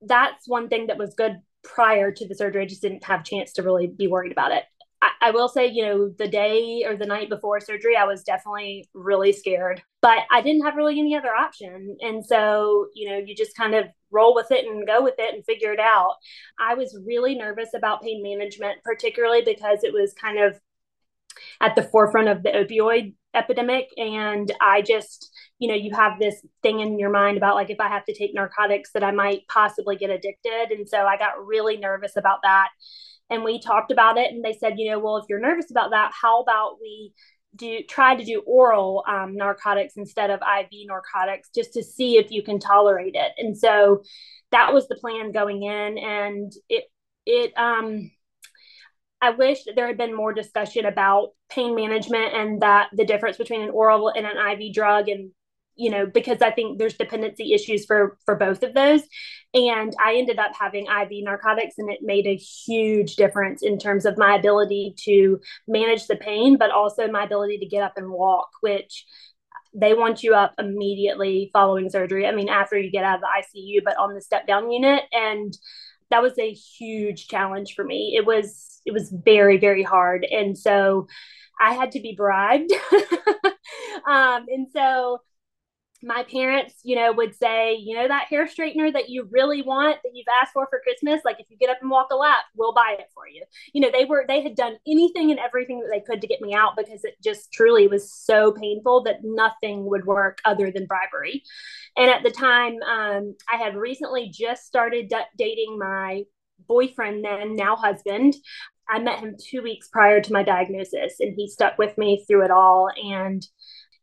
that's 0.02 0.49
one 0.49 0.68
thing 0.68 0.88
that 0.88 0.99
was 0.99 1.14
good 1.14 1.37
prior 1.62 2.12
to 2.12 2.28
the 2.28 2.35
surgery. 2.35 2.62
I 2.62 2.66
just 2.66 2.82
didn't 2.82 3.04
have 3.04 3.20
a 3.20 3.25
chance 3.25 3.52
to 3.54 3.62
really 3.62 3.87
be 3.87 4.06
worried 4.06 4.32
about 4.32 4.52
it. 4.52 4.64
I, 5.03 5.31
will 5.31 5.49
say, 5.49 5.67
you 5.67 5.85
know, 5.85 6.09
the 6.19 6.29
day 6.29 6.85
or 6.87 6.97
the 6.97 7.07
night 7.07 7.29
before 7.29 7.61
surgery, 7.61 7.97
I 7.97 8.05
was 8.05 8.23
definitely 8.23 8.88
really 8.95 9.33
scared, 9.33 9.83
but 10.00 10.21
I 10.31 10.41
didn't 10.41 10.65
have 10.65 10.76
really 10.76 10.99
any 10.99 11.15
other 11.17 11.35
option. 11.35 11.97
And 12.00 12.25
so, 12.25 12.87
you 12.95 13.11
know, 13.11 13.19
you 13.19 13.35
just 13.35 13.57
kind 13.57 13.75
of 13.75 13.87
roll 14.11 14.35
with 14.35 14.50
it 14.50 14.67
and 14.67 14.87
go 14.87 15.03
with 15.03 15.15
it 15.19 15.35
and 15.35 15.45
figure 15.45 15.73
it 15.73 15.81
out. 15.81 16.15
I 16.59 16.75
was 16.75 16.99
really 17.07 17.35
nervous 17.35 17.71
about 17.75 18.03
pain 18.03 18.23
management, 18.23 18.83
particularly 18.85 19.43
because 19.45 19.81
it 19.83 19.93
was 19.93 20.15
kind 20.15 20.38
of 20.38 20.59
at 21.61 21.75
the 21.76 21.83
forefront 21.83 22.29
of 22.29 22.43
the 22.43 22.50
opioid 22.50 23.15
epidemic. 23.35 23.88
And 23.99 24.50
I 24.61 24.81
just, 24.81 25.31
you 25.59 25.69
know, 25.69 25.75
you 25.75 25.95
have 25.95 26.19
this 26.19 26.41
thing 26.62 26.81
in 26.81 26.99
your 26.99 27.11
mind 27.11 27.37
about 27.37 27.55
like 27.55 27.71
if 27.71 27.81
I 27.81 27.88
have 27.88 28.05
to 28.07 28.15
take 28.15 28.35
narcotics 28.35 28.93
that 28.93 29.05
I 29.05 29.11
might 29.11 29.47
possibly 29.49 29.97
get 29.97 30.11
addicted. 30.11 30.71
And 30.71 30.88
so 30.88 31.05
I 31.05 31.19
got 31.19 31.45
really 31.45 31.76
nervous 31.76 32.17
about 32.17 32.38
that 32.45 32.69
and 33.30 33.45
we 33.45 33.61
talked 33.61 33.90
about 33.90 34.18
it 34.18 34.33
and 34.33 34.45
they 34.45 34.52
said 34.52 34.75
you 34.78 34.90
know 34.90 34.99
well 34.99 35.16
if 35.16 35.25
you're 35.28 35.40
nervous 35.40 35.71
about 35.71 35.90
that 35.90 36.12
how 36.21 36.40
about 36.40 36.78
we 36.80 37.12
do 37.56 37.83
try 37.88 38.14
to 38.14 38.25
do 38.25 38.42
oral 38.47 39.04
um, 39.09 39.35
narcotics 39.35 39.97
instead 39.97 40.30
of 40.30 40.40
iv 40.40 40.68
narcotics 40.87 41.49
just 41.54 41.73
to 41.73 41.83
see 41.83 42.18
if 42.18 42.30
you 42.30 42.42
can 42.42 42.59
tolerate 42.59 43.14
it. 43.14 43.33
And 43.38 43.56
so 43.56 44.02
that 44.52 44.73
was 44.73 44.87
the 44.88 44.97
plan 44.97 45.33
going 45.33 45.62
in 45.62 45.99
and 45.99 46.52
it 46.68 46.85
it 47.25 47.52
um 47.56 48.11
I 49.21 49.30
wish 49.30 49.61
there 49.75 49.87
had 49.87 49.97
been 49.97 50.14
more 50.14 50.35
discussion 50.35 50.85
about 50.85 51.30
pain 51.49 51.75
management 51.75 52.35
and 52.35 52.61
that 52.61 52.90
the 52.92 53.06
difference 53.06 53.38
between 53.38 53.62
an 53.62 53.71
oral 53.71 54.09
and 54.09 54.26
an 54.26 54.37
IV 54.37 54.75
drug 54.75 55.09
and 55.09 55.30
you 55.76 55.90
know 55.90 56.06
because 56.06 56.42
i 56.42 56.50
think 56.50 56.78
there's 56.78 56.97
dependency 56.97 57.52
issues 57.52 57.85
for 57.87 58.16
for 58.25 58.35
both 58.35 58.62
of 58.62 58.75
those. 58.75 59.02
And 59.54 59.95
i 60.04 60.16
ended 60.16 60.38
up 60.38 60.52
having 60.59 60.87
iv 60.87 61.11
narcotics 61.25 61.76
and 61.78 61.90
it 61.90 62.00
made 62.02 62.26
a 62.26 62.37
huge 62.37 63.16
difference 63.16 63.62
in 63.62 63.78
terms 63.78 64.04
of 64.04 64.18
my 64.18 64.35
ability 64.35 64.95
to 65.04 65.40
manage 65.68 66.06
the 66.06 66.16
pain 66.16 66.56
but 66.59 66.71
also 66.71 67.09
my 67.09 67.25
ability 67.25 67.59
to 67.59 67.66
get 67.66 67.83
up 67.83 67.95
and 67.97 68.11
walk 68.11 68.49
which 68.61 69.06
they 69.78 69.92
want 69.92 70.23
you 70.23 70.35
up 70.35 70.54
immediately 70.59 71.50
following 71.52 71.90
surgery. 71.90 72.26
I 72.26 72.33
mean 72.33 72.49
after 72.49 72.78
you 72.78 72.90
get 72.90 73.04
out 73.04 73.16
of 73.16 73.21
the 73.23 73.61
icu 73.61 73.85
but 73.85 73.99
on 73.99 74.14
the 74.14 74.21
step 74.23 74.47
down 74.47 74.71
unit. 74.71 75.04
And 75.12 75.56
that 76.11 76.23
was 76.23 76.38
a 76.38 76.52
huge 76.52 77.26
challenge 77.28 77.75
for 77.75 77.85
me. 77.85 78.14
It 78.16 78.25
was 78.25 78.80
it 78.87 78.92
was 78.92 79.11
very 79.11 79.59
very 79.59 79.83
hard. 79.83 80.24
And 80.24 80.57
so 80.57 81.09
i 81.61 81.74
had 81.74 81.92
to 81.92 82.01
be 82.01 82.14
bribed. 82.16 82.72
Um, 84.07 84.46
and 84.48 84.68
so 84.72 85.20
my 86.07 86.23
parents, 86.23 86.75
you 86.85 86.95
know, 86.95 87.12
would 87.12 87.35
say, 87.35 87.75
you 87.75 87.97
know, 87.97 88.07
that 88.07 88.29
hair 88.29 88.47
straightener 88.47 88.92
that 88.92 89.09
you 89.09 89.29
really 89.33 89.61
want 89.61 89.99
that 90.05 90.12
you've 90.14 90.27
asked 90.40 90.53
for 90.53 90.66
for 90.71 90.81
Christmas, 90.81 91.21
like 91.25 91.40
if 91.40 91.47
you 91.51 91.59
get 91.59 91.69
up 91.69 91.79
and 91.81 91.90
walk 91.90 92.09
a 92.12 92.16
lap, 92.16 92.45
we'll 92.55 92.73
buy 92.73 92.97
it 92.97 93.09
for 93.12 93.27
you. 93.27 93.42
You 93.73 93.81
know, 93.81 93.90
they 93.90 94.05
were, 94.05 94.25
they 94.29 94.40
had 94.40 94.55
done 94.55 94.77
anything 94.87 95.33
and 95.33 95.40
everything 95.40 95.81
that 95.81 95.88
they 95.92 96.01
could 96.01 96.21
to 96.21 96.29
get 96.29 96.40
me 96.40 96.55
out 96.55 96.77
because 96.77 97.05
it 97.05 97.16
just 97.23 97.53
truly 97.53 97.88
was 97.88 98.12
so 98.12 98.53
painful 98.53 99.03
that 99.03 99.25
nothing 99.25 99.85
would 99.87 100.07
work 100.07 100.38
other 100.45 100.71
than 100.71 100.87
bribery. 100.87 101.42
And 101.97 102.09
at 102.09 102.23
the 102.23 102.31
time, 102.31 102.77
um, 102.83 103.35
I 103.53 103.57
had 103.57 103.75
recently 103.75 104.29
just 104.29 104.64
started 104.64 105.09
d- 105.09 105.16
dating 105.37 105.77
my 105.77 106.23
boyfriend, 106.69 107.25
then 107.25 107.57
now 107.57 107.75
husband. 107.75 108.37
I 108.88 109.01
met 109.01 109.19
him 109.19 109.35
two 109.42 109.62
weeks 109.62 109.88
prior 109.88 110.21
to 110.21 110.33
my 110.33 110.45
diagnosis, 110.45 111.16
and 111.19 111.35
he 111.37 111.49
stuck 111.49 111.77
with 111.79 111.99
me 111.99 112.25
through 112.29 112.45
it 112.45 112.53
all. 112.53 112.88
And 113.03 113.45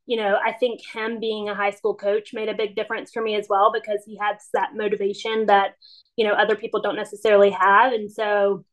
you 0.06 0.18
know, 0.18 0.38
I 0.44 0.52
think 0.52 0.82
him 0.86 1.20
being 1.20 1.50
a 1.50 1.56
high 1.56 1.72
school 1.72 1.96
coach 1.96 2.34
made 2.34 2.50
a 2.50 2.54
big 2.54 2.76
difference 2.76 3.12
for 3.12 3.22
me 3.22 3.36
as 3.36 3.48
well 3.50 3.72
because 3.74 4.02
he 4.06 4.18
has 4.22 4.38
that 4.54 4.76
motivation 4.76 5.46
that, 5.46 5.76
you 6.16 6.28
know, 6.28 6.34
other 6.34 6.56
people 6.56 6.82
don't 6.82 6.96
necessarily 6.96 7.52
have. 7.52 7.94
And 7.94 8.12
so, 8.12 8.66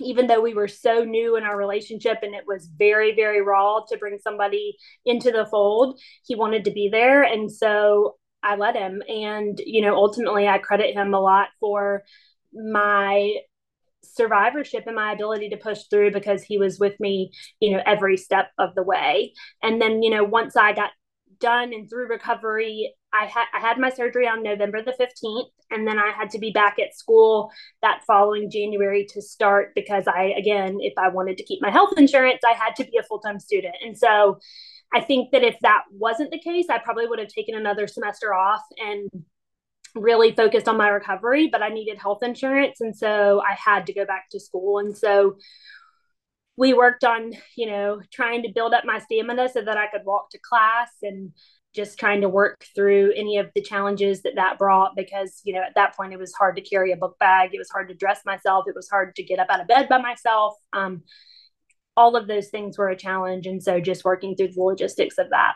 even 0.00 0.26
though 0.26 0.40
we 0.40 0.54
were 0.54 0.66
so 0.66 1.04
new 1.04 1.36
in 1.36 1.44
our 1.44 1.56
relationship 1.56 2.18
and 2.22 2.34
it 2.34 2.44
was 2.48 2.68
very, 2.76 3.14
very 3.14 3.40
raw 3.40 3.78
to 3.88 3.96
bring 3.96 4.18
somebody 4.18 4.76
into 5.06 5.30
the 5.30 5.46
fold, 5.46 6.00
he 6.26 6.34
wanted 6.34 6.64
to 6.64 6.72
be 6.72 6.88
there. 6.90 7.22
And 7.22 7.50
so 7.50 8.16
I 8.42 8.56
let 8.56 8.74
him. 8.74 9.02
And, 9.08 9.60
you 9.64 9.82
know, 9.82 9.94
ultimately 9.94 10.48
I 10.48 10.58
credit 10.58 10.94
him 10.94 11.14
a 11.14 11.20
lot 11.20 11.48
for 11.60 12.02
my 12.52 13.36
survivorship 14.14 14.84
and 14.86 14.96
my 14.96 15.12
ability 15.12 15.48
to 15.50 15.56
push 15.56 15.80
through 15.90 16.12
because 16.12 16.42
he 16.42 16.58
was 16.58 16.78
with 16.78 16.98
me, 17.00 17.32
you 17.60 17.72
know, 17.72 17.82
every 17.84 18.16
step 18.16 18.50
of 18.58 18.74
the 18.74 18.82
way. 18.82 19.32
And 19.62 19.80
then, 19.80 20.02
you 20.02 20.10
know, 20.10 20.24
once 20.24 20.56
I 20.56 20.72
got 20.72 20.90
done 21.40 21.72
and 21.72 21.88
through 21.88 22.08
recovery, 22.08 22.94
I 23.12 23.26
had 23.26 23.46
I 23.52 23.60
had 23.60 23.78
my 23.78 23.90
surgery 23.90 24.26
on 24.26 24.42
November 24.42 24.82
the 24.82 24.92
15th 24.92 25.50
and 25.70 25.86
then 25.86 25.98
I 25.98 26.10
had 26.10 26.30
to 26.30 26.38
be 26.38 26.50
back 26.50 26.78
at 26.78 26.96
school 26.96 27.50
that 27.82 28.02
following 28.06 28.50
January 28.50 29.06
to 29.10 29.22
start 29.22 29.72
because 29.74 30.04
I 30.06 30.34
again, 30.36 30.78
if 30.80 30.94
I 30.98 31.08
wanted 31.08 31.38
to 31.38 31.44
keep 31.44 31.60
my 31.62 31.70
health 31.70 31.94
insurance, 31.96 32.40
I 32.46 32.52
had 32.52 32.74
to 32.76 32.84
be 32.84 32.98
a 32.98 33.02
full-time 33.02 33.40
student. 33.40 33.74
And 33.84 33.96
so 33.96 34.38
I 34.92 35.00
think 35.00 35.32
that 35.32 35.42
if 35.42 35.56
that 35.62 35.82
wasn't 35.90 36.30
the 36.30 36.38
case, 36.38 36.66
I 36.70 36.78
probably 36.78 37.06
would 37.06 37.18
have 37.18 37.28
taken 37.28 37.56
another 37.56 37.86
semester 37.86 38.32
off 38.32 38.62
and 38.78 39.10
really 39.94 40.32
focused 40.32 40.68
on 40.68 40.76
my 40.76 40.88
recovery, 40.88 41.48
but 41.50 41.62
I 41.62 41.68
needed 41.68 41.98
health 41.98 42.22
insurance. 42.22 42.80
And 42.80 42.96
so 42.96 43.40
I 43.40 43.54
had 43.54 43.86
to 43.86 43.94
go 43.94 44.04
back 44.04 44.26
to 44.30 44.40
school. 44.40 44.78
And 44.78 44.96
so 44.96 45.36
we 46.56 46.72
worked 46.72 47.04
on, 47.04 47.32
you 47.56 47.66
know, 47.66 48.00
trying 48.12 48.42
to 48.42 48.52
build 48.52 48.74
up 48.74 48.84
my 48.84 48.98
stamina 48.98 49.48
so 49.48 49.62
that 49.62 49.76
I 49.76 49.86
could 49.88 50.04
walk 50.04 50.30
to 50.30 50.38
class 50.38 50.90
and 51.02 51.32
just 51.74 51.98
trying 51.98 52.20
to 52.20 52.28
work 52.28 52.64
through 52.74 53.12
any 53.16 53.38
of 53.38 53.50
the 53.54 53.62
challenges 53.62 54.22
that 54.22 54.36
that 54.36 54.58
brought 54.58 54.94
because, 54.94 55.40
you 55.44 55.52
know, 55.52 55.62
at 55.62 55.74
that 55.74 55.96
point 55.96 56.12
it 56.12 56.18
was 56.18 56.32
hard 56.32 56.54
to 56.56 56.62
carry 56.62 56.92
a 56.92 56.96
book 56.96 57.16
bag. 57.18 57.50
It 57.52 57.58
was 57.58 57.70
hard 57.70 57.88
to 57.88 57.94
dress 57.94 58.20
myself. 58.24 58.66
It 58.68 58.76
was 58.76 58.88
hard 58.88 59.16
to 59.16 59.24
get 59.24 59.40
up 59.40 59.48
out 59.50 59.60
of 59.60 59.66
bed 59.66 59.88
by 59.88 59.98
myself. 59.98 60.54
Um, 60.72 61.02
all 61.96 62.16
of 62.16 62.28
those 62.28 62.48
things 62.48 62.78
were 62.78 62.88
a 62.88 62.96
challenge. 62.96 63.46
And 63.46 63.62
so 63.62 63.80
just 63.80 64.04
working 64.04 64.36
through 64.36 64.52
the 64.52 64.62
logistics 64.62 65.18
of 65.18 65.30
that. 65.30 65.54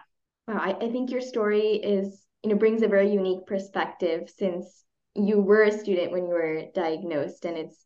Wow, 0.49 0.59
I, 0.59 0.87
I 0.87 0.91
think 0.91 1.11
your 1.11 1.21
story 1.21 1.75
is 1.75 2.21
you 2.43 2.51
know 2.51 2.57
brings 2.57 2.83
a 2.83 2.89
very 2.89 3.13
unique 3.13 3.47
perspective 3.47 4.31
since 4.37 4.85
you 5.15 5.41
were 5.41 5.65
a 5.65 5.79
student 5.79 6.13
when 6.13 6.27
you 6.27 6.33
were 6.33 6.63
diagnosed 6.75 7.45
and 7.45 7.57
it's 7.57 7.85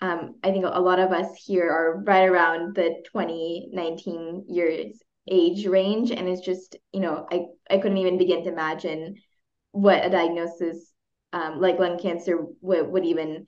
um, 0.00 0.36
i 0.44 0.50
think 0.50 0.64
a 0.64 0.80
lot 0.80 0.98
of 0.98 1.12
us 1.12 1.28
here 1.44 1.68
are 1.68 2.02
right 2.06 2.28
around 2.28 2.74
the 2.74 3.02
2019 3.12 4.44
years 4.48 4.98
age 5.30 5.66
range 5.66 6.10
and 6.10 6.28
it's 6.28 6.40
just 6.40 6.76
you 6.92 7.00
know 7.00 7.26
i 7.30 7.42
i 7.70 7.78
couldn't 7.78 7.98
even 7.98 8.18
begin 8.18 8.44
to 8.44 8.52
imagine 8.52 9.16
what 9.72 10.04
a 10.04 10.10
diagnosis 10.10 10.92
um, 11.32 11.60
like 11.60 11.78
lung 11.78 11.98
cancer 11.98 12.38
would, 12.60 12.88
would 12.88 13.04
even 13.04 13.46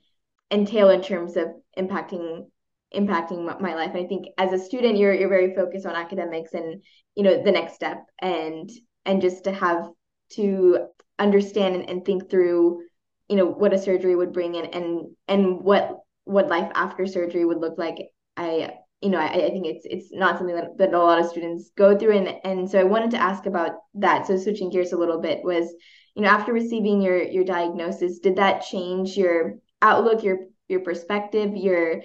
entail 0.51 0.89
in 0.89 1.01
terms 1.01 1.37
of 1.37 1.47
impacting 1.77 2.45
impacting 2.93 3.59
my 3.61 3.73
life. 3.73 3.91
And 3.93 4.05
I 4.05 4.07
think 4.07 4.27
as 4.37 4.51
a 4.51 4.63
student, 4.63 4.97
you're 4.97 5.13
you're 5.13 5.29
very 5.29 5.55
focused 5.55 5.85
on 5.85 5.95
academics 5.95 6.53
and 6.53 6.83
you 7.15 7.23
know 7.23 7.43
the 7.43 7.51
next 7.51 7.75
step 7.75 8.03
and 8.19 8.69
and 9.05 9.21
just 9.21 9.45
to 9.45 9.51
have 9.51 9.89
to 10.35 10.87
understand 11.19 11.75
and, 11.75 11.89
and 11.89 12.05
think 12.05 12.29
through 12.29 12.81
you 13.29 13.35
know 13.35 13.45
what 13.45 13.73
a 13.73 13.77
surgery 13.77 14.15
would 14.15 14.33
bring 14.33 14.55
in 14.55 14.65
and 14.65 15.07
and 15.27 15.61
what 15.61 15.99
what 16.25 16.49
life 16.49 16.71
after 16.75 17.05
surgery 17.05 17.45
would 17.45 17.59
look 17.59 17.77
like 17.77 17.95
i 18.37 18.71
you 19.01 19.09
know 19.09 19.19
i, 19.19 19.27
I 19.27 19.49
think 19.49 19.65
it's 19.67 19.85
it's 19.85 20.11
not 20.11 20.37
something 20.37 20.55
that, 20.55 20.77
that 20.77 20.93
a 20.93 20.97
lot 20.97 21.19
of 21.19 21.27
students 21.27 21.71
go 21.77 21.97
through 21.97 22.17
and 22.17 22.35
and 22.43 22.69
so 22.69 22.79
i 22.79 22.83
wanted 22.83 23.11
to 23.11 23.21
ask 23.21 23.45
about 23.45 23.71
that 23.95 24.27
so 24.27 24.37
switching 24.37 24.69
gears 24.69 24.91
a 24.91 24.97
little 24.97 25.21
bit 25.21 25.43
was 25.43 25.73
you 26.15 26.23
know 26.23 26.29
after 26.29 26.51
receiving 26.51 27.01
your 27.01 27.21
your 27.21 27.45
diagnosis 27.45 28.19
did 28.19 28.35
that 28.35 28.63
change 28.63 29.15
your 29.15 29.55
outlook 29.81 30.23
your 30.23 30.39
your 30.67 30.81
perspective 30.81 31.55
your 31.55 32.01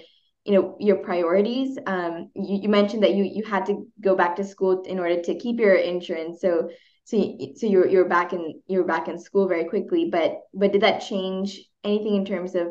you 0.47 0.53
know 0.53 0.77
your 0.79 0.95
priorities. 0.95 1.77
Um, 1.85 2.31
you, 2.33 2.61
you 2.63 2.69
mentioned 2.69 3.03
that 3.03 3.13
you 3.13 3.25
you 3.25 3.43
had 3.43 3.65
to 3.65 3.85
go 3.99 4.15
back 4.15 4.37
to 4.37 4.45
school 4.45 4.81
in 4.83 4.97
order 4.97 5.21
to 5.21 5.37
keep 5.37 5.59
your 5.59 5.75
insurance. 5.75 6.39
So 6.39 6.69
so 7.07 7.15
you, 7.15 7.53
so 7.55 7.65
you're 7.67 7.87
you're 7.87 8.09
back 8.09 8.33
in 8.33 8.61
you're 8.67 8.83
back 8.83 9.07
in 9.07 9.17
school 9.17 9.47
very 9.47 9.63
quickly. 9.63 10.09
But 10.11 10.41
but 10.53 10.73
did 10.73 10.81
that 10.81 10.99
change 10.99 11.57
anything 11.85 12.15
in 12.15 12.25
terms 12.25 12.53
of 12.53 12.67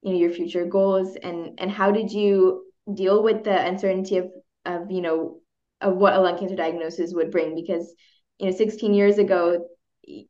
you 0.00 0.12
know 0.12 0.18
your 0.18 0.30
future 0.30 0.64
goals? 0.64 1.14
And 1.22 1.60
and 1.60 1.70
how 1.70 1.90
did 1.90 2.10
you 2.10 2.64
deal 2.94 3.22
with 3.22 3.44
the 3.44 3.66
uncertainty 3.66 4.16
of 4.16 4.30
of 4.64 4.90
you 4.90 5.02
know 5.02 5.40
of 5.82 5.94
what 5.94 6.14
a 6.14 6.20
lung 6.20 6.38
cancer 6.38 6.56
diagnosis 6.56 7.12
would 7.12 7.30
bring? 7.30 7.54
Because 7.54 7.94
you 8.38 8.46
know 8.46 8.56
16 8.56 8.94
years 8.94 9.18
ago 9.18 9.66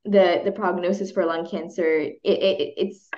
the 0.04 0.42
the 0.44 0.52
prognosis 0.52 1.12
for 1.12 1.24
lung 1.24 1.48
cancer 1.48 2.00
it, 2.00 2.18
it 2.24 2.74
it's 2.76 3.08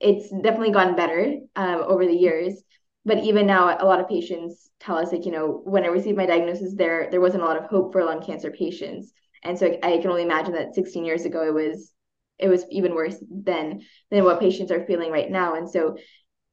it's 0.00 0.28
definitely 0.28 0.72
gotten 0.72 0.96
better 0.96 1.34
um, 1.56 1.82
over 1.86 2.04
the 2.04 2.12
years. 2.12 2.62
But 3.06 3.24
even 3.24 3.46
now 3.46 3.74
a 3.80 3.86
lot 3.86 4.00
of 4.00 4.08
patients 4.08 4.68
tell 4.80 4.98
us 4.98 5.12
like 5.12 5.24
you 5.24 5.32
know 5.32 5.62
when 5.64 5.84
i 5.84 5.88
received 5.88 6.16
my 6.16 6.26
diagnosis 6.26 6.74
there 6.76 7.08
there 7.10 7.22
wasn't 7.22 7.42
a 7.42 7.46
lot 7.46 7.56
of 7.56 7.64
hope 7.64 7.92
for 7.92 8.04
lung 8.04 8.22
cancer 8.22 8.50
patients 8.50 9.12
and 9.44 9.58
so 9.58 9.66
i 9.82 9.98
can 9.98 10.10
only 10.10 10.22
imagine 10.22 10.52
that 10.52 10.74
16 10.74 11.04
years 11.04 11.24
ago 11.24 11.46
it 11.46 11.54
was 11.54 11.92
it 12.38 12.48
was 12.48 12.64
even 12.70 12.94
worse 12.94 13.16
than 13.30 13.82
than 14.10 14.24
what 14.24 14.40
patients 14.40 14.70
are 14.70 14.86
feeling 14.86 15.10
right 15.10 15.30
now. 15.30 15.54
And 15.54 15.68
so 15.68 15.96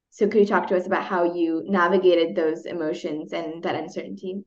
so 0.10 0.28
could 0.28 0.40
you 0.42 0.48
talk 0.48 0.68
to 0.68 0.78
us 0.78 0.88
about 0.88 1.04
how 1.04 1.34
you 1.34 1.64
navigated 1.68 2.36
those 2.36 2.66
emotions 2.66 3.34
and 3.34 3.62
that 3.64 3.76
uncertainty? 3.76 4.44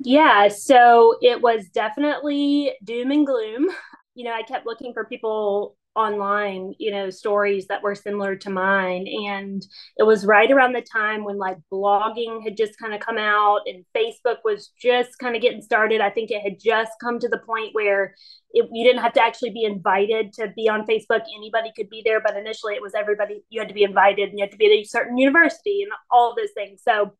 Yeah 0.00 0.48
so 0.48 1.16
it 1.20 1.40
was 1.40 1.68
definitely 1.68 2.72
doom 2.84 3.10
and 3.10 3.26
gloom. 3.26 3.68
You 4.14 4.24
know 4.24 4.32
i 4.32 4.42
kept 4.42 4.66
looking 4.66 4.92
for 4.92 5.04
people 5.04 5.76
online, 5.96 6.74
you 6.78 6.90
know, 6.90 7.10
stories 7.10 7.66
that 7.68 7.82
were 7.82 7.94
similar 7.94 8.36
to 8.36 8.50
mine. 8.50 9.06
And 9.28 9.66
it 9.96 10.02
was 10.02 10.26
right 10.26 10.50
around 10.50 10.74
the 10.74 10.82
time 10.82 11.24
when 11.24 11.38
like 11.38 11.56
blogging 11.72 12.42
had 12.44 12.56
just 12.56 12.78
kind 12.78 12.94
of 12.94 13.00
come 13.00 13.18
out 13.18 13.62
and 13.66 13.84
Facebook 13.96 14.38
was 14.44 14.70
just 14.80 15.18
kind 15.18 15.34
of 15.34 15.42
getting 15.42 15.62
started. 15.62 16.00
I 16.00 16.10
think 16.10 16.30
it 16.30 16.42
had 16.42 16.60
just 16.62 16.92
come 17.00 17.18
to 17.18 17.28
the 17.28 17.38
point 17.38 17.70
where 17.72 18.14
it, 18.52 18.68
you 18.72 18.84
didn't 18.84 19.02
have 19.02 19.14
to 19.14 19.22
actually 19.22 19.50
be 19.50 19.64
invited 19.64 20.32
to 20.34 20.52
be 20.54 20.68
on 20.68 20.86
Facebook. 20.86 21.22
Anybody 21.36 21.72
could 21.74 21.88
be 21.88 22.02
there, 22.04 22.20
but 22.20 22.36
initially 22.36 22.74
it 22.74 22.82
was 22.82 22.94
everybody, 22.94 23.42
you 23.48 23.60
had 23.60 23.68
to 23.68 23.74
be 23.74 23.82
invited 23.82 24.28
and 24.28 24.38
you 24.38 24.44
had 24.44 24.52
to 24.52 24.58
be 24.58 24.66
at 24.66 24.72
a 24.72 24.84
certain 24.84 25.16
university 25.18 25.82
and 25.82 25.92
all 26.10 26.34
those 26.36 26.52
things. 26.54 26.82
So 26.86 27.12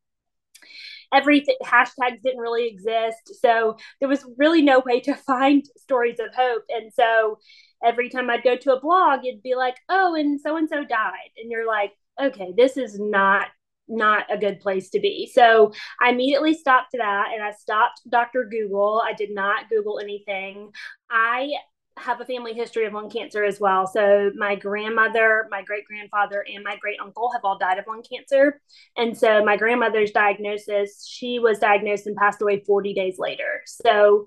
everything 1.12 1.57
hashtags 1.64 2.23
didn't 2.23 2.40
really 2.40 2.69
exist 2.69 3.40
so 3.40 3.77
there 4.01 4.09
was 4.09 4.25
really 4.37 4.62
no 4.62 4.83
way 4.85 5.01
to 5.01 5.14
find 5.27 5.64
stories 5.77 6.19
of 6.21 6.35
hope 6.35 6.62
and 6.69 6.92
so 6.92 7.38
every 7.85 8.09
time 8.09 8.31
I'd 8.31 8.42
go 8.42 8.57
to 8.57 8.75
a 8.75 8.81
blog, 8.81 9.25
it'd 9.25 9.42
be 9.42 9.55
like, 9.55 9.77
oh, 9.88 10.14
and 10.14 10.40
so 10.40 10.57
and 10.57 10.69
so 10.69 10.85
died. 10.85 11.31
And 11.37 11.51
you're 11.51 11.66
like, 11.66 11.92
okay, 12.21 12.53
this 12.57 12.77
is 12.77 12.99
not 12.99 13.49
not 13.88 14.25
a 14.33 14.37
good 14.37 14.59
place 14.59 14.90
to 14.90 14.99
be. 14.99 15.31
So 15.33 15.73
I 16.03 16.11
immediately 16.11 16.55
stopped 16.55 16.90
that 16.95 17.29
and 17.33 17.40
I 17.40 17.53
stopped 17.53 18.01
Dr. 18.09 18.49
Google. 18.51 19.01
I 19.05 19.12
did 19.12 19.31
not 19.33 19.69
Google 19.71 20.01
anything. 20.01 20.73
I 21.09 21.53
have 21.99 22.21
a 22.21 22.25
family 22.25 22.53
history 22.53 22.85
of 22.85 22.93
lung 22.93 23.11
cancer 23.11 23.43
as 23.45 23.59
well. 23.59 23.87
So 23.87 24.31
my 24.37 24.55
grandmother, 24.55 25.47
my 25.51 25.63
great 25.63 25.87
grandfather, 25.87 26.45
and 26.53 26.63
my 26.63 26.77
great 26.77 26.99
uncle 27.03 27.31
have 27.33 27.43
all 27.45 27.59
died 27.59 27.79
of 27.79 27.87
lung 27.89 28.03
cancer. 28.03 28.61
And 28.97 29.17
so 29.17 29.45
my 29.45 29.57
grandmother's 29.57 30.11
diagnosis, 30.11 31.07
she 31.09 31.39
was 31.39 31.59
diagnosed 31.59 32.07
and 32.07 32.17
passed 32.17 32.43
away 32.43 32.63
40 32.67 32.93
days 32.95 33.17
later. 33.19 33.63
So 33.67 34.27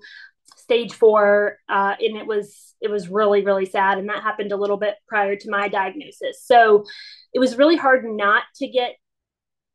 stage 0.56 0.92
four, 0.92 1.58
uh, 1.68 1.94
and 2.00 2.16
it 2.16 2.26
was 2.26 2.74
it 2.80 2.90
was 2.90 3.08
really 3.08 3.44
really 3.44 3.66
sad, 3.66 3.98
and 3.98 4.08
that 4.08 4.22
happened 4.22 4.52
a 4.52 4.56
little 4.56 4.76
bit 4.76 4.94
prior 5.08 5.36
to 5.36 5.50
my 5.50 5.68
diagnosis. 5.68 6.44
So 6.44 6.84
it 7.32 7.38
was 7.38 7.56
really 7.56 7.76
hard 7.76 8.04
not 8.04 8.42
to 8.56 8.68
get 8.68 8.92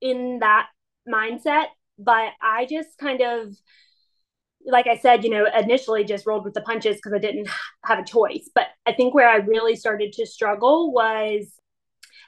in 0.01 0.39
that 0.39 0.67
mindset, 1.08 1.65
but 1.97 2.29
I 2.41 2.65
just 2.69 2.97
kind 2.97 3.21
of 3.21 3.55
like 4.65 4.88
I 4.88 4.97
said, 4.97 5.23
you 5.23 5.30
know, 5.30 5.45
initially 5.58 6.04
just 6.04 6.25
rolled 6.25 6.45
with 6.45 6.54
the 6.54 6.62
punches 6.62 6.95
because 6.95 7.13
I 7.13 7.19
didn't 7.19 7.49
have 7.86 7.99
a 7.99 8.04
choice. 8.04 8.49
But 8.54 8.67
I 8.86 8.93
think 8.93 9.13
where 9.13 9.30
I 9.30 9.38
really 9.38 9.75
started 9.75 10.13
to 10.13 10.25
struggle 10.25 10.91
was 10.91 11.54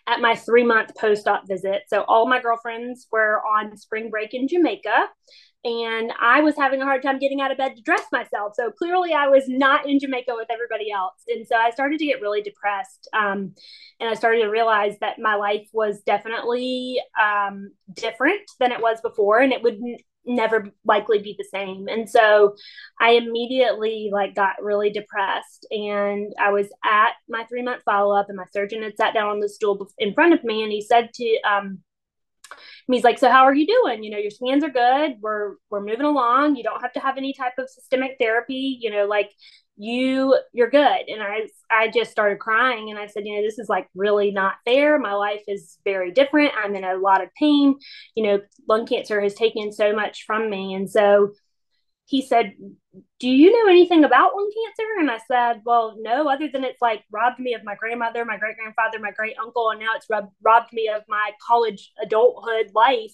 at 0.07 0.21
my 0.21 0.35
three 0.35 0.63
month 0.63 0.91
post 0.97 1.27
op 1.27 1.47
visit. 1.47 1.83
So 1.87 2.05
all 2.07 2.27
my 2.27 2.41
girlfriends 2.41 3.07
were 3.11 3.41
on 3.41 3.75
spring 3.77 4.09
break 4.09 4.33
in 4.33 4.47
Jamaica 4.47 5.09
and 5.67 6.13
I 6.19 6.41
was 6.41 6.55
having 6.55 6.81
a 6.81 6.85
hard 6.85 7.03
time 7.03 7.19
getting 7.19 7.41
out 7.41 7.51
of 7.51 7.57
bed 7.57 7.75
to 7.75 7.81
dress 7.81 8.03
myself. 8.11 8.53
So 8.55 8.71
clearly, 8.71 9.13
I 9.13 9.27
was 9.27 9.43
not 9.47 9.89
in 9.89 9.99
Jamaica 9.99 10.31
with 10.35 10.47
everybody 10.49 10.91
else. 10.91 11.23
And 11.27 11.45
so 11.45 11.55
I 11.55 11.71
started 11.71 11.99
to 11.99 12.05
get 12.05 12.21
really 12.21 12.41
depressed. 12.41 13.09
Um, 13.13 13.53
and 13.99 14.09
I 14.09 14.13
started 14.13 14.43
to 14.43 14.49
realize 14.49 14.97
that 15.01 15.19
my 15.19 15.35
life 15.35 15.67
was 15.73 16.01
definitely 16.05 17.01
um, 17.21 17.71
different 17.91 18.41
than 18.59 18.71
it 18.71 18.81
was 18.81 19.01
before, 19.01 19.39
and 19.39 19.51
it 19.51 19.61
would 19.63 19.75
n- 19.75 19.97
never 20.27 20.69
likely 20.85 21.19
be 21.19 21.35
the 21.37 21.47
same. 21.51 21.87
And 21.87 22.09
so 22.09 22.55
I 22.99 23.11
immediately 23.11 24.09
like 24.11 24.35
got 24.35 24.61
really 24.61 24.89
depressed. 24.89 25.65
And 25.71 26.33
I 26.39 26.51
was 26.51 26.67
at 26.83 27.13
my 27.29 27.45
three 27.45 27.63
month 27.63 27.83
follow 27.83 28.15
up, 28.15 28.27
and 28.29 28.37
my 28.37 28.45
surgeon 28.51 28.83
had 28.83 28.97
sat 28.97 29.13
down 29.13 29.29
on 29.29 29.39
the 29.39 29.49
stool 29.49 29.89
in 29.97 30.13
front 30.13 30.33
of 30.33 30.43
me, 30.43 30.63
and 30.63 30.71
he 30.71 30.81
said 30.81 31.13
to 31.13 31.39
um, 31.41 31.79
he's 32.91 33.03
like, 33.03 33.19
so 33.19 33.29
how 33.29 33.43
are 33.43 33.53
you 33.53 33.67
doing? 33.67 34.03
You 34.03 34.11
know, 34.11 34.17
your 34.17 34.31
scans 34.31 34.63
are 34.63 34.69
good. 34.69 35.17
We're 35.21 35.55
we're 35.69 35.85
moving 35.85 36.05
along. 36.05 36.55
You 36.55 36.63
don't 36.63 36.81
have 36.81 36.93
to 36.93 36.99
have 36.99 37.17
any 37.17 37.33
type 37.33 37.53
of 37.57 37.69
systemic 37.69 38.17
therapy. 38.19 38.77
You 38.79 38.91
know, 38.91 39.05
like 39.05 39.31
you 39.77 40.37
you're 40.53 40.69
good. 40.69 41.01
And 41.07 41.21
I 41.21 41.47
I 41.69 41.89
just 41.89 42.11
started 42.11 42.39
crying 42.39 42.89
and 42.89 42.99
I 42.99 43.07
said, 43.07 43.25
you 43.25 43.35
know, 43.35 43.41
this 43.41 43.59
is 43.59 43.69
like 43.69 43.87
really 43.95 44.31
not 44.31 44.55
fair. 44.65 44.97
My 44.97 45.13
life 45.13 45.43
is 45.47 45.77
very 45.83 46.11
different. 46.11 46.53
I'm 46.57 46.75
in 46.75 46.83
a 46.83 46.95
lot 46.95 47.23
of 47.23 47.29
pain. 47.39 47.77
You 48.15 48.23
know, 48.23 48.41
lung 48.67 48.87
cancer 48.87 49.21
has 49.21 49.33
taken 49.33 49.71
so 49.71 49.93
much 49.93 50.23
from 50.25 50.49
me, 50.49 50.73
and 50.73 50.89
so 50.89 51.33
he 52.07 52.21
said, 52.21 52.53
Do 53.19 53.27
you 53.27 53.51
know 53.51 53.69
anything 53.69 54.05
about 54.05 54.33
lung 54.33 54.49
cancer? 54.49 54.99
And 54.99 55.11
I 55.11 55.19
said, 55.27 55.61
Well, 55.65 55.95
no, 55.99 56.29
other 56.29 56.47
than 56.51 56.63
it's 56.63 56.81
like 56.81 57.03
robbed 57.11 57.39
me 57.39 57.53
of 57.53 57.63
my 57.63 57.75
grandmother, 57.75 58.23
my 58.23 58.37
great 58.37 58.55
grandfather, 58.55 58.97
my 58.99 59.11
great 59.11 59.35
uncle, 59.37 59.69
and 59.69 59.79
now 59.79 59.93
it's 59.95 60.07
robbed, 60.09 60.31
robbed 60.41 60.71
me 60.71 60.89
of 60.89 61.03
my 61.07 61.31
college 61.45 61.91
adulthood 62.01 62.71
life. 62.73 63.13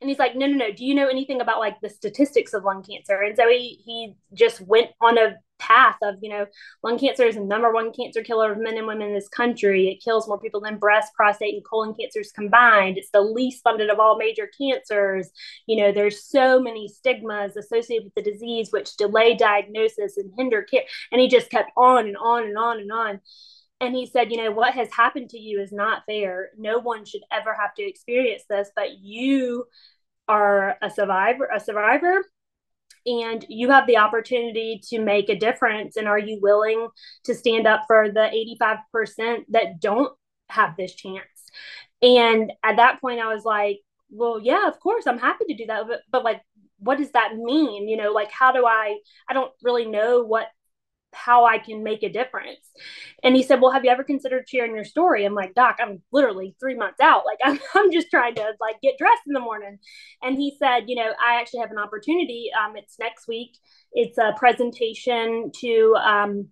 And 0.00 0.08
he's 0.08 0.18
like, 0.18 0.34
No, 0.34 0.46
no, 0.46 0.56
no. 0.56 0.72
Do 0.72 0.84
you 0.84 0.94
know 0.94 1.08
anything 1.08 1.42
about 1.42 1.60
like 1.60 1.78
the 1.82 1.90
statistics 1.90 2.54
of 2.54 2.64
lung 2.64 2.82
cancer? 2.82 3.20
And 3.20 3.36
so 3.36 3.48
he 3.48 3.82
he 3.84 4.14
just 4.32 4.62
went 4.62 4.90
on 5.02 5.18
a 5.18 5.36
path 5.62 5.96
of 6.02 6.16
you 6.20 6.28
know 6.28 6.46
lung 6.82 6.98
cancer 6.98 7.24
is 7.24 7.36
the 7.36 7.40
number 7.40 7.72
one 7.72 7.92
cancer 7.92 8.22
killer 8.22 8.52
of 8.52 8.58
men 8.58 8.76
and 8.76 8.86
women 8.86 9.08
in 9.08 9.14
this 9.14 9.28
country. 9.28 9.88
It 9.88 10.02
kills 10.02 10.26
more 10.26 10.40
people 10.40 10.60
than 10.60 10.78
breast 10.78 11.14
prostate 11.14 11.54
and 11.54 11.64
colon 11.64 11.94
cancers 11.94 12.32
combined. 12.32 12.98
It's 12.98 13.10
the 13.10 13.20
least 13.20 13.62
funded 13.62 13.90
of 13.90 14.00
all 14.00 14.18
major 14.18 14.48
cancers. 14.58 15.30
You 15.66 15.76
know 15.76 15.92
there's 15.92 16.24
so 16.24 16.60
many 16.60 16.88
stigmas 16.88 17.56
associated 17.56 18.04
with 18.04 18.14
the 18.14 18.30
disease 18.30 18.70
which 18.70 18.96
delay 18.96 19.34
diagnosis 19.34 20.16
and 20.16 20.32
hinder 20.36 20.62
care. 20.62 20.82
And 21.12 21.20
he 21.20 21.28
just 21.28 21.50
kept 21.50 21.70
on 21.76 22.06
and 22.06 22.16
on 22.16 22.44
and 22.44 22.58
on 22.58 22.80
and 22.80 22.92
on. 22.92 23.20
And 23.80 23.96
he 23.96 24.06
said, 24.06 24.30
you 24.30 24.36
know, 24.36 24.52
what 24.52 24.74
has 24.74 24.92
happened 24.92 25.30
to 25.30 25.38
you 25.38 25.60
is 25.60 25.72
not 25.72 26.04
fair. 26.06 26.50
No 26.56 26.78
one 26.78 27.04
should 27.04 27.22
ever 27.32 27.52
have 27.52 27.74
to 27.74 27.82
experience 27.82 28.44
this, 28.48 28.70
but 28.76 28.98
you 28.98 29.64
are 30.28 30.76
a 30.80 30.88
survivor, 30.88 31.48
a 31.52 31.58
survivor 31.58 32.22
and 33.06 33.44
you 33.48 33.70
have 33.70 33.86
the 33.86 33.98
opportunity 33.98 34.80
to 34.90 35.00
make 35.00 35.28
a 35.28 35.38
difference. 35.38 35.96
And 35.96 36.08
are 36.08 36.18
you 36.18 36.38
willing 36.40 36.88
to 37.24 37.34
stand 37.34 37.66
up 37.66 37.84
for 37.86 38.10
the 38.10 38.30
85% 38.60 39.44
that 39.50 39.80
don't 39.80 40.12
have 40.48 40.76
this 40.76 40.94
chance? 40.94 41.24
And 42.00 42.52
at 42.64 42.76
that 42.76 43.00
point 43.00 43.20
i 43.20 43.32
was 43.32 43.44
like 43.44 43.78
well 44.10 44.40
yeah 44.42 44.66
of 44.66 44.78
course 44.80 45.06
i'm 45.06 45.18
happy 45.18 45.44
to 45.46 45.54
do 45.54 45.66
that. 45.66 45.86
But, 45.86 46.00
but 46.10 46.24
like 46.24 46.42
what 46.78 46.98
does 46.98 47.12
that 47.12 47.36
mean? 47.36 47.88
You 47.88 47.96
know 47.96 48.12
like 48.12 48.30
how 48.30 48.52
do 48.52 48.66
i 48.66 48.98
i 49.28 49.32
don't 49.34 49.52
really 49.62 49.86
know 49.86 50.22
what 50.22 50.48
how 51.12 51.44
I 51.44 51.58
can 51.58 51.82
make 51.82 52.02
a 52.02 52.08
difference. 52.08 52.70
And 53.22 53.36
he 53.36 53.42
said, 53.42 53.60
Well, 53.60 53.72
have 53.72 53.84
you 53.84 53.90
ever 53.90 54.04
considered 54.04 54.48
sharing 54.48 54.74
your 54.74 54.84
story? 54.84 55.24
I'm 55.24 55.34
like, 55.34 55.54
Doc, 55.54 55.78
I'm 55.80 56.02
literally 56.12 56.54
three 56.58 56.74
months 56.74 57.00
out. 57.00 57.24
Like 57.26 57.38
I'm, 57.44 57.60
I'm 57.74 57.92
just 57.92 58.10
trying 58.10 58.34
to 58.36 58.52
like 58.60 58.80
get 58.82 58.98
dressed 58.98 59.22
in 59.26 59.32
the 59.32 59.40
morning. 59.40 59.78
And 60.22 60.36
he 60.36 60.56
said, 60.58 60.84
you 60.86 60.96
know, 60.96 61.12
I 61.24 61.40
actually 61.40 61.60
have 61.60 61.70
an 61.70 61.78
opportunity. 61.78 62.50
Um, 62.58 62.76
it's 62.76 62.98
next 62.98 63.28
week. 63.28 63.58
It's 63.92 64.18
a 64.18 64.34
presentation 64.36 65.50
to 65.60 65.96
um 66.02 66.48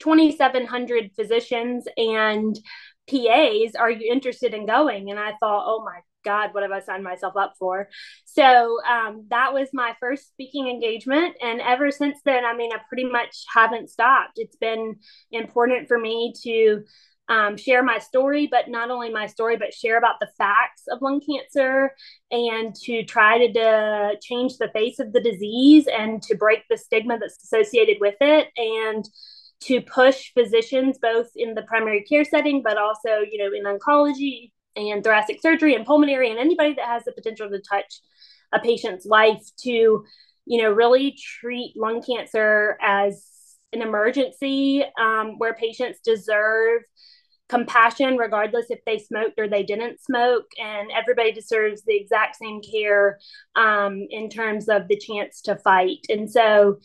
2,700 0.00 1.10
physicians 1.16 1.86
and 1.96 2.58
PAs. 3.08 3.74
Are 3.74 3.90
you 3.90 4.12
interested 4.12 4.54
in 4.54 4.66
going? 4.66 5.10
And 5.10 5.18
I 5.18 5.32
thought, 5.40 5.64
oh 5.66 5.84
my 5.84 6.00
God, 6.24 6.52
what 6.52 6.62
have 6.62 6.72
I 6.72 6.80
signed 6.80 7.04
myself 7.04 7.36
up 7.36 7.54
for? 7.58 7.88
So 8.24 8.78
um, 8.88 9.26
that 9.30 9.52
was 9.52 9.68
my 9.72 9.94
first 10.00 10.28
speaking 10.28 10.68
engagement. 10.68 11.36
And 11.40 11.60
ever 11.60 11.90
since 11.90 12.18
then, 12.24 12.44
I 12.44 12.54
mean, 12.54 12.72
I 12.72 12.78
pretty 12.88 13.04
much 13.04 13.44
haven't 13.52 13.90
stopped. 13.90 14.32
It's 14.36 14.56
been 14.56 14.96
important 15.30 15.88
for 15.88 15.98
me 15.98 16.34
to 16.42 16.84
um, 17.28 17.56
share 17.56 17.82
my 17.82 17.98
story, 17.98 18.48
but 18.50 18.68
not 18.68 18.90
only 18.90 19.10
my 19.10 19.26
story, 19.26 19.56
but 19.56 19.74
share 19.74 19.98
about 19.98 20.18
the 20.20 20.30
facts 20.38 20.84
of 20.90 21.02
lung 21.02 21.20
cancer 21.20 21.94
and 22.30 22.74
to 22.84 23.04
try 23.04 23.38
to, 23.38 23.52
to 23.52 24.16
change 24.22 24.56
the 24.56 24.70
face 24.72 24.98
of 24.98 25.12
the 25.12 25.20
disease 25.20 25.86
and 25.86 26.22
to 26.22 26.36
break 26.36 26.64
the 26.70 26.78
stigma 26.78 27.18
that's 27.18 27.42
associated 27.42 27.98
with 28.00 28.16
it. 28.20 28.48
And 28.56 29.06
to 29.60 29.80
push 29.80 30.32
physicians 30.34 30.98
both 31.00 31.28
in 31.36 31.54
the 31.54 31.62
primary 31.62 32.02
care 32.02 32.24
setting 32.24 32.62
but 32.62 32.78
also 32.78 33.20
you 33.30 33.38
know 33.38 33.50
in 33.52 33.64
oncology 33.64 34.50
and 34.76 35.02
thoracic 35.02 35.40
surgery 35.42 35.74
and 35.74 35.86
pulmonary 35.86 36.30
and 36.30 36.38
anybody 36.38 36.74
that 36.74 36.86
has 36.86 37.04
the 37.04 37.12
potential 37.12 37.48
to 37.48 37.60
touch 37.60 38.00
a 38.52 38.60
patient's 38.60 39.04
life 39.04 39.42
to 39.58 40.04
you 40.46 40.62
know 40.62 40.70
really 40.70 41.16
treat 41.40 41.74
lung 41.76 42.02
cancer 42.02 42.78
as 42.80 43.24
an 43.72 43.82
emergency 43.82 44.84
um, 44.98 45.38
where 45.38 45.54
patients 45.54 46.00
deserve 46.04 46.82
compassion 47.48 48.16
regardless 48.16 48.66
if 48.70 48.84
they 48.84 48.98
smoked 48.98 49.38
or 49.38 49.48
they 49.48 49.62
didn't 49.62 50.02
smoke 50.02 50.46
and 50.58 50.90
everybody 50.90 51.32
deserves 51.32 51.82
the 51.82 51.96
exact 51.96 52.36
same 52.36 52.60
care 52.60 53.18
um, 53.56 54.06
in 54.10 54.28
terms 54.28 54.68
of 54.68 54.86
the 54.88 54.98
chance 54.98 55.40
to 55.42 55.56
fight. 55.56 56.04
And 56.08 56.30
so 56.30 56.78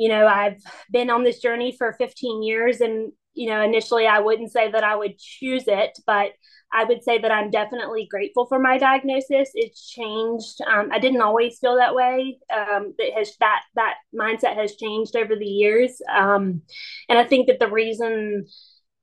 you 0.00 0.08
know 0.08 0.26
i've 0.26 0.62
been 0.90 1.10
on 1.10 1.22
this 1.22 1.40
journey 1.40 1.76
for 1.76 1.92
15 1.92 2.42
years 2.42 2.80
and 2.80 3.12
you 3.34 3.48
know 3.50 3.60
initially 3.60 4.06
i 4.06 4.18
wouldn't 4.18 4.50
say 4.50 4.70
that 4.70 4.82
i 4.82 4.96
would 4.96 5.18
choose 5.18 5.64
it 5.66 5.96
but 6.06 6.32
i 6.72 6.84
would 6.84 7.04
say 7.04 7.18
that 7.18 7.30
i'm 7.30 7.50
definitely 7.50 8.08
grateful 8.10 8.46
for 8.46 8.58
my 8.58 8.78
diagnosis. 8.78 9.50
It's 9.54 9.90
changed 9.90 10.62
um, 10.66 10.88
i 10.90 10.98
didn't 10.98 11.20
always 11.20 11.58
feel 11.58 11.76
that 11.76 11.94
way 11.94 12.38
um, 12.52 12.94
that 12.98 13.12
has 13.14 13.36
that 13.40 13.62
that 13.76 13.96
mindset 14.18 14.56
has 14.56 14.76
changed 14.76 15.14
over 15.16 15.36
the 15.36 15.44
years 15.44 16.00
um, 16.10 16.62
and 17.10 17.18
i 17.18 17.24
think 17.24 17.46
that 17.48 17.60
the 17.60 17.70
reason 17.70 18.46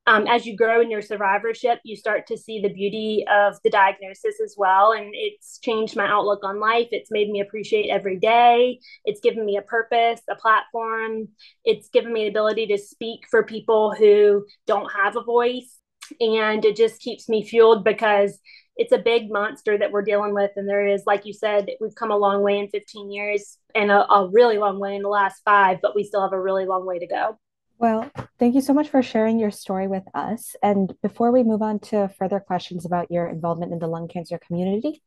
um, 0.08 0.26
as 0.26 0.46
you 0.46 0.56
grow 0.56 0.80
in 0.80 0.90
your 0.90 1.02
survivorship, 1.02 1.80
you 1.84 1.98
start 1.98 2.28
to 2.28 2.38
see 2.38 2.62
the 2.62 2.70
beauty 2.70 3.26
of 3.30 3.56
the 3.64 3.70
diagnosis 3.70 4.40
as 4.42 4.56
well. 4.58 4.94
And 4.94 5.10
it's 5.14 5.60
changed 5.60 5.98
my 5.98 6.08
outlook 6.08 6.40
on 6.44 6.62
life. 6.62 6.88
It's 6.92 7.12
made 7.12 7.30
me 7.30 7.42
appreciate 7.42 7.90
every 7.90 8.18
day. 8.18 8.80
It's 9.04 9.20
given 9.20 9.46
me 9.46 9.58
a 9.58 9.62
purpose, 9.62 10.22
a 10.30 10.36
platform. 10.36 11.28
It's 11.66 11.90
given 11.90 12.14
me 12.14 12.24
the 12.24 12.30
ability 12.30 12.68
to 12.68 12.78
speak 12.78 13.26
for 13.30 13.44
people 13.44 13.94
who 13.94 14.46
don't 14.66 14.90
have 14.94 15.18
a 15.18 15.24
voice. 15.24 15.78
And 16.22 16.64
it 16.64 16.78
just 16.78 17.02
keeps 17.02 17.28
me 17.28 17.44
fueled 17.44 17.84
because 17.84 18.40
it's 18.78 18.94
a 18.94 18.98
big 18.98 19.30
monster 19.30 19.78
that 19.78 19.92
we're 19.92 20.04
dealing 20.04 20.34
with. 20.34 20.52
And 20.56 20.70
there 20.70 20.88
is, 20.88 21.04
like 21.06 21.26
you 21.26 21.34
said, 21.34 21.70
we've 21.82 21.96
come 21.96 22.12
a 22.12 22.18
long 22.18 22.44
way 22.44 22.60
in 22.60 22.70
15 22.70 23.12
years 23.12 23.58
and 23.76 23.92
a, 23.92 24.10
a 24.10 24.30
really 24.32 24.58
long 24.58 24.80
way 24.80 24.96
in 24.96 25.02
the 25.02 25.10
last 25.10 25.42
five, 25.44 25.80
but 25.82 25.96
we 25.96 26.06
still 26.06 26.22
have 26.22 26.32
a 26.32 26.42
really 26.42 26.66
long 26.66 26.86
way 26.86 27.00
to 27.00 27.08
go. 27.08 27.38
Well, 27.80 28.10
thank 28.40 28.56
you 28.56 28.62
so 28.62 28.74
much 28.74 28.90
for 28.90 29.04
sharing 29.04 29.38
your 29.38 29.52
story 29.52 29.88
with 29.88 30.04
us. 30.16 30.56
And 30.64 30.96
before 31.04 31.32
we 31.32 31.44
move 31.44 31.62
on 31.62 31.80
to 31.92 32.10
further 32.18 32.40
questions 32.40 32.86
about 32.86 33.12
your 33.12 33.28
involvement 33.28 33.72
in 33.72 33.78
the 33.78 33.88
lung 33.88 34.08
cancer 34.08 34.40
community, 34.40 35.04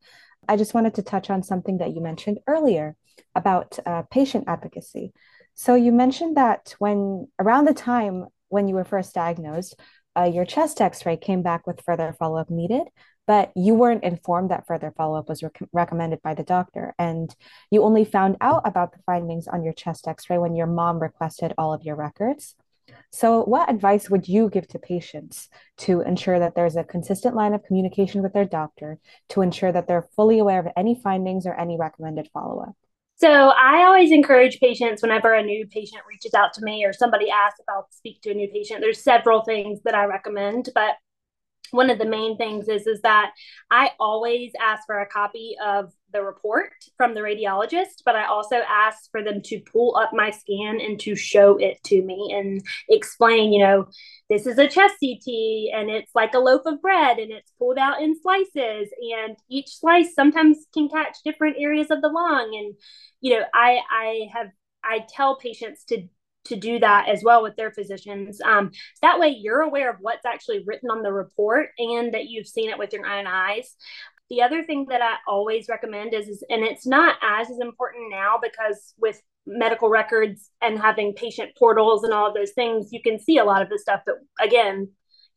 I 0.49 0.57
just 0.57 0.73
wanted 0.73 0.95
to 0.95 1.03
touch 1.03 1.31
on 1.31 1.43
something 1.43 1.79
that 1.79 1.95
you 1.95 2.01
mentioned 2.01 2.39
earlier 2.47 2.95
about 3.35 3.79
uh, 3.85 4.03
patient 4.03 4.45
advocacy. 4.47 5.13
So 5.55 5.75
you 5.75 5.91
mentioned 5.91 6.37
that 6.37 6.77
when 6.79 7.27
around 7.41 7.65
the 7.65 7.75
time 7.75 8.27
when 8.51 8.69
you 8.69 8.77
were 8.77 8.85
first 8.85 9.15
diagnosed, 9.15 9.75
uh, 10.17 10.31
your 10.33 10.45
chest 10.45 10.81
X-ray 10.81 11.17
came 11.17 11.43
back 11.43 11.67
with 11.67 11.83
further 11.85 12.15
follow-up 12.19 12.51
needed, 12.51 12.83
but 13.27 13.53
you 13.57 13.75
weren't 13.75 14.05
informed 14.05 14.51
that 14.51 14.67
further 14.67 14.93
follow-up 14.97 15.29
was 15.29 15.43
rec- 15.43 15.69
recommended 15.73 16.23
by 16.23 16.35
the 16.35 16.43
doctor, 16.43 16.95
and 16.99 17.35
you 17.71 17.83
only 17.83 18.05
found 18.05 18.37
out 18.41 18.63
about 18.65 18.93
the 18.93 19.03
findings 19.07 19.47
on 19.47 19.63
your 19.63 19.73
chest 19.73 20.09
X-ray 20.09 20.39
when 20.39 20.55
your 20.55 20.67
mom 20.67 21.01
requested 21.01 21.53
all 21.59 21.73
of 21.73 21.83
your 21.83 21.97
records. 21.97 22.55
So, 23.11 23.43
what 23.45 23.71
advice 23.71 24.09
would 24.09 24.29
you 24.29 24.49
give 24.49 24.69
to 24.69 24.79
patients 24.79 25.49
to 25.79 26.01
ensure 26.01 26.39
that 26.39 26.55
there's 26.55 26.77
a 26.77 26.85
consistent 26.85 27.35
line 27.35 27.55
of 27.55 27.63
communication 27.65 28.23
with 28.23 28.33
their 28.33 28.45
doctor 28.45 28.99
to 29.31 29.43
ensure 29.43 29.73
that 29.73 29.89
they're 29.89 30.09
fully 30.15 30.39
aware 30.39 30.61
of 30.61 30.69
any 30.77 30.95
findings 30.95 31.47
or 31.47 31.55
any 31.55 31.77
recommended 31.77 32.29
follow 32.33 32.63
up? 32.63 32.77
So, 33.17 33.29
I 33.51 33.83
always 33.83 34.13
encourage 34.13 34.61
patients 34.61 35.03
whenever 35.03 35.35
a 35.35 35.43
new 35.43 35.67
patient 35.67 36.03
reaches 36.09 36.35
out 36.35 36.53
to 36.55 36.63
me 36.63 36.85
or 36.85 36.93
somebody 36.93 37.31
asks 37.31 37.61
if 37.61 37.67
I'll 37.69 37.89
speak 37.91 38.23
to 38.23 38.31
a 38.31 38.35
new 38.35 38.49
patient, 38.49 38.81
there's 38.81 39.03
several 39.03 39.43
things 39.43 39.81
that 39.85 39.95
I 39.95 40.05
recommend, 40.05 40.71
but 40.75 40.95
one 41.73 41.91
of 41.91 41.99
the 41.99 42.07
main 42.07 42.37
things 42.37 42.69
is 42.69 42.87
is 42.87 43.01
that 43.03 43.33
I 43.71 43.91
always 43.99 44.53
ask 44.61 44.85
for 44.87 45.01
a 45.01 45.07
copy 45.07 45.57
of 45.65 45.93
the 46.13 46.23
report 46.23 46.73
from 46.97 47.15
the 47.15 47.21
radiologist, 47.21 48.03
but 48.05 48.17
I 48.17 48.27
also 48.27 48.57
ask 48.57 49.11
for 49.11 49.23
them 49.23 49.41
to 49.45 49.61
pull 49.61 49.97
up 49.97 50.11
my 50.13 50.31
scan 50.31 50.81
and 50.81 50.99
to 51.01 51.15
show 51.15 51.57
it 51.57 51.83
to 51.85 52.03
me 52.03 52.35
and 52.37 52.63
explain, 52.89 53.53
you 53.53 53.65
know, 53.65 53.87
this 54.29 54.47
is 54.47 54.59
a 54.59 54.69
chest 54.69 54.95
CT 55.01 55.73
and 55.75 55.91
it's 55.91 56.15
like 56.15 56.35
a 56.35 56.39
loaf 56.39 56.63
of 56.67 56.81
bread 56.83 57.19
and 57.19 57.31
it's 57.31 57.53
pulled 57.59 57.79
out 57.79 58.03
in 58.03 58.21
slices. 58.21 58.89
And 59.19 59.37
each 59.49 59.79
slice 59.79 60.15
sometimes 60.15 60.59
can 60.75 60.89
catch 60.89 61.19
different 61.25 61.57
areas 61.59 61.91
of 61.91 62.03
the 62.03 62.09
lung. 62.09 62.57
And 62.59 62.75
you 63.21 63.39
know, 63.39 63.45
I 63.55 63.81
I 63.91 64.29
have 64.35 64.49
I 64.83 65.05
tell 65.09 65.37
patients 65.37 65.85
to 65.85 66.09
to 66.47 66.57
do 66.57 66.79
that 66.79 67.09
as 67.09 67.23
well 67.23 67.43
with 67.43 67.57
their 67.57 67.71
physicians. 67.71 68.41
Um, 68.41 68.71
that 69.03 69.19
way, 69.19 69.29
you're 69.29 69.61
aware 69.61 69.91
of 69.91 69.97
what's 70.01 70.25
actually 70.25 70.65
written 70.67 70.91
on 70.91 71.03
the 71.03 71.13
report 71.13 71.69
and 71.79 72.15
that 72.15 72.29
you've 72.29 72.47
seen 72.47 72.71
it 72.71 72.79
with 72.79 72.93
your 72.93 73.07
own 73.07 73.27
eyes. 73.27 73.77
The 74.31 74.43
other 74.43 74.65
thing 74.65 74.87
that 74.91 75.03
I 75.03 75.17
always 75.27 75.69
recommend 75.69 76.15
is, 76.15 76.29
is 76.29 76.45
and 76.49 76.63
it's 76.63 76.87
not 76.87 77.17
as 77.21 77.51
as 77.51 77.59
important 77.61 78.11
now 78.11 78.39
because 78.41 78.95
with 78.99 79.21
medical 79.47 79.89
records 79.89 80.51
and 80.63 80.79
having 80.79 81.15
patient 81.15 81.51
portals 81.59 82.05
and 82.05 82.13
all 82.13 82.29
of 82.29 82.35
those 82.35 82.53
things, 82.53 82.93
you 82.93 83.03
can 83.03 83.19
see 83.19 83.39
a 83.39 83.45
lot 83.45 83.63
of 83.63 83.69
the 83.69 83.79
stuff. 83.79 84.03
But 84.07 84.17
again, 84.41 84.91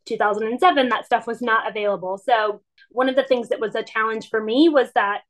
2007, 0.06 0.90
that 0.90 1.06
stuff 1.06 1.26
was 1.26 1.42
not 1.42 1.70
available. 1.70 2.18
So 2.24 2.62
one 2.92 3.10
of 3.10 3.16
the 3.16 3.24
things 3.24 3.50
that 3.50 3.60
was 3.60 3.76
a 3.76 3.84
challenge 3.84 4.30
for 4.30 4.42
me 4.42 4.70
was 4.70 4.90
that 4.94 5.22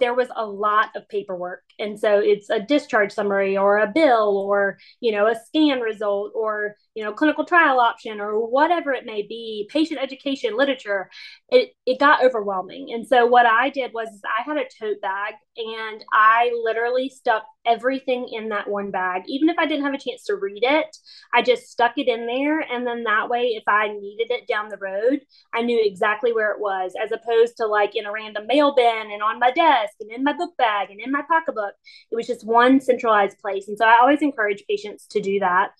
there 0.00 0.14
was 0.14 0.28
a 0.34 0.44
lot 0.44 0.88
of 0.96 1.08
paperwork. 1.08 1.62
And 1.78 1.98
so 1.98 2.18
it's 2.18 2.50
a 2.50 2.60
discharge 2.60 3.12
summary 3.12 3.56
or 3.56 3.78
a 3.78 3.86
bill 3.86 4.36
or 4.36 4.78
you 5.00 5.12
know 5.12 5.26
a 5.26 5.34
scan 5.34 5.80
result 5.80 6.32
or 6.34 6.76
you 6.94 7.04
know 7.04 7.12
clinical 7.12 7.44
trial 7.44 7.78
option 7.78 8.20
or 8.20 8.46
whatever 8.50 8.92
it 8.92 9.06
may 9.06 9.22
be 9.22 9.68
patient 9.70 10.00
education 10.00 10.56
literature. 10.56 11.10
It, 11.48 11.70
it 11.86 12.00
got 12.00 12.24
overwhelming. 12.24 12.88
And 12.92 13.06
so 13.06 13.26
what 13.26 13.46
i 13.46 13.70
did 13.70 13.92
was 13.92 14.08
i 14.38 14.42
had 14.42 14.56
a 14.56 14.64
tote 14.78 15.00
bag 15.00 15.34
and 15.56 16.04
i 16.12 16.50
literally 16.64 17.08
stuck 17.08 17.44
everything 17.66 18.28
in 18.32 18.48
that 18.48 18.68
one 18.68 18.90
bag. 18.90 19.22
Even 19.26 19.48
if 19.48 19.58
i 19.58 19.66
didn't 19.66 19.84
have 19.84 19.94
a 19.94 19.98
chance 19.98 20.24
to 20.24 20.34
read 20.34 20.62
it 20.62 20.96
i 21.32 21.42
just 21.42 21.70
stuck 21.70 21.92
it 21.96 22.08
in 22.08 22.26
there. 22.26 22.60
And 22.60 22.86
then 22.86 23.04
that 23.04 23.28
way 23.28 23.54
if 23.56 23.64
i 23.68 23.88
needed 23.88 24.30
it 24.30 24.46
down 24.46 24.68
the 24.68 24.78
road 24.78 25.20
i 25.54 25.62
knew 25.62 25.80
exactly 25.82 26.32
where 26.32 26.52
it 26.52 26.60
was 26.60 26.92
as 27.02 27.12
opposed 27.12 27.56
to 27.56 27.66
like 27.66 27.96
in 27.96 28.06
a 28.06 28.12
random 28.12 28.46
mail 28.46 28.74
bin 28.74 29.10
and 29.12 29.22
on 29.22 29.38
my 29.38 29.50
desk 29.50 29.89
and 30.00 30.10
in 30.10 30.22
my 30.22 30.32
book 30.32 30.56
bag 30.56 30.90
and 30.90 31.00
in 31.00 31.10
my 31.10 31.22
pocketbook 31.28 31.74
it 32.10 32.16
was 32.16 32.26
just 32.26 32.46
one 32.46 32.80
centralized 32.80 33.38
place 33.38 33.68
and 33.68 33.78
so 33.78 33.84
i 33.84 33.98
always 34.00 34.22
encourage 34.22 34.64
patients 34.68 35.06
to 35.06 35.20
do 35.20 35.40
that 35.40 35.70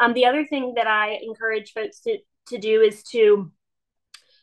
um, 0.00 0.14
the 0.14 0.24
other 0.24 0.44
thing 0.46 0.72
that 0.76 0.86
I 0.86 1.18
encourage 1.22 1.72
folks 1.72 2.00
to, 2.00 2.18
to 2.48 2.58
do 2.58 2.80
is 2.80 3.02
to 3.12 3.52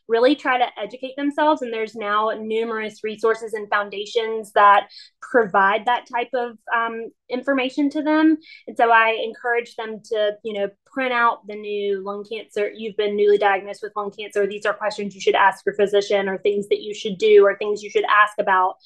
really 0.06 0.34
try 0.34 0.56
to 0.56 0.66
educate 0.80 1.16
themselves. 1.16 1.60
And 1.60 1.70
there's 1.70 1.94
now 1.94 2.30
numerous 2.30 3.04
resources 3.04 3.52
and 3.52 3.68
foundations 3.68 4.52
that 4.52 4.88
provide 5.20 5.84
that 5.84 6.06
type 6.10 6.30
of 6.32 6.56
um, 6.74 7.10
information 7.28 7.90
to 7.90 8.02
them. 8.02 8.38
And 8.66 8.76
so 8.76 8.90
I 8.90 9.18
encourage 9.22 9.76
them 9.76 10.00
to, 10.06 10.36
you 10.44 10.54
know, 10.54 10.70
print 10.86 11.12
out 11.12 11.46
the 11.46 11.56
new 11.56 12.02
lung 12.02 12.24
cancer. 12.24 12.70
You've 12.74 12.96
been 12.96 13.16
newly 13.16 13.36
diagnosed 13.36 13.82
with 13.82 13.92
lung 13.96 14.10
cancer. 14.10 14.46
These 14.46 14.64
are 14.64 14.72
questions 14.72 15.14
you 15.14 15.20
should 15.20 15.34
ask 15.34 15.66
your 15.66 15.74
physician, 15.74 16.28
or 16.28 16.38
things 16.38 16.68
that 16.68 16.80
you 16.80 16.94
should 16.94 17.18
do, 17.18 17.44
or 17.44 17.58
things 17.58 17.82
you 17.82 17.90
should 17.90 18.06
ask 18.08 18.32
about. 18.38 18.76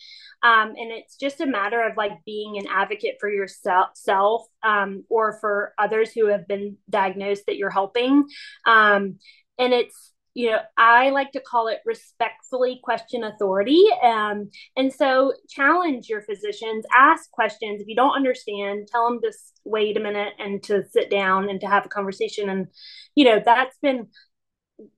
Um, 0.43 0.71
and 0.77 0.91
it's 0.91 1.17
just 1.17 1.41
a 1.41 1.47
matter 1.47 1.87
of 1.87 1.97
like 1.97 2.25
being 2.25 2.59
an 2.59 2.67
advocate 2.69 3.17
for 3.21 3.31
yourself 3.31 4.47
um, 4.63 5.05
or 5.09 5.39
for 5.41 5.73
others 5.79 6.13
who 6.13 6.27
have 6.27 6.49
been 6.49 6.77
diagnosed 6.91 7.45
that 7.47 7.57
you're 7.57 7.71
helping. 7.71 8.25
Um, 8.67 9.19
and 9.59 9.73
it's, 9.73 10.13
you 10.35 10.51
know, 10.51 10.61
I 10.79 11.11
like 11.11 11.33
to 11.33 11.41
call 11.41 11.69
it 11.69 11.81
respectfully 11.85 12.81
question 12.83 13.23
authority. 13.23 13.85
Um, 14.03 14.51
and 14.77 14.93
so 14.93 15.35
challenge 15.49 16.09
your 16.09 16.23
physicians, 16.23 16.87
ask 16.93 17.31
questions. 17.31 17.81
If 17.83 17.87
you 17.87 17.95
don't 17.95 18.17
understand, 18.17 18.89
tell 18.91 19.09
them 19.09 19.21
to 19.23 19.33
wait 19.65 19.97
a 19.97 20.01
minute 20.01 20.33
and 20.39 20.63
to 20.65 20.85
sit 20.91 21.11
down 21.11 21.51
and 21.51 21.61
to 21.61 21.67
have 21.67 21.85
a 21.85 21.91
conversation. 21.91 22.49
And, 22.49 22.69
you 23.15 23.27
know, 23.27 23.43
that's 23.45 23.77
been 23.83 24.09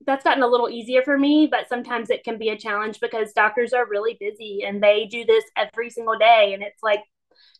that's 0.05 0.23
gotten 0.23 0.43
a 0.43 0.47
little 0.47 0.69
easier 0.69 1.03
for 1.03 1.17
me, 1.17 1.47
but 1.47 1.69
sometimes 1.69 2.09
it 2.09 2.23
can 2.23 2.37
be 2.37 2.49
a 2.49 2.57
challenge 2.57 2.99
because 2.99 3.33
doctors 3.33 3.73
are 3.73 3.87
really 3.87 4.17
busy 4.19 4.63
and 4.65 4.81
they 4.81 5.05
do 5.05 5.25
this 5.25 5.43
every 5.55 5.89
single 5.89 6.17
day. 6.17 6.53
And 6.53 6.63
it's 6.63 6.81
like 6.81 7.01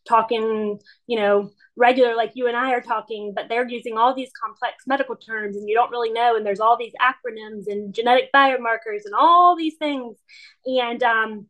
talking, 0.08 0.80
you 1.08 1.19
know, 1.19 1.49
regular, 1.75 2.15
like 2.15 2.32
you 2.36 2.47
and 2.47 2.56
I 2.56 2.71
are 2.71 2.82
talking, 2.82 3.34
but 3.36 3.49
they're 3.49 3.67
using 3.67 3.97
all 3.97 4.15
these 4.15 4.32
complex 4.41 4.86
medical 4.88 5.15
terms 5.15 5.58
and 5.58 5.67
you 5.67 5.75
don't 5.75 5.91
really 5.91 6.12
know. 6.12 6.36
And 6.36 6.45
there's 6.45 6.60
all 6.60 6.78
these 6.78 6.93
acronyms 7.01 7.65
and 7.67 7.93
genetic 7.93 8.30
biomarkers 8.34 9.06
and 9.06 9.15
all 9.17 9.56
these 9.56 9.75
things. 9.75 10.17
And, 10.65 11.04
um, 11.04 11.47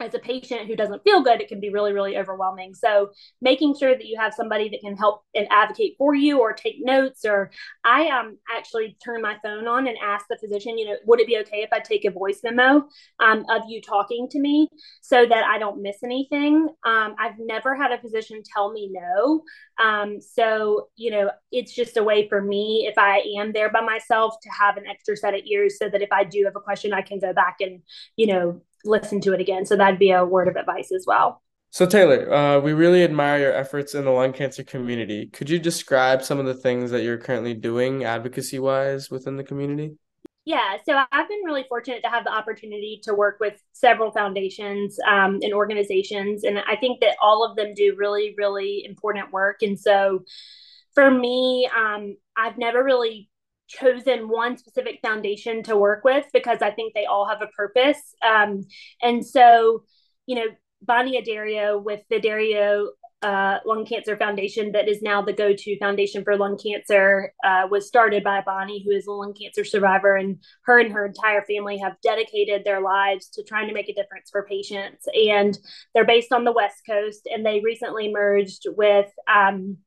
as 0.00 0.14
a 0.14 0.18
patient 0.18 0.66
who 0.66 0.76
doesn't 0.76 1.02
feel 1.04 1.22
good, 1.22 1.40
it 1.40 1.48
can 1.48 1.60
be 1.60 1.70
really, 1.70 1.92
really 1.92 2.16
overwhelming. 2.16 2.74
So 2.74 3.10
making 3.40 3.76
sure 3.76 3.94
that 3.94 4.06
you 4.06 4.18
have 4.18 4.34
somebody 4.34 4.68
that 4.70 4.80
can 4.80 4.96
help 4.96 5.22
and 5.34 5.46
advocate 5.50 5.94
for 5.98 6.14
you 6.14 6.40
or 6.40 6.52
take 6.52 6.76
notes 6.80 7.24
or 7.24 7.50
I 7.84 8.08
um 8.08 8.38
actually 8.54 8.96
turn 9.04 9.22
my 9.22 9.36
phone 9.42 9.66
on 9.66 9.86
and 9.86 9.96
ask 10.02 10.26
the 10.28 10.38
physician, 10.38 10.78
you 10.78 10.86
know, 10.86 10.96
would 11.06 11.20
it 11.20 11.26
be 11.26 11.38
okay 11.38 11.62
if 11.62 11.70
I 11.72 11.80
take 11.80 12.04
a 12.04 12.10
voice 12.10 12.40
memo 12.42 12.88
um, 13.20 13.44
of 13.48 13.62
you 13.68 13.80
talking 13.80 14.28
to 14.30 14.40
me 14.40 14.68
so 15.00 15.26
that 15.26 15.44
I 15.44 15.58
don't 15.58 15.82
miss 15.82 16.02
anything? 16.02 16.68
Um, 16.84 17.14
I've 17.18 17.38
never 17.38 17.74
had 17.74 17.92
a 17.92 18.00
physician 18.00 18.42
tell 18.44 18.72
me 18.72 18.90
no. 18.92 19.42
Um, 19.82 20.20
so, 20.20 20.88
you 20.96 21.10
know, 21.10 21.30
it's 21.50 21.74
just 21.74 21.96
a 21.96 22.02
way 22.02 22.28
for 22.28 22.40
me, 22.40 22.86
if 22.88 22.98
I 22.98 23.22
am 23.38 23.52
there 23.52 23.70
by 23.70 23.80
myself, 23.80 24.36
to 24.42 24.50
have 24.50 24.76
an 24.76 24.86
extra 24.86 25.16
set 25.16 25.34
of 25.34 25.40
ears 25.44 25.78
so 25.78 25.88
that 25.88 26.02
if 26.02 26.12
I 26.12 26.24
do 26.24 26.44
have 26.44 26.56
a 26.56 26.60
question, 26.60 26.92
I 26.92 27.02
can 27.02 27.18
go 27.18 27.32
back 27.32 27.56
and, 27.60 27.82
you 28.16 28.26
know, 28.26 28.62
listen 28.84 29.20
to 29.22 29.32
it 29.32 29.40
again. 29.40 29.66
So 29.66 29.76
that'd 29.76 29.98
be 29.98 30.10
a 30.10 30.24
word 30.24 30.48
of 30.48 30.56
advice 30.56 30.90
as 30.92 31.04
well. 31.06 31.42
So, 31.70 31.86
Taylor, 31.86 32.32
uh, 32.32 32.60
we 32.60 32.72
really 32.72 33.02
admire 33.02 33.40
your 33.40 33.52
efforts 33.52 33.96
in 33.96 34.04
the 34.04 34.12
lung 34.12 34.32
cancer 34.32 34.62
community. 34.62 35.26
Could 35.26 35.50
you 35.50 35.58
describe 35.58 36.22
some 36.22 36.38
of 36.38 36.46
the 36.46 36.54
things 36.54 36.92
that 36.92 37.02
you're 37.02 37.18
currently 37.18 37.52
doing 37.52 38.04
advocacy 38.04 38.60
wise 38.60 39.10
within 39.10 39.36
the 39.36 39.42
community? 39.42 39.96
Yeah, 40.44 40.76
so 40.86 41.02
I've 41.10 41.28
been 41.28 41.40
really 41.44 41.64
fortunate 41.68 42.02
to 42.02 42.10
have 42.10 42.24
the 42.24 42.32
opportunity 42.32 43.00
to 43.04 43.14
work 43.14 43.38
with 43.40 43.54
several 43.72 44.12
foundations 44.12 44.98
um, 45.08 45.38
and 45.42 45.54
organizations. 45.54 46.44
And 46.44 46.58
I 46.58 46.76
think 46.76 47.00
that 47.00 47.16
all 47.20 47.44
of 47.44 47.56
them 47.56 47.72
do 47.74 47.96
really, 47.96 48.34
really 48.36 48.84
important 48.84 49.32
work. 49.32 49.62
And 49.62 49.80
so 49.80 50.22
for 50.94 51.10
me, 51.10 51.68
um, 51.76 52.16
I've 52.36 52.58
never 52.58 52.84
really 52.84 53.30
chosen 53.68 54.28
one 54.28 54.56
specific 54.56 55.00
foundation 55.02 55.62
to 55.64 55.76
work 55.76 56.04
with 56.04 56.26
because 56.32 56.58
I 56.62 56.70
think 56.70 56.94
they 56.94 57.06
all 57.06 57.26
have 57.26 57.42
a 57.42 57.46
purpose. 57.48 58.14
Um, 58.22 58.64
and 59.02 59.24
so, 59.24 59.84
you 60.26 60.36
know, 60.36 60.46
Bonnie 60.82 61.20
Addario 61.20 61.82
with 61.82 62.02
the 62.10 62.16
Addario 62.16 62.88
uh, 63.24 63.58
Lung 63.64 63.86
Cancer 63.86 64.18
Foundation, 64.18 64.72
that 64.72 64.86
is 64.86 65.00
now 65.00 65.22
the 65.22 65.32
GO2 65.32 65.78
Foundation 65.78 66.22
for 66.24 66.36
lung 66.36 66.58
cancer, 66.58 67.32
uh, 67.42 67.66
was 67.70 67.88
started 67.88 68.22
by 68.22 68.42
Bonnie, 68.44 68.84
who 68.84 68.90
is 68.90 69.06
a 69.06 69.12
lung 69.12 69.32
cancer 69.32 69.64
survivor. 69.64 70.14
And 70.14 70.44
her 70.66 70.78
and 70.78 70.92
her 70.92 71.06
entire 71.06 71.42
family 71.42 71.78
have 71.78 71.94
dedicated 72.02 72.64
their 72.64 72.82
lives 72.82 73.30
to 73.30 73.42
trying 73.42 73.68
to 73.68 73.72
make 73.72 73.88
a 73.88 73.94
difference 73.94 74.28
for 74.30 74.44
patients. 74.44 75.06
And 75.14 75.58
they're 75.94 76.04
based 76.04 76.32
on 76.32 76.44
the 76.44 76.52
West 76.52 76.82
Coast, 76.86 77.26
and 77.32 77.46
they 77.46 77.60
recently 77.64 78.12
merged 78.12 78.66
with 78.76 79.10
um, 79.34 79.78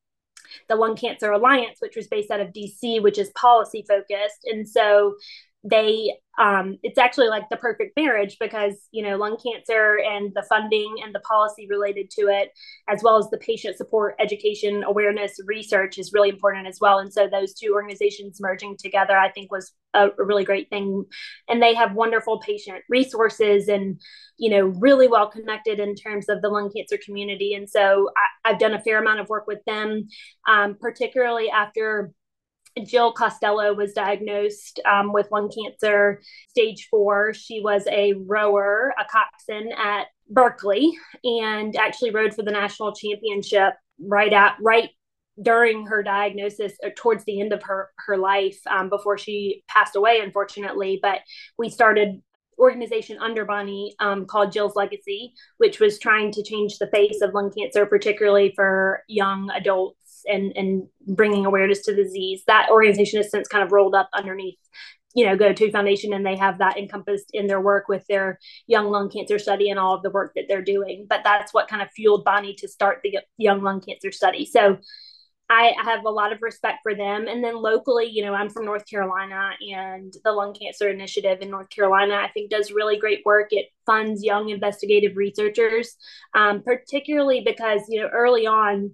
the 0.67 0.75
Lung 0.75 0.95
Cancer 0.95 1.31
Alliance, 1.31 1.77
which 1.79 1.95
was 1.95 2.07
based 2.07 2.31
out 2.31 2.39
of 2.39 2.53
DC, 2.53 3.01
which 3.01 3.17
is 3.17 3.29
policy 3.31 3.85
focused. 3.87 4.45
And 4.45 4.67
so 4.67 5.15
they 5.69 6.13
um, 6.39 6.77
it's 6.83 6.99
actually 6.99 7.29
like 7.29 7.49
the 7.49 7.57
perfect 7.57 7.95
marriage 7.95 8.37
because 8.39 8.75
you 8.91 9.01
know 9.01 9.17
lung 9.17 9.37
cancer 9.37 9.99
and 9.99 10.31
the 10.35 10.45
funding 10.47 10.97
and 11.03 11.13
the 11.13 11.19
policy 11.21 11.67
related 11.67 12.11
to 12.11 12.27
it 12.27 12.51
as 12.87 13.01
well 13.01 13.17
as 13.17 13.27
the 13.31 13.39
patient 13.39 13.75
support 13.75 14.15
education 14.19 14.83
awareness 14.83 15.39
research 15.45 15.97
is 15.97 16.13
really 16.13 16.29
important 16.29 16.67
as 16.67 16.77
well. 16.79 16.99
And 16.99 17.11
so 17.11 17.27
those 17.27 17.53
two 17.53 17.73
organizations 17.73 18.39
merging 18.39 18.77
together 18.77 19.17
i 19.17 19.31
think 19.31 19.51
was 19.51 19.73
a, 19.93 20.09
really 20.17 20.43
great 20.43 20.69
thing. 20.69 21.05
And 21.49 21.61
they 21.61 21.73
have 21.73 21.93
wonderful 21.93 22.39
patient 22.39 22.83
resources 22.87 23.67
and 23.67 23.99
you 24.37 24.51
know 24.51 24.67
really 24.79 25.07
well 25.07 25.29
connected 25.29 25.79
in 25.79 25.95
terms 25.95 26.29
of 26.29 26.41
the 26.41 26.49
lung 26.49 26.71
cancer 26.71 26.99
community. 27.03 27.55
And 27.55 27.69
so 27.69 28.11
I, 28.15 28.51
have 28.51 28.59
done 28.59 28.73
a 28.73 28.81
fair 28.81 29.01
amount 29.01 29.19
of 29.19 29.29
work 29.29 29.47
with 29.47 29.59
them 29.65 30.07
um, 30.47 30.77
particularly 30.79 31.49
after 31.49 32.13
Jill 32.85 33.11
Costello 33.13 33.73
was 33.73 33.93
diagnosed 33.93 34.79
um, 34.85 35.13
with 35.13 35.31
lung 35.31 35.49
cancer 35.49 36.21
stage 36.49 36.87
four. 36.89 37.33
She 37.33 37.61
was 37.61 37.85
a 37.87 38.13
rower, 38.13 38.93
a 38.99 39.05
coxswain 39.05 39.71
at 39.73 40.07
Berkeley, 40.29 40.91
and 41.23 41.75
actually 41.75 42.11
rowed 42.11 42.33
for 42.33 42.43
the 42.43 42.51
national 42.51 42.93
championship 42.93 43.73
right 43.99 44.33
at 44.33 44.55
right 44.61 44.89
during 45.41 45.85
her 45.85 46.01
diagnosis 46.01 46.73
or 46.83 46.89
towards 46.91 47.23
the 47.25 47.39
end 47.39 47.53
of 47.53 47.61
her 47.63 47.89
her 47.97 48.17
life 48.17 48.59
um, 48.69 48.89
before 48.89 49.17
she 49.17 49.63
passed 49.67 49.95
away 49.95 50.19
unfortunately 50.21 50.99
but 51.01 51.19
we 51.57 51.69
started 51.69 52.21
organization 52.59 53.17
under 53.19 53.45
bonnie 53.45 53.95
um, 53.99 54.25
called 54.25 54.51
jill's 54.51 54.75
legacy 54.75 55.33
which 55.57 55.79
was 55.79 55.99
trying 55.99 56.31
to 56.31 56.43
change 56.43 56.77
the 56.77 56.87
face 56.87 57.21
of 57.21 57.33
lung 57.33 57.51
cancer 57.55 57.85
particularly 57.85 58.51
for 58.55 59.03
young 59.07 59.49
adults 59.55 60.06
and 60.25 60.53
and 60.55 60.87
bringing 61.07 61.45
awareness 61.45 61.81
to 61.83 61.95
the 61.95 62.03
disease. 62.03 62.43
That 62.47 62.69
organization 62.69 63.17
has 63.17 63.31
since 63.31 63.47
kind 63.47 63.63
of 63.63 63.71
rolled 63.71 63.95
up 63.95 64.09
underneath 64.13 64.57
you 65.15 65.25
know 65.25 65.37
GO2 65.37 65.71
Foundation 65.71 66.13
and 66.13 66.25
they 66.25 66.35
have 66.35 66.59
that 66.59 66.77
encompassed 66.77 67.29
in 67.33 67.47
their 67.47 67.61
work 67.61 67.87
with 67.87 68.05
their 68.07 68.39
young 68.67 68.89
lung 68.91 69.09
cancer 69.09 69.39
study 69.39 69.69
and 69.69 69.79
all 69.79 69.95
of 69.95 70.03
the 70.03 70.11
work 70.11 70.33
that 70.35 70.45
they're 70.47 70.61
doing 70.61 71.07
but 71.09 71.21
that's 71.23 71.53
what 71.53 71.69
kind 71.69 71.81
of 71.81 71.87
fueled 71.95 72.25
bonnie 72.25 72.53
to 72.53 72.67
start 72.67 72.99
the 73.03 73.17
young 73.37 73.63
lung 73.63 73.81
cancer 73.81 74.11
study 74.11 74.45
so 74.45 74.77
I 75.49 75.73
have 75.81 76.03
a 76.03 76.09
lot 76.09 76.33
of 76.33 76.41
respect 76.41 76.79
for 76.83 76.93
them. 76.93 77.27
And 77.27 77.41
then 77.41 77.55
locally, 77.55 78.05
you 78.05 78.23
know, 78.23 78.33
I'm 78.33 78.49
from 78.49 78.65
North 78.65 78.85
Carolina 78.85 79.51
and 79.61 80.13
the 80.23 80.33
Lung 80.33 80.53
Cancer 80.53 80.89
Initiative 80.89 81.39
in 81.41 81.49
North 81.49 81.69
Carolina, 81.69 82.15
I 82.15 82.29
think 82.33 82.49
does 82.49 82.71
really 82.71 82.97
great 82.97 83.21
work. 83.25 83.47
It 83.51 83.67
funds 83.85 84.23
young 84.23 84.49
investigative 84.49 85.15
researchers, 85.15 85.95
um, 86.33 86.63
particularly 86.63 87.41
because, 87.45 87.81
you 87.87 88.01
know, 88.01 88.09
early 88.09 88.45
on, 88.45 88.91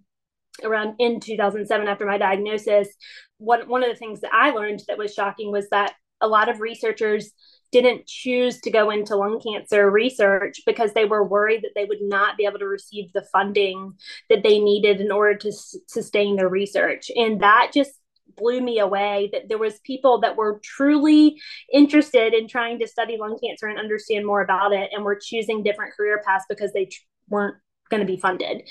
around 0.63 0.95
in 0.99 1.19
2007 1.19 1.87
after 1.87 2.05
my 2.05 2.17
diagnosis 2.17 2.89
one, 3.37 3.67
one 3.67 3.83
of 3.83 3.89
the 3.89 3.95
things 3.95 4.21
that 4.21 4.33
i 4.33 4.51
learned 4.51 4.81
that 4.87 4.97
was 4.97 5.13
shocking 5.13 5.51
was 5.51 5.67
that 5.69 5.93
a 6.21 6.27
lot 6.27 6.49
of 6.49 6.61
researchers 6.61 7.31
didn't 7.73 8.05
choose 8.05 8.61
to 8.61 8.71
go 8.71 8.91
into 8.91 9.15
lung 9.15 9.41
cancer 9.41 9.89
research 9.89 10.61
because 10.65 10.93
they 10.93 11.05
were 11.05 11.23
worried 11.23 11.63
that 11.63 11.71
they 11.75 11.85
would 11.85 12.01
not 12.01 12.37
be 12.37 12.45
able 12.45 12.59
to 12.59 12.67
receive 12.67 13.11
the 13.13 13.25
funding 13.31 13.93
that 14.29 14.43
they 14.43 14.59
needed 14.59 15.01
in 15.01 15.11
order 15.11 15.35
to 15.35 15.47
s- 15.49 15.75
sustain 15.87 16.35
their 16.35 16.47
research. 16.47 17.09
And 17.15 17.41
that 17.41 17.71
just 17.73 17.91
blew 18.37 18.61
me 18.61 18.79
away 18.79 19.29
that 19.33 19.49
there 19.49 19.57
was 19.57 19.79
people 19.83 20.21
that 20.21 20.37
were 20.37 20.61
truly 20.63 21.41
interested 21.73 22.33
in 22.33 22.47
trying 22.47 22.79
to 22.79 22.87
study 22.87 23.17
lung 23.19 23.39
cancer 23.43 23.67
and 23.67 23.79
understand 23.79 24.25
more 24.25 24.41
about 24.41 24.71
it 24.71 24.91
and 24.93 25.03
were 25.03 25.19
choosing 25.21 25.63
different 25.63 25.95
career 25.95 26.21
paths 26.25 26.45
because 26.47 26.73
they 26.73 26.85
tr- 26.85 27.01
weren't 27.27 27.57
going 27.93 28.05
to 28.05 28.11
be 28.11 28.19
funded. 28.19 28.63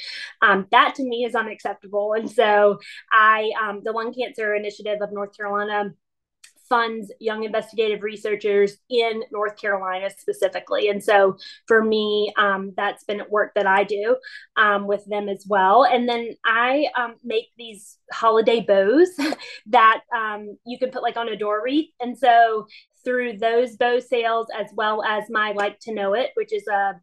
Um, 0.42 0.66
that 0.72 0.94
to 0.96 1.04
me 1.04 1.24
is 1.24 1.35
unacceptable. 1.35 2.14
And 2.14 2.28
so 2.28 2.80
I, 3.12 3.50
um, 3.62 3.82
the 3.85 3.92
Lung 3.92 4.12
Cancer 4.12 4.54
Initiative 4.54 4.98
of 5.00 5.12
North 5.12 5.37
Carolina 5.37 5.92
funds 6.68 7.12
young 7.20 7.44
investigative 7.44 8.02
researchers 8.02 8.78
in 8.88 9.22
North 9.30 9.61
Carolina 9.61 10.08
specifically. 10.08 10.88
And 10.88 11.04
so 11.04 11.37
for 11.66 11.85
me, 11.85 12.32
um, 12.38 12.72
that's 12.78 13.04
been 13.04 13.20
work 13.28 13.52
that 13.56 13.66
I 13.66 13.85
do 13.85 14.16
um, 14.56 14.87
with 14.87 15.04
them 15.04 15.28
as 15.28 15.44
well. 15.46 15.85
And 15.85 16.08
then 16.08 16.30
I 16.46 16.87
um, 16.96 17.16
make 17.22 17.48
these 17.58 17.98
holiday 18.11 18.61
bows 18.61 19.11
that 19.66 20.00
um, 20.16 20.56
you 20.64 20.78
can 20.78 20.90
put 20.90 21.02
like 21.02 21.18
on 21.18 21.28
a 21.28 21.37
door 21.37 21.62
wreath. 21.62 21.90
And 22.00 22.16
so 22.16 22.66
through 23.04 23.37
those 23.37 23.76
bow 23.76 24.00
sales, 24.00 24.46
as 24.58 24.68
well 24.74 25.04
as 25.04 25.24
my 25.28 25.52
Like 25.52 25.78
to 25.80 25.92
Know 25.92 26.14
It, 26.14 26.30
which 26.37 26.54
is 26.54 26.66
a 26.68 26.94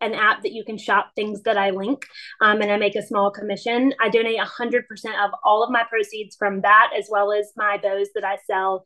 an 0.00 0.14
app 0.14 0.42
that 0.42 0.52
you 0.52 0.64
can 0.64 0.78
shop 0.78 1.10
things 1.14 1.42
that 1.42 1.56
I 1.56 1.70
link, 1.70 2.06
um, 2.40 2.60
and 2.62 2.70
I 2.70 2.76
make 2.76 2.96
a 2.96 3.02
small 3.02 3.30
commission. 3.30 3.92
I 4.00 4.08
donate 4.08 4.38
100% 4.38 4.82
of 5.24 5.30
all 5.44 5.62
of 5.62 5.70
my 5.70 5.84
proceeds 5.88 6.36
from 6.36 6.62
that, 6.62 6.90
as 6.96 7.08
well 7.10 7.32
as 7.32 7.52
my 7.56 7.78
bows 7.78 8.08
that 8.14 8.24
I 8.24 8.38
sell 8.46 8.84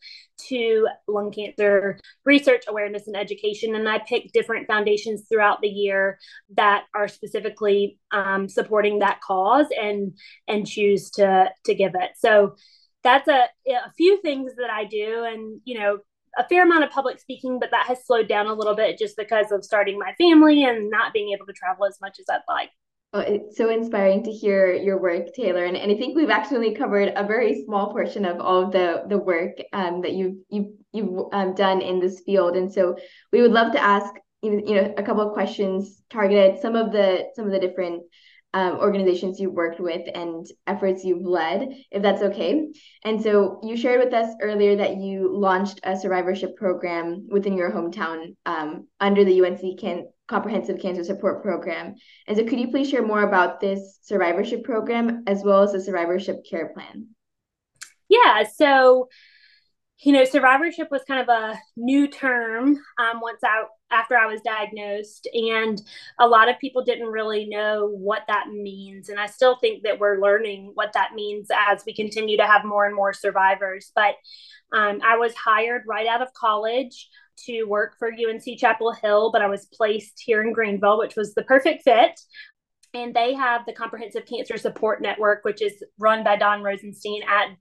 to 0.48 0.88
lung 1.06 1.30
cancer 1.30 1.98
research, 2.24 2.64
awareness, 2.68 3.06
and 3.06 3.16
education. 3.16 3.74
And 3.74 3.88
I 3.88 3.98
pick 3.98 4.32
different 4.32 4.66
foundations 4.66 5.24
throughout 5.28 5.60
the 5.60 5.68
year 5.68 6.18
that 6.56 6.84
are 6.94 7.08
specifically 7.08 7.98
um, 8.10 8.48
supporting 8.48 8.98
that 9.00 9.20
cause 9.20 9.66
and 9.80 10.16
and 10.48 10.66
choose 10.66 11.10
to 11.12 11.50
to 11.64 11.74
give 11.74 11.92
it. 11.94 12.12
So 12.16 12.56
that's 13.02 13.28
a, 13.28 13.48
a 13.68 13.92
few 13.96 14.20
things 14.22 14.52
that 14.56 14.70
I 14.70 14.84
do, 14.84 15.24
and 15.24 15.60
you 15.64 15.78
know 15.78 15.98
a 16.38 16.48
fair 16.48 16.64
amount 16.64 16.84
of 16.84 16.90
public 16.90 17.20
speaking, 17.20 17.58
but 17.58 17.70
that 17.70 17.86
has 17.86 18.04
slowed 18.04 18.28
down 18.28 18.46
a 18.46 18.54
little 18.54 18.74
bit 18.74 18.98
just 18.98 19.16
because 19.16 19.52
of 19.52 19.64
starting 19.64 19.98
my 19.98 20.12
family 20.18 20.64
and 20.64 20.90
not 20.90 21.12
being 21.12 21.32
able 21.32 21.46
to 21.46 21.52
travel 21.52 21.86
as 21.86 21.98
much 22.00 22.18
as 22.18 22.26
I'd 22.30 22.40
like. 22.48 22.70
Oh, 23.12 23.20
it's 23.20 23.56
so 23.56 23.70
inspiring 23.70 24.24
to 24.24 24.32
hear 24.32 24.72
your 24.72 25.00
work, 25.00 25.32
Taylor. 25.34 25.64
And, 25.64 25.76
and 25.76 25.92
I 25.92 25.96
think 25.96 26.16
we've 26.16 26.30
actually 26.30 26.74
covered 26.74 27.12
a 27.14 27.24
very 27.24 27.64
small 27.64 27.92
portion 27.92 28.24
of 28.24 28.40
all 28.40 28.64
of 28.64 28.72
the, 28.72 29.04
the 29.08 29.18
work 29.18 29.52
um, 29.72 30.02
that 30.02 30.14
you've, 30.14 30.38
you've, 30.48 30.72
you've 30.92 31.26
um, 31.32 31.54
done 31.54 31.80
in 31.80 32.00
this 32.00 32.22
field. 32.26 32.56
And 32.56 32.72
so 32.72 32.96
we 33.32 33.40
would 33.40 33.52
love 33.52 33.72
to 33.72 33.82
ask 33.82 34.12
you 34.44 34.74
know 34.74 34.94
a 34.98 35.02
couple 35.02 35.26
of 35.26 35.32
questions 35.32 36.02
targeted 36.10 36.60
some 36.60 36.76
of 36.76 36.92
the 36.92 37.30
some 37.34 37.46
of 37.46 37.52
the 37.52 37.58
different 37.58 38.02
um, 38.54 38.76
organizations 38.76 39.40
you've 39.40 39.52
worked 39.52 39.80
with 39.80 40.02
and 40.14 40.46
efforts 40.68 41.04
you've 41.04 41.26
led, 41.26 41.74
if 41.90 42.02
that's 42.02 42.22
okay. 42.22 42.68
And 43.04 43.20
so 43.20 43.60
you 43.64 43.76
shared 43.76 44.02
with 44.02 44.14
us 44.14 44.32
earlier 44.40 44.76
that 44.76 44.96
you 44.96 45.36
launched 45.36 45.80
a 45.82 45.96
survivorship 45.96 46.56
program 46.56 47.26
within 47.28 47.56
your 47.56 47.72
hometown 47.72 48.36
um, 48.46 48.86
under 49.00 49.24
the 49.24 49.44
UNC 49.44 49.80
Can- 49.80 50.06
Comprehensive 50.28 50.78
Cancer 50.80 51.02
Support 51.02 51.42
Program. 51.42 51.96
And 52.28 52.36
so 52.36 52.44
could 52.44 52.60
you 52.60 52.68
please 52.68 52.88
share 52.88 53.04
more 53.04 53.22
about 53.22 53.60
this 53.60 53.98
survivorship 54.02 54.62
program 54.62 55.24
as 55.26 55.42
well 55.42 55.62
as 55.62 55.72
the 55.72 55.82
survivorship 55.82 56.36
care 56.48 56.72
plan? 56.72 57.08
Yeah, 58.08 58.44
so 58.44 59.08
you 60.02 60.12
know, 60.12 60.24
survivorship 60.24 60.88
was 60.90 61.02
kind 61.06 61.20
of 61.20 61.28
a 61.28 61.58
new 61.76 62.08
term 62.08 62.76
um, 62.98 63.20
once 63.20 63.40
I 63.44 63.64
after 63.90 64.16
I 64.16 64.26
was 64.26 64.40
diagnosed, 64.40 65.28
and 65.32 65.80
a 66.18 66.26
lot 66.26 66.48
of 66.48 66.58
people 66.58 66.84
didn't 66.84 67.06
really 67.06 67.46
know 67.46 67.88
what 67.88 68.22
that 68.26 68.48
means. 68.48 69.08
And 69.08 69.20
I 69.20 69.26
still 69.26 69.56
think 69.60 69.84
that 69.84 70.00
we're 70.00 70.20
learning 70.20 70.72
what 70.74 70.92
that 70.94 71.14
means 71.14 71.48
as 71.70 71.84
we 71.86 71.94
continue 71.94 72.36
to 72.38 72.46
have 72.46 72.64
more 72.64 72.86
and 72.86 72.96
more 72.96 73.12
survivors. 73.12 73.92
But 73.94 74.14
um, 74.72 75.00
I 75.06 75.16
was 75.16 75.34
hired 75.34 75.82
right 75.86 76.08
out 76.08 76.22
of 76.22 76.32
college 76.34 77.08
to 77.46 77.64
work 77.64 77.96
for 77.98 78.08
UNC 78.08 78.58
Chapel 78.58 78.92
Hill, 78.92 79.30
but 79.32 79.42
I 79.42 79.46
was 79.46 79.66
placed 79.66 80.20
here 80.24 80.42
in 80.42 80.52
Greenville, 80.52 80.98
which 80.98 81.16
was 81.16 81.34
the 81.34 81.44
perfect 81.44 81.84
fit. 81.84 82.18
And 82.94 83.14
they 83.14 83.34
have 83.34 83.66
the 83.66 83.72
Comprehensive 83.72 84.24
Cancer 84.26 84.56
Support 84.56 85.02
Network, 85.02 85.44
which 85.44 85.62
is 85.62 85.82
run 85.98 86.22
by 86.22 86.36
Don 86.36 86.62
Rosenstein 86.62 87.22
at 87.24 87.56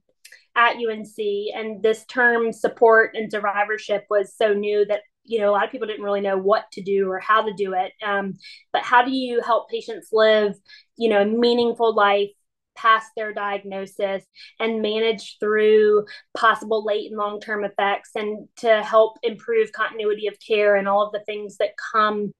at 0.56 0.76
UNC. 0.76 1.16
And 1.54 1.82
this 1.82 2.04
term 2.06 2.52
support 2.52 3.12
and 3.14 3.30
survivorship 3.30 4.04
was 4.10 4.34
so 4.36 4.52
new 4.52 4.84
that 4.86 5.02
you 5.24 5.40
know 5.40 5.50
a 5.50 5.52
lot 5.52 5.64
of 5.64 5.70
people 5.70 5.86
didn't 5.86 6.04
really 6.04 6.20
know 6.20 6.36
what 6.36 6.70
to 6.72 6.82
do 6.82 7.10
or 7.10 7.18
how 7.18 7.42
to 7.42 7.52
do 7.54 7.74
it. 7.74 7.92
Um, 8.04 8.34
but 8.72 8.82
how 8.82 9.04
do 9.04 9.10
you 9.10 9.40
help 9.40 9.70
patients 9.70 10.08
live, 10.12 10.54
you 10.96 11.08
know, 11.08 11.22
a 11.22 11.26
meaningful 11.26 11.94
life 11.94 12.30
past 12.76 13.10
their 13.16 13.32
diagnosis 13.32 14.24
and 14.58 14.82
manage 14.82 15.38
through 15.38 16.04
possible 16.36 16.84
late 16.84 17.10
and 17.10 17.18
long 17.18 17.40
term 17.40 17.64
effects 17.64 18.10
and 18.14 18.48
to 18.56 18.82
help 18.82 19.16
improve 19.22 19.72
continuity 19.72 20.26
of 20.26 20.36
care 20.46 20.76
and 20.76 20.88
all 20.88 21.06
of 21.06 21.12
the 21.12 21.24
things 21.24 21.56
that 21.58 21.70
come 21.92 22.32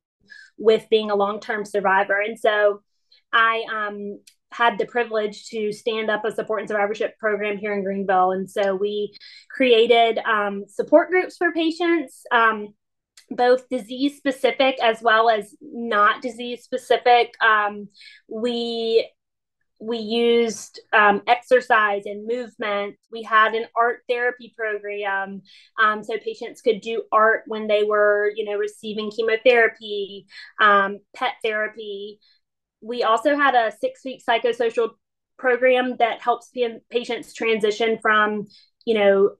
with 0.58 0.86
being 0.90 1.10
a 1.10 1.16
long 1.16 1.40
term 1.40 1.64
survivor. 1.64 2.20
And 2.20 2.38
so 2.38 2.82
I 3.32 3.64
um, 3.72 4.20
had 4.54 4.78
the 4.78 4.86
privilege 4.86 5.46
to 5.46 5.72
stand 5.72 6.10
up 6.10 6.24
a 6.24 6.32
support 6.32 6.60
and 6.60 6.68
survivorship 6.68 7.18
program 7.18 7.56
here 7.56 7.74
in 7.74 7.82
Greenville. 7.82 8.32
And 8.32 8.48
so 8.48 8.74
we 8.74 9.14
created 9.50 10.18
um, 10.18 10.64
support 10.68 11.10
groups 11.10 11.36
for 11.36 11.52
patients, 11.52 12.22
um, 12.30 12.74
both 13.30 13.68
disease 13.68 14.16
specific 14.16 14.76
as 14.82 15.02
well 15.02 15.28
as 15.28 15.54
not 15.60 16.22
disease 16.22 16.62
specific. 16.62 17.34
Um, 17.42 17.88
we 18.28 19.10
we 19.80 19.98
used 19.98 20.80
um, 20.92 21.20
exercise 21.26 22.02
and 22.06 22.26
movement. 22.26 22.96
We 23.10 23.22
had 23.22 23.54
an 23.54 23.66
art 23.76 24.02
therapy 24.08 24.54
program, 24.56 25.42
um, 25.82 26.02
so 26.02 26.16
patients 26.16 26.62
could 26.62 26.80
do 26.80 27.02
art 27.12 27.42
when 27.48 27.66
they 27.66 27.82
were, 27.82 28.32
you 28.34 28.44
know, 28.44 28.56
receiving 28.56 29.10
chemotherapy, 29.10 30.26
um, 30.60 31.00
pet 31.14 31.34
therapy 31.42 32.20
we 32.84 33.02
also 33.02 33.34
had 33.36 33.54
a 33.54 33.72
six 33.80 34.04
week 34.04 34.22
psychosocial 34.28 34.90
program 35.38 35.96
that 35.98 36.20
helps 36.20 36.50
patients 36.90 37.32
transition 37.32 37.98
from, 38.00 38.46
you 38.84 38.94
know, 38.94 39.30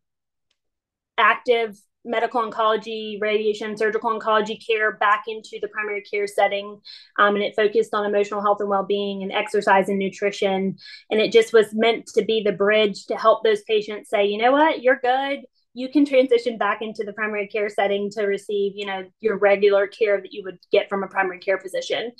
active 1.19 1.79
medical 2.07 2.43
oncology, 2.43 3.21
radiation, 3.21 3.77
surgical 3.77 4.19
oncology 4.19 4.59
care 4.67 4.93
back 4.93 5.25
into 5.27 5.59
the 5.61 5.69
primary 5.69 6.03
care 6.03 6.27
setting. 6.27 6.81
Um, 7.19 7.35
and 7.35 7.45
it 7.45 7.55
focused 7.57 7.95
on 7.95 8.07
emotional 8.07 8.43
health 8.43 8.59
and 8.61 8.69
well 8.69 8.85
being 8.85 9.23
and 9.23 9.33
exercise 9.33 9.89
and 9.89 9.99
nutrition. 9.99 10.77
And 11.11 11.21
it 11.21 11.33
just 11.33 11.53
was 11.53 11.73
meant 11.73 12.07
to 12.15 12.25
be 12.25 12.43
the 12.43 12.53
bridge 12.53 13.07
to 13.07 13.17
help 13.17 13.45
those 13.45 13.63
patients 13.63 14.11
say, 14.11 14.27
you 14.27 14.39
know 14.39 14.53
what, 14.53 14.83
you're 14.83 15.01
good 15.01 15.41
you 15.75 15.89
can 15.89 16.07
transition 16.07 16.57
back 16.57 16.81
into 16.81 17.03
the 17.05 17.12
primary 17.12 17.49
care 17.49 17.68
setting 17.68 18.09
to 18.11 18.22
receive 18.22 18.72
you 18.77 18.87
know 18.87 19.05
your 19.20 19.37
regular 19.37 19.87
care 19.87 20.20
that 20.20 20.33
you 20.33 20.43
would 20.45 20.59
get 20.72 20.89
from 20.89 21.03
a 21.03 21.09
primary 21.09 21.41
care 21.41 21.59
physician. 21.59 22.12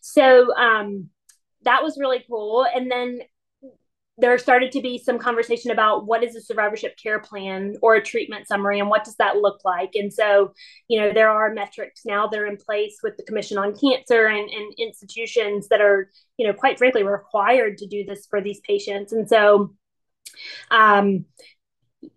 So 0.00 0.54
um, 0.56 1.10
that 1.64 1.82
was 1.82 1.98
really 1.98 2.24
cool. 2.28 2.64
And 2.74 2.90
then 2.90 3.20
there 4.16 4.36
started 4.38 4.70
to 4.70 4.82
be 4.82 4.98
some 4.98 5.18
conversation 5.18 5.70
about 5.70 6.06
what 6.06 6.22
is 6.22 6.36
a 6.36 6.42
survivorship 6.42 6.94
care 7.02 7.20
plan 7.20 7.74
or 7.80 7.94
a 7.94 8.02
treatment 8.02 8.46
summary 8.46 8.78
and 8.78 8.90
what 8.90 9.02
does 9.02 9.16
that 9.16 9.38
look 9.38 9.60
like? 9.64 9.90
And 9.94 10.12
so 10.12 10.52
you 10.88 11.00
know 11.00 11.12
there 11.12 11.30
are 11.30 11.52
metrics 11.52 12.02
now 12.04 12.28
that 12.28 12.38
are 12.38 12.46
in 12.46 12.56
place 12.56 12.98
with 13.02 13.16
the 13.16 13.24
commission 13.24 13.58
on 13.58 13.76
cancer 13.76 14.26
and, 14.26 14.48
and 14.48 14.74
institutions 14.78 15.68
that 15.68 15.80
are 15.80 16.10
you 16.36 16.46
know 16.46 16.52
quite 16.52 16.78
frankly 16.78 17.02
required 17.02 17.78
to 17.78 17.86
do 17.86 18.04
this 18.04 18.26
for 18.26 18.40
these 18.40 18.60
patients. 18.60 19.12
And 19.12 19.28
so 19.28 19.74
um, 20.70 21.24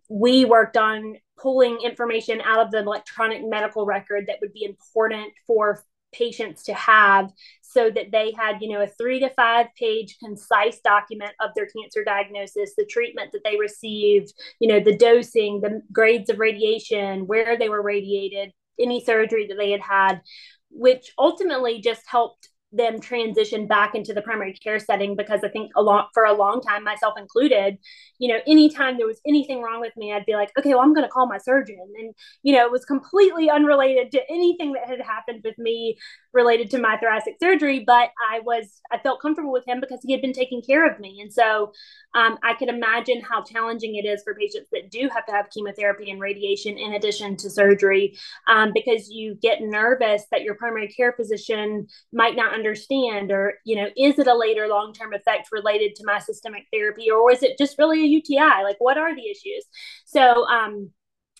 we 0.09 0.45
worked 0.45 0.77
on 0.77 1.15
pulling 1.37 1.79
information 1.81 2.41
out 2.41 2.59
of 2.59 2.71
the 2.71 2.79
electronic 2.79 3.41
medical 3.43 3.85
record 3.85 4.25
that 4.27 4.37
would 4.41 4.53
be 4.53 4.63
important 4.63 5.31
for 5.45 5.83
patients 6.13 6.63
to 6.63 6.73
have 6.73 7.31
so 7.61 7.89
that 7.89 8.11
they 8.11 8.31
had 8.37 8.61
you 8.61 8.69
know 8.69 8.83
a 8.83 8.87
three 8.87 9.19
to 9.19 9.29
five 9.31 9.65
page 9.77 10.15
concise 10.23 10.79
document 10.81 11.31
of 11.41 11.49
their 11.55 11.65
cancer 11.65 12.03
diagnosis 12.03 12.73
the 12.77 12.85
treatment 12.85 13.31
that 13.31 13.41
they 13.43 13.57
received 13.57 14.31
you 14.59 14.67
know 14.67 14.79
the 14.79 14.95
dosing 14.95 15.59
the 15.59 15.81
grades 15.91 16.29
of 16.29 16.37
radiation 16.39 17.25
where 17.25 17.57
they 17.57 17.67
were 17.67 17.81
radiated 17.81 18.51
any 18.79 19.03
surgery 19.03 19.47
that 19.47 19.57
they 19.57 19.71
had 19.71 19.81
had 19.81 20.21
which 20.69 21.13
ultimately 21.17 21.81
just 21.81 22.03
helped 22.07 22.49
them 22.73 22.99
transition 22.99 23.67
back 23.67 23.93
into 23.95 24.13
the 24.13 24.21
primary 24.21 24.53
care 24.53 24.79
setting 24.79 25.15
because 25.15 25.41
I 25.43 25.49
think 25.49 25.71
a 25.75 25.81
lot 25.81 26.09
for 26.13 26.25
a 26.25 26.33
long 26.33 26.59
time, 26.59 26.83
myself 26.83 27.13
included, 27.17 27.77
you 28.17 28.27
know, 28.27 28.39
anytime 28.47 28.97
there 28.97 29.07
was 29.07 29.21
anything 29.27 29.61
wrong 29.61 29.79
with 29.79 29.95
me, 29.95 30.11
I'd 30.11 30.25
be 30.25 30.33
like, 30.33 30.51
okay, 30.57 30.69
well, 30.69 30.79
I'm 30.79 30.93
going 30.93 31.05
to 31.05 31.11
call 31.11 31.27
my 31.27 31.37
surgeon. 31.37 31.93
And, 31.99 32.13
you 32.41 32.53
know, 32.53 32.65
it 32.65 32.71
was 32.71 32.83
completely 32.83 33.49
unrelated 33.49 34.11
to 34.13 34.21
anything 34.29 34.73
that 34.73 34.87
had 34.87 35.01
happened 35.01 35.41
with 35.43 35.57
me 35.57 35.97
related 36.33 36.69
to 36.71 36.79
my 36.79 36.97
thoracic 36.97 37.35
surgery. 37.39 37.83
But 37.85 38.09
I 38.31 38.39
was, 38.39 38.81
I 38.91 38.97
felt 38.97 39.21
comfortable 39.21 39.51
with 39.51 39.67
him 39.67 39.79
because 39.79 39.99
he 40.03 40.11
had 40.11 40.21
been 40.21 40.33
taking 40.33 40.61
care 40.61 40.89
of 40.89 40.99
me. 40.99 41.21
And 41.21 41.31
so 41.31 41.71
um, 42.15 42.37
I 42.43 42.53
can 42.53 42.69
imagine 42.69 43.21
how 43.21 43.43
challenging 43.43 43.95
it 43.95 44.05
is 44.05 44.23
for 44.23 44.35
patients 44.35 44.69
that 44.71 44.91
do 44.91 45.09
have 45.13 45.25
to 45.25 45.31
have 45.31 45.49
chemotherapy 45.49 46.11
and 46.11 46.19
radiation 46.19 46.77
in 46.77 46.93
addition 46.93 47.35
to 47.37 47.49
surgery 47.49 48.17
um, 48.47 48.71
because 48.73 49.09
you 49.09 49.35
get 49.35 49.61
nervous 49.61 50.23
that 50.31 50.43
your 50.43 50.55
primary 50.55 50.87
care 50.87 51.13
physician 51.13 51.87
might 52.11 52.35
not 52.35 52.53
understand 52.53 53.31
or 53.31 53.55
you 53.65 53.75
know 53.75 53.87
is 53.97 54.19
it 54.19 54.27
a 54.27 54.37
later 54.37 54.67
long-term 54.67 55.13
effect 55.13 55.49
related 55.51 55.95
to 55.95 56.05
my 56.05 56.19
systemic 56.19 56.65
therapy 56.71 57.09
or 57.09 57.31
is 57.31 57.43
it 57.43 57.57
just 57.57 57.77
really 57.77 58.01
a 58.01 58.07
uti 58.07 58.35
like 58.35 58.77
what 58.79 58.97
are 58.97 59.15
the 59.15 59.29
issues 59.29 59.65
so 60.05 60.45
um 60.47 60.89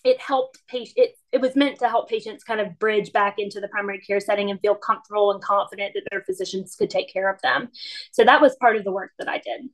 it 0.04 0.20
helped 0.20 0.60
patient 0.68 0.97
it, 0.97 1.16
it 1.32 1.41
was 1.41 1.56
meant 1.56 1.80
to 1.80 1.89
help 1.89 2.10
patients 2.10 2.43
kind 2.43 2.60
of 2.60 2.78
bridge 2.80 3.12
back 3.14 3.36
into 3.38 3.60
the 3.60 3.68
primary 3.68 3.99
care 3.99 4.20
setting 4.20 4.49
and 4.49 4.60
feel 4.60 4.76
comfortable 4.76 5.32
and 5.32 5.41
confident 5.41 5.93
that 5.93 6.04
their 6.12 6.22
physicians 6.22 6.76
could 6.76 6.89
take 6.89 7.12
care 7.12 7.30
of 7.30 7.41
them 7.41 7.70
so 8.12 8.24
that 8.24 8.41
was 8.41 8.56
part 8.58 8.76
of 8.76 8.84
the 8.84 8.91
work 8.91 9.12
that 9.20 9.28
i 9.28 9.38
did 9.38 9.70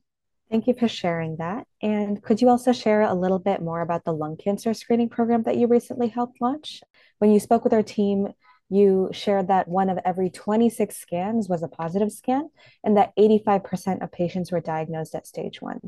Thank 0.50 0.66
you 0.66 0.74
for 0.74 0.88
sharing 0.88 1.36
that. 1.36 1.68
And 1.80 2.20
could 2.20 2.42
you 2.42 2.48
also 2.48 2.72
share 2.72 3.02
a 3.02 3.14
little 3.14 3.38
bit 3.38 3.62
more 3.62 3.82
about 3.82 4.04
the 4.04 4.12
lung 4.12 4.36
cancer 4.36 4.74
screening 4.74 5.08
program 5.08 5.44
that 5.44 5.56
you 5.56 5.68
recently 5.68 6.08
helped 6.08 6.40
launch? 6.40 6.82
When 7.18 7.30
you 7.30 7.38
spoke 7.38 7.62
with 7.62 7.72
our 7.72 7.84
team, 7.84 8.32
you 8.70 9.10
shared 9.12 9.48
that 9.48 9.68
one 9.68 9.90
of 9.90 9.98
every 10.04 10.30
26 10.30 10.96
scans 10.96 11.48
was 11.48 11.62
a 11.62 11.68
positive 11.68 12.12
scan 12.12 12.48
and 12.84 12.96
that 12.96 13.14
85% 13.16 14.02
of 14.02 14.12
patients 14.12 14.52
were 14.52 14.60
diagnosed 14.60 15.14
at 15.16 15.26
stage 15.26 15.60
one. 15.60 15.80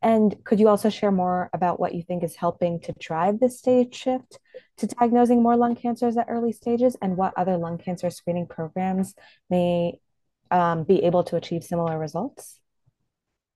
And 0.00 0.42
could 0.44 0.60
you 0.60 0.68
also 0.68 0.88
share 0.88 1.10
more 1.10 1.50
about 1.52 1.80
what 1.80 1.94
you 1.94 2.02
think 2.02 2.22
is 2.22 2.36
helping 2.36 2.78
to 2.82 2.94
drive 3.00 3.40
this 3.40 3.58
stage 3.58 3.94
shift 3.94 4.38
to 4.76 4.86
diagnosing 4.86 5.42
more 5.42 5.56
lung 5.56 5.74
cancers 5.74 6.16
at 6.16 6.26
early 6.28 6.52
stages 6.52 6.96
and 7.02 7.16
what 7.16 7.34
other 7.36 7.56
lung 7.56 7.76
cancer 7.76 8.08
screening 8.08 8.46
programs 8.46 9.14
may 9.50 9.98
um, 10.52 10.84
be 10.84 11.02
able 11.04 11.24
to 11.24 11.36
achieve 11.36 11.64
similar 11.64 11.98
results? 11.98 12.60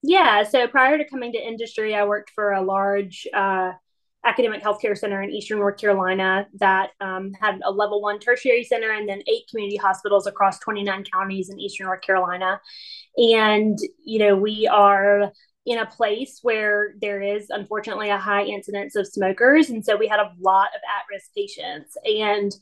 Yeah, 0.02 0.42
so 0.42 0.66
prior 0.66 0.98
to 0.98 1.08
coming 1.08 1.32
to 1.32 1.38
industry, 1.38 1.94
I 1.94 2.04
worked 2.04 2.30
for 2.30 2.50
a 2.50 2.62
large 2.62 3.28
uh, 3.32 3.72
academic 4.24 4.62
healthcare 4.62 4.96
center 4.96 5.20
in 5.22 5.30
Eastern 5.30 5.58
North 5.58 5.78
Carolina 5.78 6.46
that 6.58 6.90
um, 7.00 7.32
had 7.40 7.60
a 7.64 7.70
level 7.70 8.00
one 8.00 8.18
tertiary 8.18 8.64
center 8.64 8.92
and 8.92 9.08
then 9.08 9.22
eight 9.26 9.48
community 9.50 9.76
hospitals 9.76 10.26
across 10.26 10.58
29 10.60 11.04
counties 11.12 11.50
in 11.50 11.58
Eastern 11.58 11.86
North 11.86 12.02
Carolina. 12.02 12.60
And, 13.16 13.78
you 14.04 14.20
know, 14.20 14.36
we 14.36 14.68
are 14.68 15.32
in 15.66 15.78
a 15.78 15.86
place 15.86 16.40
where 16.42 16.94
there 17.00 17.22
is 17.22 17.46
unfortunately 17.50 18.10
a 18.10 18.18
high 18.18 18.44
incidence 18.44 18.96
of 18.96 19.06
smokers. 19.06 19.70
And 19.70 19.84
so 19.84 19.96
we 19.96 20.08
had 20.08 20.20
a 20.20 20.32
lot 20.40 20.68
of 20.68 20.80
at 20.82 21.04
risk 21.10 21.30
patients. 21.34 21.96
And 22.04 22.52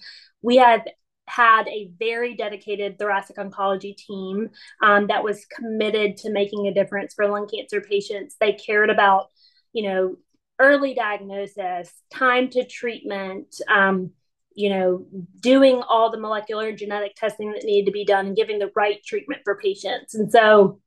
we 0.42 0.56
have 0.56 0.82
had 1.26 1.68
a 1.68 1.90
very 1.98 2.34
dedicated 2.34 2.98
thoracic 2.98 3.36
oncology 3.36 3.96
team 3.96 4.50
um, 4.82 5.06
that 5.06 5.22
was 5.22 5.46
committed 5.46 6.16
to 6.16 6.30
making 6.30 6.66
a 6.66 6.74
difference 6.74 7.14
for 7.14 7.28
lung 7.28 7.48
cancer 7.48 7.80
patients. 7.80 8.36
They 8.40 8.54
cared 8.54 8.90
about, 8.90 9.28
you 9.72 9.88
know, 9.88 10.16
early 10.60 10.94
diagnosis, 10.94 11.90
time 12.12 12.50
to 12.50 12.64
treatment, 12.64 13.56
um, 13.68 14.10
you 14.54 14.68
know, 14.68 15.06
doing 15.40 15.82
all 15.88 16.10
the 16.10 16.20
molecular 16.20 16.68
and 16.68 16.78
genetic 16.78 17.16
testing 17.16 17.52
that 17.52 17.64
needed 17.64 17.86
to 17.86 17.92
be 17.92 18.04
done 18.04 18.26
and 18.26 18.36
giving 18.36 18.58
the 18.58 18.70
right 18.76 19.02
treatment 19.04 19.40
for 19.42 19.56
patients. 19.56 20.14
And 20.14 20.30
so 20.30 20.80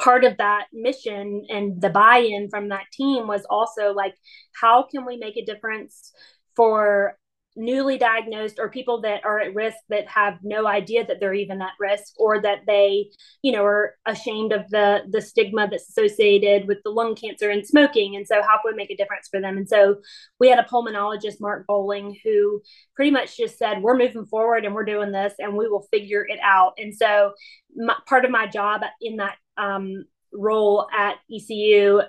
part 0.00 0.24
of 0.24 0.36
that 0.38 0.66
mission 0.72 1.46
and 1.48 1.80
the 1.80 1.90
buy-in 1.90 2.48
from 2.50 2.68
that 2.68 2.86
team 2.92 3.26
was 3.26 3.44
also 3.48 3.92
like 3.92 4.14
how 4.52 4.82
can 4.82 5.04
we 5.04 5.16
make 5.16 5.36
a 5.36 5.44
difference 5.44 6.12
for 6.56 7.18
newly 7.56 7.98
diagnosed 7.98 8.58
or 8.58 8.68
people 8.68 9.00
that 9.02 9.24
are 9.24 9.38
at 9.38 9.54
risk 9.54 9.76
that 9.88 10.08
have 10.08 10.38
no 10.42 10.66
idea 10.66 11.06
that 11.06 11.20
they're 11.20 11.34
even 11.34 11.62
at 11.62 11.72
risk 11.78 12.14
or 12.18 12.42
that 12.42 12.60
they 12.66 13.10
you 13.42 13.52
know 13.52 13.64
are 13.64 13.94
ashamed 14.06 14.52
of 14.52 14.68
the 14.70 15.02
the 15.10 15.20
stigma 15.20 15.68
that's 15.70 15.88
associated 15.88 16.66
with 16.66 16.78
the 16.84 16.90
lung 16.90 17.14
cancer 17.14 17.50
and 17.50 17.66
smoking. 17.66 18.16
And 18.16 18.26
so 18.26 18.42
how 18.42 18.60
can 18.60 18.72
we 18.72 18.74
make 18.74 18.90
a 18.90 18.96
difference 18.96 19.28
for 19.28 19.40
them? 19.40 19.56
And 19.56 19.68
so 19.68 19.96
we 20.40 20.48
had 20.48 20.58
a 20.58 20.64
pulmonologist 20.70 21.40
mark 21.40 21.66
bowling 21.66 22.16
who 22.24 22.60
pretty 22.96 23.10
much 23.10 23.36
just 23.36 23.58
said 23.58 23.82
we're 23.82 23.96
moving 23.96 24.26
forward 24.26 24.64
and 24.64 24.74
we're 24.74 24.84
doing 24.84 25.12
this 25.12 25.34
and 25.38 25.56
we 25.56 25.68
will 25.68 25.86
figure 25.92 26.26
it 26.28 26.38
out. 26.42 26.74
And 26.78 26.94
so 26.94 27.32
my, 27.76 27.94
part 28.06 28.24
of 28.24 28.30
my 28.30 28.46
job 28.46 28.82
in 29.00 29.16
that 29.16 29.36
um, 29.56 30.04
role 30.32 30.88
at 30.96 31.16
ecu 31.32 32.00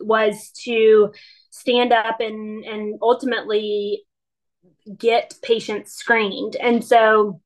was 0.00 0.50
to 0.64 1.12
stand 1.50 1.92
up 1.92 2.20
and 2.20 2.64
and 2.64 2.98
ultimately 3.00 4.04
get 4.98 5.34
patients 5.42 5.94
screened. 5.94 6.56
And 6.56 6.84
so 6.84 7.40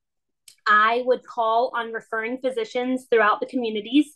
I 0.66 1.02
would 1.06 1.24
call 1.24 1.72
on 1.74 1.92
referring 1.92 2.38
physicians 2.38 3.06
throughout 3.10 3.40
the 3.40 3.46
communities 3.46 4.06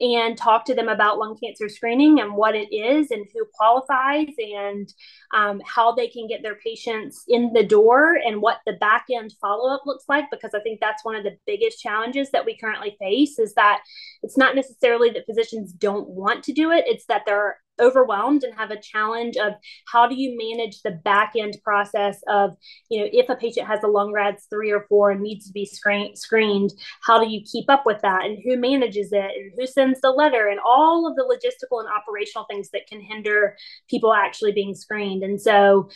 and 0.00 0.38
talk 0.38 0.64
to 0.64 0.74
them 0.74 0.88
about 0.88 1.18
lung 1.18 1.36
cancer 1.42 1.68
screening 1.68 2.20
and 2.20 2.34
what 2.34 2.54
it 2.54 2.72
is 2.72 3.10
and 3.10 3.26
who 3.34 3.44
qualifies 3.54 4.28
and 4.38 4.92
um, 5.34 5.60
how 5.66 5.92
they 5.92 6.06
can 6.06 6.28
get 6.28 6.42
their 6.42 6.54
patients 6.54 7.24
in 7.26 7.52
the 7.52 7.64
door 7.64 8.16
and 8.24 8.40
what 8.40 8.58
the 8.64 8.74
back 8.74 9.06
end 9.12 9.34
follow 9.40 9.74
up 9.74 9.82
looks 9.86 10.04
like. 10.08 10.30
Because 10.30 10.54
I 10.54 10.60
think 10.60 10.78
that's 10.80 11.04
one 11.04 11.16
of 11.16 11.24
the 11.24 11.36
biggest 11.46 11.80
challenges 11.80 12.30
that 12.30 12.46
we 12.46 12.56
currently 12.56 12.96
face 13.00 13.38
is 13.38 13.54
that 13.54 13.82
it's 14.22 14.38
not 14.38 14.54
necessarily 14.54 15.10
that 15.10 15.26
physicians 15.26 15.72
don't 15.72 16.08
want 16.08 16.44
to 16.44 16.52
do 16.52 16.70
it, 16.70 16.84
it's 16.86 17.06
that 17.06 17.22
they're 17.26 17.58
overwhelmed 17.80 18.44
and 18.44 18.54
have 18.54 18.70
a 18.70 18.80
challenge 18.80 19.36
of 19.36 19.54
how 19.86 20.06
do 20.06 20.14
you 20.14 20.36
manage 20.36 20.82
the 20.82 20.90
back 20.90 21.32
end 21.36 21.56
process 21.62 22.20
of 22.28 22.56
you 22.88 23.00
know 23.00 23.08
if 23.12 23.28
a 23.28 23.36
patient 23.36 23.66
has 23.66 23.82
a 23.82 23.88
lung 23.88 24.12
rads 24.12 24.46
three 24.50 24.70
or 24.70 24.84
four 24.88 25.10
and 25.10 25.20
needs 25.20 25.46
to 25.46 25.52
be 25.52 25.64
screen- 25.64 26.16
screened 26.16 26.70
how 27.02 27.22
do 27.22 27.30
you 27.30 27.42
keep 27.50 27.68
up 27.68 27.84
with 27.86 28.00
that 28.02 28.24
and 28.24 28.38
who 28.44 28.56
manages 28.56 29.12
it 29.12 29.30
and 29.36 29.52
who 29.56 29.66
sends 29.66 30.00
the 30.00 30.10
letter 30.10 30.48
and 30.48 30.60
all 30.64 31.06
of 31.06 31.16
the 31.16 31.22
logistical 31.22 31.80
and 31.80 31.88
operational 31.88 32.46
things 32.50 32.70
that 32.70 32.86
can 32.86 33.00
hinder 33.00 33.56
people 33.88 34.12
actually 34.12 34.52
being 34.52 34.74
screened. 34.74 35.22
And 35.22 35.40
so 35.40 35.88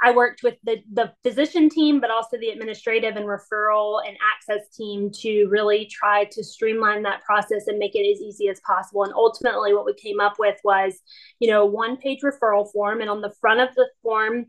I 0.00 0.12
worked 0.12 0.42
with 0.42 0.54
the, 0.62 0.76
the 0.92 1.12
physician 1.24 1.68
team, 1.68 2.00
but 2.00 2.10
also 2.10 2.38
the 2.38 2.50
administrative 2.50 3.16
and 3.16 3.26
referral 3.26 4.00
and 4.06 4.16
access 4.34 4.68
team 4.76 5.10
to 5.22 5.46
really 5.48 5.90
try 5.90 6.24
to 6.30 6.44
streamline 6.44 7.02
that 7.02 7.24
process 7.24 7.66
and 7.66 7.78
make 7.78 7.96
it 7.96 8.08
as 8.08 8.20
easy 8.20 8.48
as 8.48 8.60
possible. 8.60 9.02
And 9.02 9.12
ultimately, 9.12 9.74
what 9.74 9.86
we 9.86 9.94
came 9.94 10.20
up 10.20 10.34
with 10.38 10.56
was, 10.62 11.00
you 11.40 11.50
know, 11.50 11.66
one 11.66 11.96
page 11.96 12.20
referral 12.22 12.70
form. 12.72 13.00
And 13.00 13.10
on 13.10 13.20
the 13.20 13.34
front 13.40 13.60
of 13.60 13.74
the 13.74 13.88
form, 14.02 14.46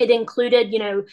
it 0.00 0.10
included, 0.10 0.72
you 0.72 0.78
know, 0.80 1.04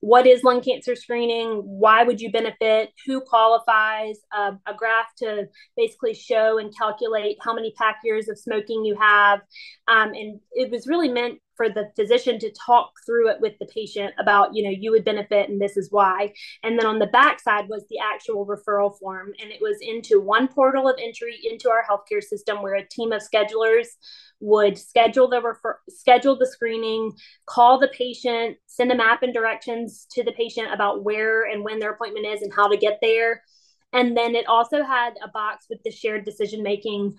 what 0.00 0.26
is 0.26 0.44
lung 0.44 0.60
cancer 0.60 0.94
screening 0.94 1.62
why 1.64 2.02
would 2.02 2.20
you 2.20 2.30
benefit 2.30 2.90
who 3.06 3.20
qualifies 3.20 4.16
uh, 4.36 4.52
a 4.66 4.74
graph 4.74 5.12
to 5.16 5.46
basically 5.76 6.12
show 6.12 6.58
and 6.58 6.76
calculate 6.76 7.38
how 7.40 7.54
many 7.54 7.72
pack 7.76 7.96
years 8.04 8.28
of 8.28 8.38
smoking 8.38 8.84
you 8.84 8.94
have 9.00 9.40
um, 9.88 10.12
and 10.12 10.38
it 10.52 10.70
was 10.70 10.86
really 10.86 11.08
meant 11.08 11.40
for 11.56 11.68
the 11.68 11.90
physician 11.96 12.38
to 12.40 12.52
talk 12.52 12.92
through 13.04 13.30
it 13.30 13.40
with 13.40 13.54
the 13.58 13.66
patient 13.66 14.14
about 14.18 14.54
you 14.54 14.62
know 14.62 14.70
you 14.70 14.90
would 14.90 15.04
benefit 15.04 15.48
and 15.48 15.60
this 15.60 15.76
is 15.76 15.90
why. 15.90 16.32
And 16.62 16.78
then 16.78 16.86
on 16.86 16.98
the 16.98 17.06
back 17.06 17.40
side 17.40 17.68
was 17.68 17.84
the 17.88 17.98
actual 17.98 18.46
referral 18.46 18.98
form 18.98 19.32
and 19.40 19.50
it 19.50 19.60
was 19.60 19.78
into 19.80 20.20
one 20.20 20.48
portal 20.48 20.88
of 20.88 20.96
entry 21.02 21.38
into 21.42 21.70
our 21.70 21.84
healthcare 21.84 22.22
system 22.22 22.62
where 22.62 22.74
a 22.74 22.86
team 22.86 23.12
of 23.12 23.22
schedulers 23.22 23.86
would 24.40 24.76
schedule 24.76 25.28
the 25.28 25.40
refer- 25.40 25.80
schedule 25.88 26.36
the 26.36 26.46
screening 26.46 27.10
call 27.46 27.78
the 27.78 27.88
patient 27.88 28.58
send 28.76 28.92
a 28.92 28.94
map 28.94 29.22
and 29.22 29.32
directions 29.32 30.06
to 30.10 30.22
the 30.22 30.32
patient 30.32 30.72
about 30.72 31.02
where 31.02 31.44
and 31.44 31.64
when 31.64 31.78
their 31.78 31.92
appointment 31.92 32.26
is 32.26 32.42
and 32.42 32.52
how 32.54 32.68
to 32.68 32.76
get 32.76 32.98
there. 33.00 33.42
And 33.92 34.16
then 34.16 34.34
it 34.34 34.46
also 34.46 34.82
had 34.82 35.14
a 35.24 35.28
box 35.28 35.66
with 35.70 35.82
the 35.82 35.90
shared 35.90 36.24
decision 36.26 36.62
making 36.62 37.16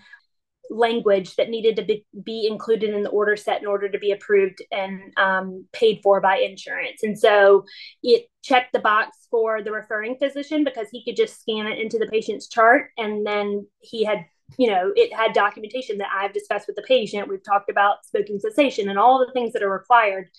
language 0.70 1.36
that 1.36 1.50
needed 1.50 1.76
to 1.78 1.84
be, 1.84 2.06
be, 2.24 2.48
included 2.48 2.94
in 2.94 3.04
the 3.04 3.10
order 3.10 3.36
set 3.36 3.62
in 3.62 3.68
order 3.68 3.90
to 3.90 4.00
be 4.00 4.12
approved 4.12 4.64
and 4.72 5.14
um, 5.18 5.66
paid 5.74 6.00
for 6.04 6.22
by 6.22 6.38
insurance. 6.38 7.04
And 7.04 7.18
so 7.18 7.66
it 8.04 8.26
checked 8.44 8.74
the 8.74 8.80
box 8.80 9.28
for 9.30 9.62
the 9.62 9.72
referring 9.72 10.18
physician 10.18 10.64
because 10.64 10.88
he 10.92 11.04
could 11.04 11.16
just 11.16 11.42
scan 11.42 11.68
it 11.68 11.80
into 11.80 11.98
the 11.98 12.08
patient's 12.08 12.48
chart 12.48 12.92
and 12.98 13.26
then 13.26 13.68
he 13.80 14.06
had 14.06 14.26
you 14.58 14.72
know 14.72 14.94
it 14.96 15.14
had 15.14 15.34
documentation 15.34 15.98
that 15.98 16.08
i've 16.16 16.32
discussed 16.32 16.68
with 16.68 16.78
the 16.78 16.82
patient 16.84 17.28
we've 17.28 17.44
talked 17.44 17.70
about 17.70 18.06
smoking 18.06 18.40
cessation 18.40 18.88
and 18.88 18.98
all 18.98 19.20
the 19.20 19.34
things 19.34 19.52
that 19.52 19.62
are 19.62 19.70
required 19.70 20.30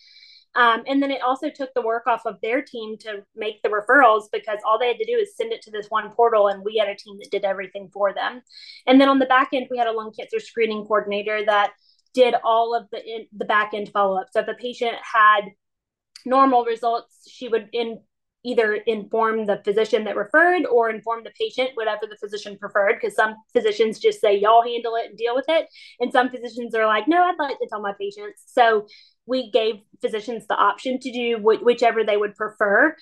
um, 0.58 0.82
and 0.88 1.00
then 1.00 1.12
it 1.12 1.22
also 1.22 1.48
took 1.48 1.72
the 1.72 1.82
work 1.82 2.08
off 2.08 2.22
of 2.26 2.40
their 2.42 2.62
team 2.62 2.96
to 2.98 3.22
make 3.36 3.62
the 3.62 3.68
referrals 3.68 4.24
because 4.32 4.58
all 4.66 4.76
they 4.76 4.88
had 4.88 4.98
to 4.98 5.06
do 5.06 5.16
is 5.16 5.36
send 5.36 5.52
it 5.52 5.62
to 5.62 5.70
this 5.70 5.86
one 5.88 6.10
portal, 6.10 6.48
and 6.48 6.64
we 6.64 6.76
had 6.76 6.88
a 6.88 6.96
team 6.96 7.16
that 7.18 7.30
did 7.30 7.44
everything 7.44 7.88
for 7.92 8.12
them. 8.12 8.42
And 8.84 9.00
then 9.00 9.08
on 9.08 9.20
the 9.20 9.26
back 9.26 9.50
end, 9.52 9.68
we 9.70 9.78
had 9.78 9.86
a 9.86 9.92
lung 9.92 10.12
cancer 10.18 10.40
screening 10.40 10.84
coordinator 10.84 11.44
that 11.44 11.70
did 12.12 12.34
all 12.42 12.74
of 12.74 12.88
the 12.90 12.98
in, 12.98 13.26
the 13.36 13.44
back 13.44 13.70
end 13.72 13.90
follow 13.92 14.20
up. 14.20 14.26
So 14.32 14.40
if 14.40 14.48
a 14.48 14.54
patient 14.54 14.96
had 15.00 15.42
normal 16.26 16.64
results, 16.64 17.28
she 17.30 17.46
would 17.46 17.68
in 17.72 18.00
either 18.44 18.74
inform 18.74 19.46
the 19.46 19.60
physician 19.64 20.04
that 20.04 20.16
referred 20.16 20.64
or 20.66 20.90
inform 20.90 21.22
the 21.22 21.32
patient, 21.38 21.70
whatever 21.74 22.02
the 22.08 22.16
physician 22.16 22.56
preferred. 22.58 22.96
Because 23.00 23.14
some 23.14 23.36
physicians 23.52 24.00
just 24.00 24.20
say, 24.20 24.36
y'all 24.36 24.62
handle 24.62 24.96
it 24.96 25.06
and 25.06 25.16
deal 25.16 25.36
with 25.36 25.44
it. 25.48 25.66
And 26.00 26.10
some 26.12 26.30
physicians 26.30 26.74
are 26.74 26.86
like, 26.86 27.06
no, 27.06 27.22
I'd 27.22 27.38
like 27.38 27.58
to 27.58 27.66
tell 27.68 27.80
my 27.80 27.92
patients. 28.00 28.42
So 28.46 28.86
we 29.28 29.50
gave 29.50 29.76
physicians 30.00 30.46
the 30.48 30.56
option 30.56 30.98
to 30.98 31.12
do 31.12 31.38
wh- 31.38 31.62
whichever 31.62 32.02
they 32.02 32.16
would 32.16 32.34
prefer. 32.34 32.96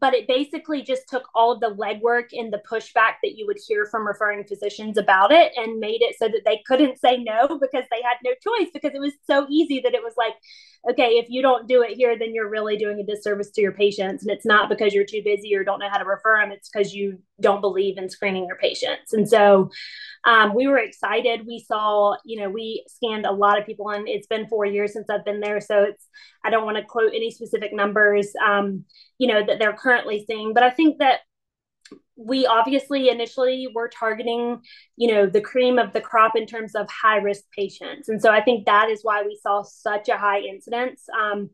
But 0.00 0.14
it 0.14 0.26
basically 0.26 0.82
just 0.82 1.02
took 1.08 1.24
all 1.34 1.52
of 1.52 1.60
the 1.60 1.74
legwork 1.74 2.28
and 2.32 2.52
the 2.52 2.62
pushback 2.70 3.14
that 3.22 3.36
you 3.36 3.46
would 3.46 3.58
hear 3.66 3.86
from 3.86 4.06
referring 4.06 4.44
physicians 4.44 4.96
about 4.96 5.32
it 5.32 5.52
and 5.56 5.80
made 5.80 6.00
it 6.00 6.16
so 6.18 6.28
that 6.28 6.42
they 6.46 6.62
couldn't 6.66 6.98
say 6.98 7.18
no 7.18 7.46
because 7.60 7.84
they 7.90 8.00
had 8.02 8.16
no 8.24 8.30
choice 8.42 8.70
because 8.72 8.92
it 8.94 9.00
was 9.00 9.12
so 9.26 9.46
easy 9.50 9.80
that 9.80 9.94
it 9.94 10.02
was 10.02 10.14
like, 10.16 10.34
okay, 10.88 11.18
if 11.18 11.26
you 11.28 11.42
don't 11.42 11.68
do 11.68 11.82
it 11.82 11.96
here, 11.96 12.18
then 12.18 12.34
you're 12.34 12.48
really 12.48 12.76
doing 12.76 13.00
a 13.00 13.04
disservice 13.04 13.50
to 13.50 13.60
your 13.60 13.72
patients. 13.72 14.22
And 14.22 14.30
it's 14.30 14.46
not 14.46 14.68
because 14.68 14.94
you're 14.94 15.04
too 15.04 15.22
busy 15.22 15.54
or 15.54 15.64
don't 15.64 15.78
know 15.78 15.90
how 15.90 15.98
to 15.98 16.04
refer 16.04 16.40
them, 16.40 16.52
it's 16.52 16.70
because 16.70 16.94
you 16.94 17.18
don't 17.40 17.60
believe 17.60 17.98
in 17.98 18.08
screening 18.08 18.46
your 18.46 18.56
patients. 18.56 19.12
And 19.12 19.28
so 19.28 19.70
um, 20.24 20.54
we 20.54 20.66
were 20.66 20.78
excited. 20.78 21.46
We 21.46 21.58
saw, 21.58 22.16
you 22.24 22.40
know, 22.40 22.48
we 22.48 22.84
scanned 22.86 23.26
a 23.26 23.32
lot 23.32 23.58
of 23.58 23.66
people, 23.66 23.90
and 23.90 24.08
it's 24.08 24.26
been 24.26 24.46
four 24.46 24.64
years 24.64 24.92
since 24.92 25.10
I've 25.10 25.24
been 25.24 25.40
there. 25.40 25.60
So 25.60 25.82
it's, 25.82 26.06
I 26.44 26.50
don't 26.50 26.64
want 26.64 26.76
to 26.76 26.84
quote 26.84 27.12
any 27.14 27.30
specific 27.30 27.72
numbers, 27.72 28.32
um, 28.44 28.84
you 29.18 29.26
know, 29.26 29.44
that 29.44 29.58
they're 29.58 29.72
currently 29.72 30.24
seeing, 30.26 30.54
but 30.54 30.62
I 30.62 30.70
think 30.70 30.98
that 30.98 31.20
we 32.16 32.46
obviously 32.46 33.08
initially 33.08 33.68
were 33.74 33.88
targeting 33.88 34.60
you 34.96 35.12
know 35.12 35.26
the 35.26 35.40
cream 35.40 35.78
of 35.78 35.92
the 35.92 36.00
crop 36.00 36.36
in 36.36 36.46
terms 36.46 36.74
of 36.74 36.86
high 36.90 37.16
risk 37.16 37.42
patients 37.56 38.08
and 38.08 38.20
so 38.20 38.30
i 38.30 38.40
think 38.40 38.66
that 38.66 38.88
is 38.90 39.00
why 39.02 39.22
we 39.22 39.38
saw 39.42 39.62
such 39.62 40.08
a 40.08 40.16
high 40.16 40.40
incidence 40.40 41.06
um, 41.18 41.50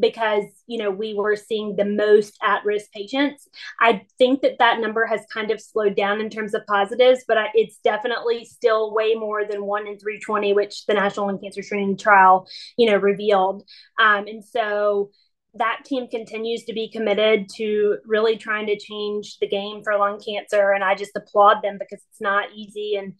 because 0.00 0.44
you 0.66 0.78
know 0.78 0.90
we 0.90 1.14
were 1.14 1.36
seeing 1.36 1.76
the 1.76 1.84
most 1.84 2.36
at 2.42 2.64
risk 2.64 2.90
patients. 2.92 3.48
I 3.80 4.02
think 4.18 4.42
that 4.42 4.58
that 4.58 4.80
number 4.80 5.06
has 5.06 5.20
kind 5.32 5.50
of 5.50 5.60
slowed 5.60 5.96
down 5.96 6.20
in 6.20 6.30
terms 6.30 6.54
of 6.54 6.66
positives 6.66 7.24
but 7.28 7.36
it's 7.54 7.78
definitely 7.84 8.44
still 8.44 8.94
way 8.94 9.14
more 9.14 9.44
than 9.44 9.64
1 9.64 9.86
in 9.86 9.98
320 9.98 10.52
which 10.54 10.86
the 10.86 10.94
national 10.94 11.26
lung 11.26 11.40
cancer 11.40 11.62
screening 11.62 11.96
trial 11.96 12.46
you 12.76 12.90
know 12.90 12.96
revealed. 12.96 13.64
Um, 14.00 14.26
and 14.26 14.44
so 14.44 15.10
that 15.54 15.82
team 15.84 16.08
continues 16.08 16.64
to 16.64 16.72
be 16.72 16.90
committed 16.90 17.48
to 17.56 17.98
really 18.06 18.36
trying 18.36 18.66
to 18.66 18.78
change 18.78 19.38
the 19.40 19.48
game 19.48 19.82
for 19.82 19.98
lung 19.98 20.20
cancer 20.20 20.70
and 20.70 20.84
i 20.84 20.94
just 20.94 21.10
applaud 21.16 21.56
them 21.62 21.76
because 21.78 22.02
it's 22.10 22.20
not 22.20 22.48
easy. 22.54 22.96
And 22.96 23.14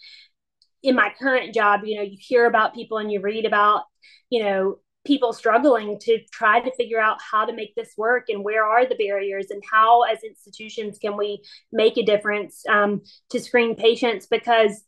in 0.83 0.95
my 0.95 1.12
current 1.18 1.55
job 1.55 1.81
you 1.85 1.97
know 1.97 2.03
you 2.03 2.16
hear 2.18 2.47
about 2.47 2.74
people 2.74 2.99
and 2.99 3.12
you 3.12 3.20
read 3.20 3.45
about 3.45 3.83
you 4.31 4.43
know 4.45 4.78
people 5.07 5.32
struggling 5.32 5.98
to 5.98 6.18
try 6.30 6.61
to 6.61 6.74
figure 6.76 7.01
out 7.01 7.18
how 7.22 7.44
to 7.44 7.55
make 7.55 7.74
this 7.74 7.94
work 7.96 8.26
and 8.28 8.44
where 8.44 8.64
are 8.64 8.86
the 8.86 8.94
barriers 8.96 9.46
and 9.51 9.62
how 9.70 10.03
as 10.03 10.22
institutions 10.22 10.98
can 10.98 11.16
we 11.16 11.42
make 11.72 11.96
a 11.96 12.05
difference 12.05 12.62
um, 12.68 13.01
to 13.30 13.40
screen 13.40 13.74
patients? 13.74 14.26
Because 14.26 14.82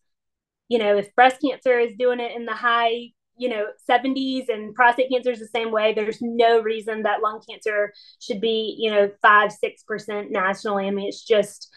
you 0.68 0.78
know 0.78 0.96
if 0.96 1.14
breast 1.14 1.36
cancer 1.42 1.78
is 1.78 1.92
doing 1.98 2.20
it 2.20 2.32
in 2.34 2.46
the 2.46 2.54
high 2.54 3.08
you 3.36 3.48
know 3.48 3.66
70s 3.90 4.48
and 4.48 4.74
prostate 4.74 5.10
cancer 5.10 5.30
is 5.30 5.40
the 5.40 5.46
same 5.46 5.70
way 5.70 5.92
there's 5.92 6.18
no 6.22 6.60
reason 6.60 7.02
that 7.02 7.22
lung 7.22 7.42
cancer 7.48 7.92
should 8.20 8.40
be 8.40 8.76
you 8.78 8.90
know 8.90 9.10
5 9.20 9.52
6% 9.90 10.30
nationally. 10.30 10.86
I 10.86 10.90
mean 10.90 11.08
it's 11.08 11.24
just 11.24 11.68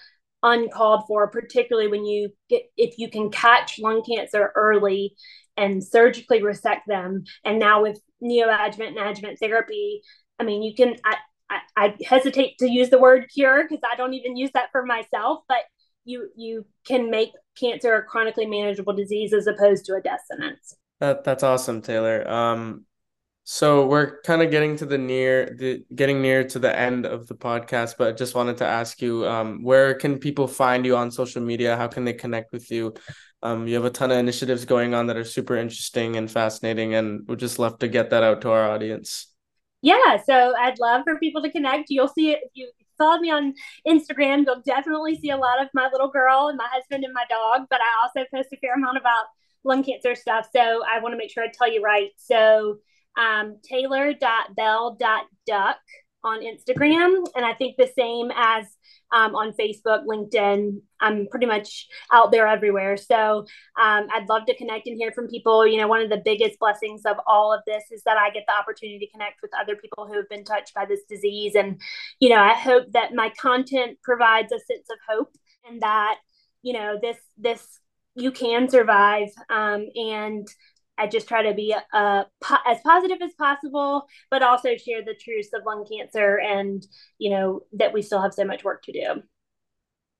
uncalled 0.43 1.05
for 1.07 1.27
particularly 1.27 1.87
when 1.89 2.05
you 2.05 2.29
get 2.49 2.63
if 2.77 2.97
you 2.99 3.09
can 3.09 3.31
catch 3.31 3.79
lung 3.79 4.03
cancer 4.03 4.51
early 4.55 5.15
and 5.57 5.83
surgically 5.83 6.41
resect 6.41 6.87
them. 6.87 7.23
And 7.43 7.59
now 7.59 7.81
with 7.81 7.99
neoadjuvant 8.23 8.87
and 8.87 8.97
adjuvant 8.97 9.39
therapy, 9.39 10.01
I 10.39 10.43
mean, 10.43 10.63
you 10.63 10.75
can, 10.75 10.95
I, 11.03 11.15
I, 11.49 11.59
I 11.77 11.95
hesitate 12.05 12.57
to 12.59 12.69
use 12.69 12.89
the 12.89 12.99
word 12.99 13.27
cure 13.33 13.63
because 13.63 13.81
I 13.89 13.95
don't 13.95 14.13
even 14.13 14.35
use 14.35 14.51
that 14.53 14.69
for 14.71 14.85
myself, 14.85 15.39
but 15.47 15.59
you, 16.03 16.29
you 16.35 16.65
can 16.85 17.09
make 17.09 17.31
cancer 17.59 17.95
a 17.95 18.03
chronically 18.03 18.45
manageable 18.45 18.93
disease 18.93 19.33
as 19.33 19.47
opposed 19.47 19.85
to 19.85 19.95
a 19.95 20.01
death 20.01 20.21
sentence. 20.29 20.75
That, 20.99 21.23
that's 21.23 21.43
awesome, 21.43 21.81
Taylor. 21.81 22.29
Um, 22.29 22.85
So 23.47 23.85
we're 23.85 24.21
kind 24.23 24.41
of 24.41 24.49
getting 24.49 24.75
to 24.77 24.87
the 24.87 24.97
near 24.97 25.55
the 25.59 25.85
getting 25.93 26.19
near 26.19 26.43
to 26.47 26.57
the 26.57 26.73
end 26.75 27.05
of 27.05 27.27
the 27.27 27.35
podcast, 27.35 27.93
but 27.95 28.17
just 28.17 28.33
wanted 28.33 28.57
to 28.57 28.65
ask 28.65 29.03
you, 29.03 29.23
um, 29.27 29.61
where 29.61 29.93
can 29.93 30.17
people 30.17 30.47
find 30.47 30.83
you 30.83 30.97
on 30.97 31.11
social 31.11 31.43
media? 31.43 31.77
How 31.77 31.87
can 31.87 32.05
they 32.05 32.13
connect 32.13 32.51
with 32.51 32.71
you? 32.71 32.95
Um, 33.45 33.67
you 33.67 33.75
have 33.75 33.85
a 33.85 33.91
ton 33.91 34.09
of 34.09 34.17
initiatives 34.17 34.65
going 34.65 34.95
on 34.95 35.05
that 35.05 35.17
are 35.17 35.23
super 35.23 35.55
interesting 35.55 36.15
and 36.15 36.31
fascinating, 36.31 36.95
and 36.95 37.27
we'd 37.27 37.37
just 37.37 37.59
love 37.59 37.77
to 37.77 37.87
get 37.87 38.09
that 38.09 38.23
out 38.23 38.41
to 38.41 38.49
our 38.49 38.67
audience. 38.67 39.27
Yeah, 39.83 40.17
so 40.25 40.55
I'd 40.57 40.79
love 40.79 41.03
for 41.03 41.19
people 41.19 41.43
to 41.43 41.51
connect. 41.51 41.91
You'll 41.91 42.07
see 42.07 42.31
it 42.31 42.39
if 42.41 42.49
you 42.55 42.71
follow 42.97 43.19
me 43.19 43.29
on 43.29 43.53
Instagram. 43.87 44.45
You'll 44.47 44.63
definitely 44.65 45.15
see 45.17 45.29
a 45.29 45.37
lot 45.37 45.61
of 45.61 45.67
my 45.75 45.89
little 45.91 46.09
girl 46.09 46.47
and 46.47 46.57
my 46.57 46.67
husband 46.71 47.03
and 47.03 47.13
my 47.13 47.25
dog, 47.29 47.67
but 47.69 47.81
I 47.81 48.01
also 48.01 48.25
post 48.33 48.49
a 48.51 48.57
fair 48.57 48.73
amount 48.73 48.97
about 48.97 49.25
lung 49.63 49.83
cancer 49.83 50.15
stuff. 50.15 50.47
So 50.51 50.81
I 50.83 50.99
want 50.99 51.13
to 51.13 51.17
make 51.17 51.29
sure 51.29 51.43
I 51.43 51.51
tell 51.53 51.71
you 51.71 51.83
right. 51.83 52.09
So 52.17 52.79
um, 53.15 53.59
taylor.bell.duck 53.63 55.77
on 56.23 56.41
Instagram. 56.41 57.25
And 57.35 57.45
I 57.45 57.53
think 57.53 57.77
the 57.77 57.91
same 57.95 58.31
as 58.35 58.65
um, 59.15 59.33
on 59.33 59.53
Facebook, 59.53 60.05
LinkedIn. 60.05 60.81
I'm 60.99 61.27
pretty 61.27 61.45
much 61.45 61.87
out 62.11 62.31
there 62.31 62.47
everywhere. 62.47 62.97
So 62.97 63.45
um, 63.81 64.07
I'd 64.13 64.27
love 64.27 64.45
to 64.47 64.55
connect 64.55 64.87
and 64.87 64.97
hear 64.97 65.13
from 65.13 65.29
people. 65.29 65.65
You 65.65 65.77
know, 65.77 65.87
one 65.87 66.01
of 66.01 66.09
the 66.09 66.21
biggest 66.23 66.59
blessings 66.59 67.03
of 67.05 67.15
all 67.25 67.53
of 67.53 67.61
this 67.65 67.83
is 67.91 68.03
that 68.03 68.17
I 68.17 68.29
get 68.29 68.43
the 68.45 68.53
opportunity 68.53 68.99
to 68.99 69.11
connect 69.11 69.41
with 69.41 69.51
other 69.59 69.77
people 69.77 70.05
who 70.05 70.15
have 70.17 70.27
been 70.27 70.43
touched 70.43 70.73
by 70.73 70.85
this 70.85 70.99
disease. 71.07 71.55
And, 71.55 71.79
you 72.19 72.27
know, 72.27 72.41
I 72.41 72.53
hope 72.53 72.91
that 72.91 73.13
my 73.13 73.31
content 73.39 73.99
provides 74.03 74.51
a 74.51 74.59
sense 74.59 74.87
of 74.91 74.97
hope 75.07 75.33
and 75.65 75.81
that, 75.81 76.17
you 76.61 76.73
know, 76.73 76.99
this, 77.01 77.17
this, 77.37 77.79
you 78.15 78.31
can 78.31 78.69
survive 78.69 79.29
um, 79.49 79.87
and 79.95 80.47
I 80.97 81.07
just 81.07 81.27
try 81.27 81.43
to 81.43 81.53
be 81.53 81.75
uh, 81.93 82.23
po- 82.41 82.57
as 82.65 82.79
positive 82.81 83.21
as 83.21 83.33
possible, 83.33 84.07
but 84.31 84.41
also 84.41 84.75
share 84.77 85.03
the 85.03 85.13
truths 85.13 85.49
of 85.53 85.63
lung 85.65 85.85
cancer 85.89 86.39
and, 86.39 86.85
you 87.17 87.31
know, 87.31 87.61
that 87.73 87.93
we 87.93 88.01
still 88.01 88.21
have 88.21 88.33
so 88.33 88.45
much 88.45 88.63
work 88.63 88.83
to 88.83 88.91
do. 88.91 89.23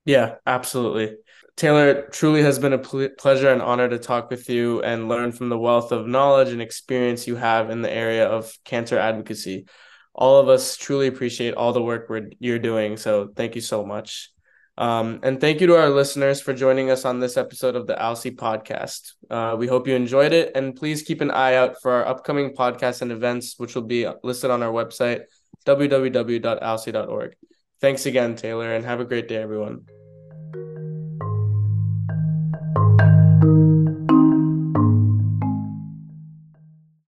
Yeah, 0.05 0.35
absolutely. 0.45 1.17
Taylor, 1.57 2.03
truly 2.09 2.43
has 2.43 2.59
been 2.59 2.73
a 2.73 2.77
pl- 2.77 3.09
pleasure 3.17 3.51
and 3.51 3.61
honor 3.61 3.89
to 3.89 3.97
talk 3.97 4.29
with 4.29 4.49
you 4.49 4.81
and 4.83 5.09
learn 5.09 5.31
from 5.31 5.49
the 5.49 5.57
wealth 5.57 5.91
of 5.91 6.07
knowledge 6.07 6.49
and 6.49 6.61
experience 6.61 7.25
you 7.25 7.35
have 7.37 7.69
in 7.69 7.81
the 7.81 7.91
area 7.91 8.27
of 8.27 8.55
cancer 8.63 8.99
advocacy. 8.99 9.65
All 10.13 10.39
of 10.39 10.47
us 10.47 10.77
truly 10.77 11.07
appreciate 11.07 11.55
all 11.55 11.73
the 11.73 11.81
work 11.81 12.09
you're 12.39 12.59
doing. 12.59 12.97
So 12.97 13.29
thank 13.35 13.55
you 13.55 13.61
so 13.61 13.85
much. 13.85 14.31
Um, 14.77 15.21
and 15.23 15.39
thank 15.39 15.61
you 15.61 15.67
to 15.67 15.77
our 15.77 15.89
listeners 15.89 16.41
for 16.41 16.53
joining 16.53 16.91
us 16.91 17.05
on 17.05 17.19
this 17.19 17.37
episode 17.37 17.75
of 17.75 17.87
the 17.87 17.95
ALCSI 17.95 18.35
podcast. 18.35 19.13
Uh, 19.29 19.55
we 19.57 19.67
hope 19.67 19.87
you 19.87 19.95
enjoyed 19.95 20.33
it, 20.33 20.51
and 20.55 20.75
please 20.75 21.01
keep 21.01 21.21
an 21.21 21.31
eye 21.31 21.55
out 21.55 21.77
for 21.81 21.91
our 21.91 22.05
upcoming 22.05 22.53
podcasts 22.53 23.01
and 23.01 23.11
events, 23.11 23.55
which 23.57 23.75
will 23.75 23.83
be 23.83 24.07
listed 24.23 24.51
on 24.51 24.61
our 24.61 24.71
website, 24.71 25.21
www.alcsi.org. 25.65 27.35
Thanks 27.79 28.05
again, 28.05 28.35
Taylor, 28.35 28.73
and 28.73 28.85
have 28.85 28.99
a 28.99 29.05
great 29.05 29.27
day, 29.27 29.37
everyone. 29.37 29.85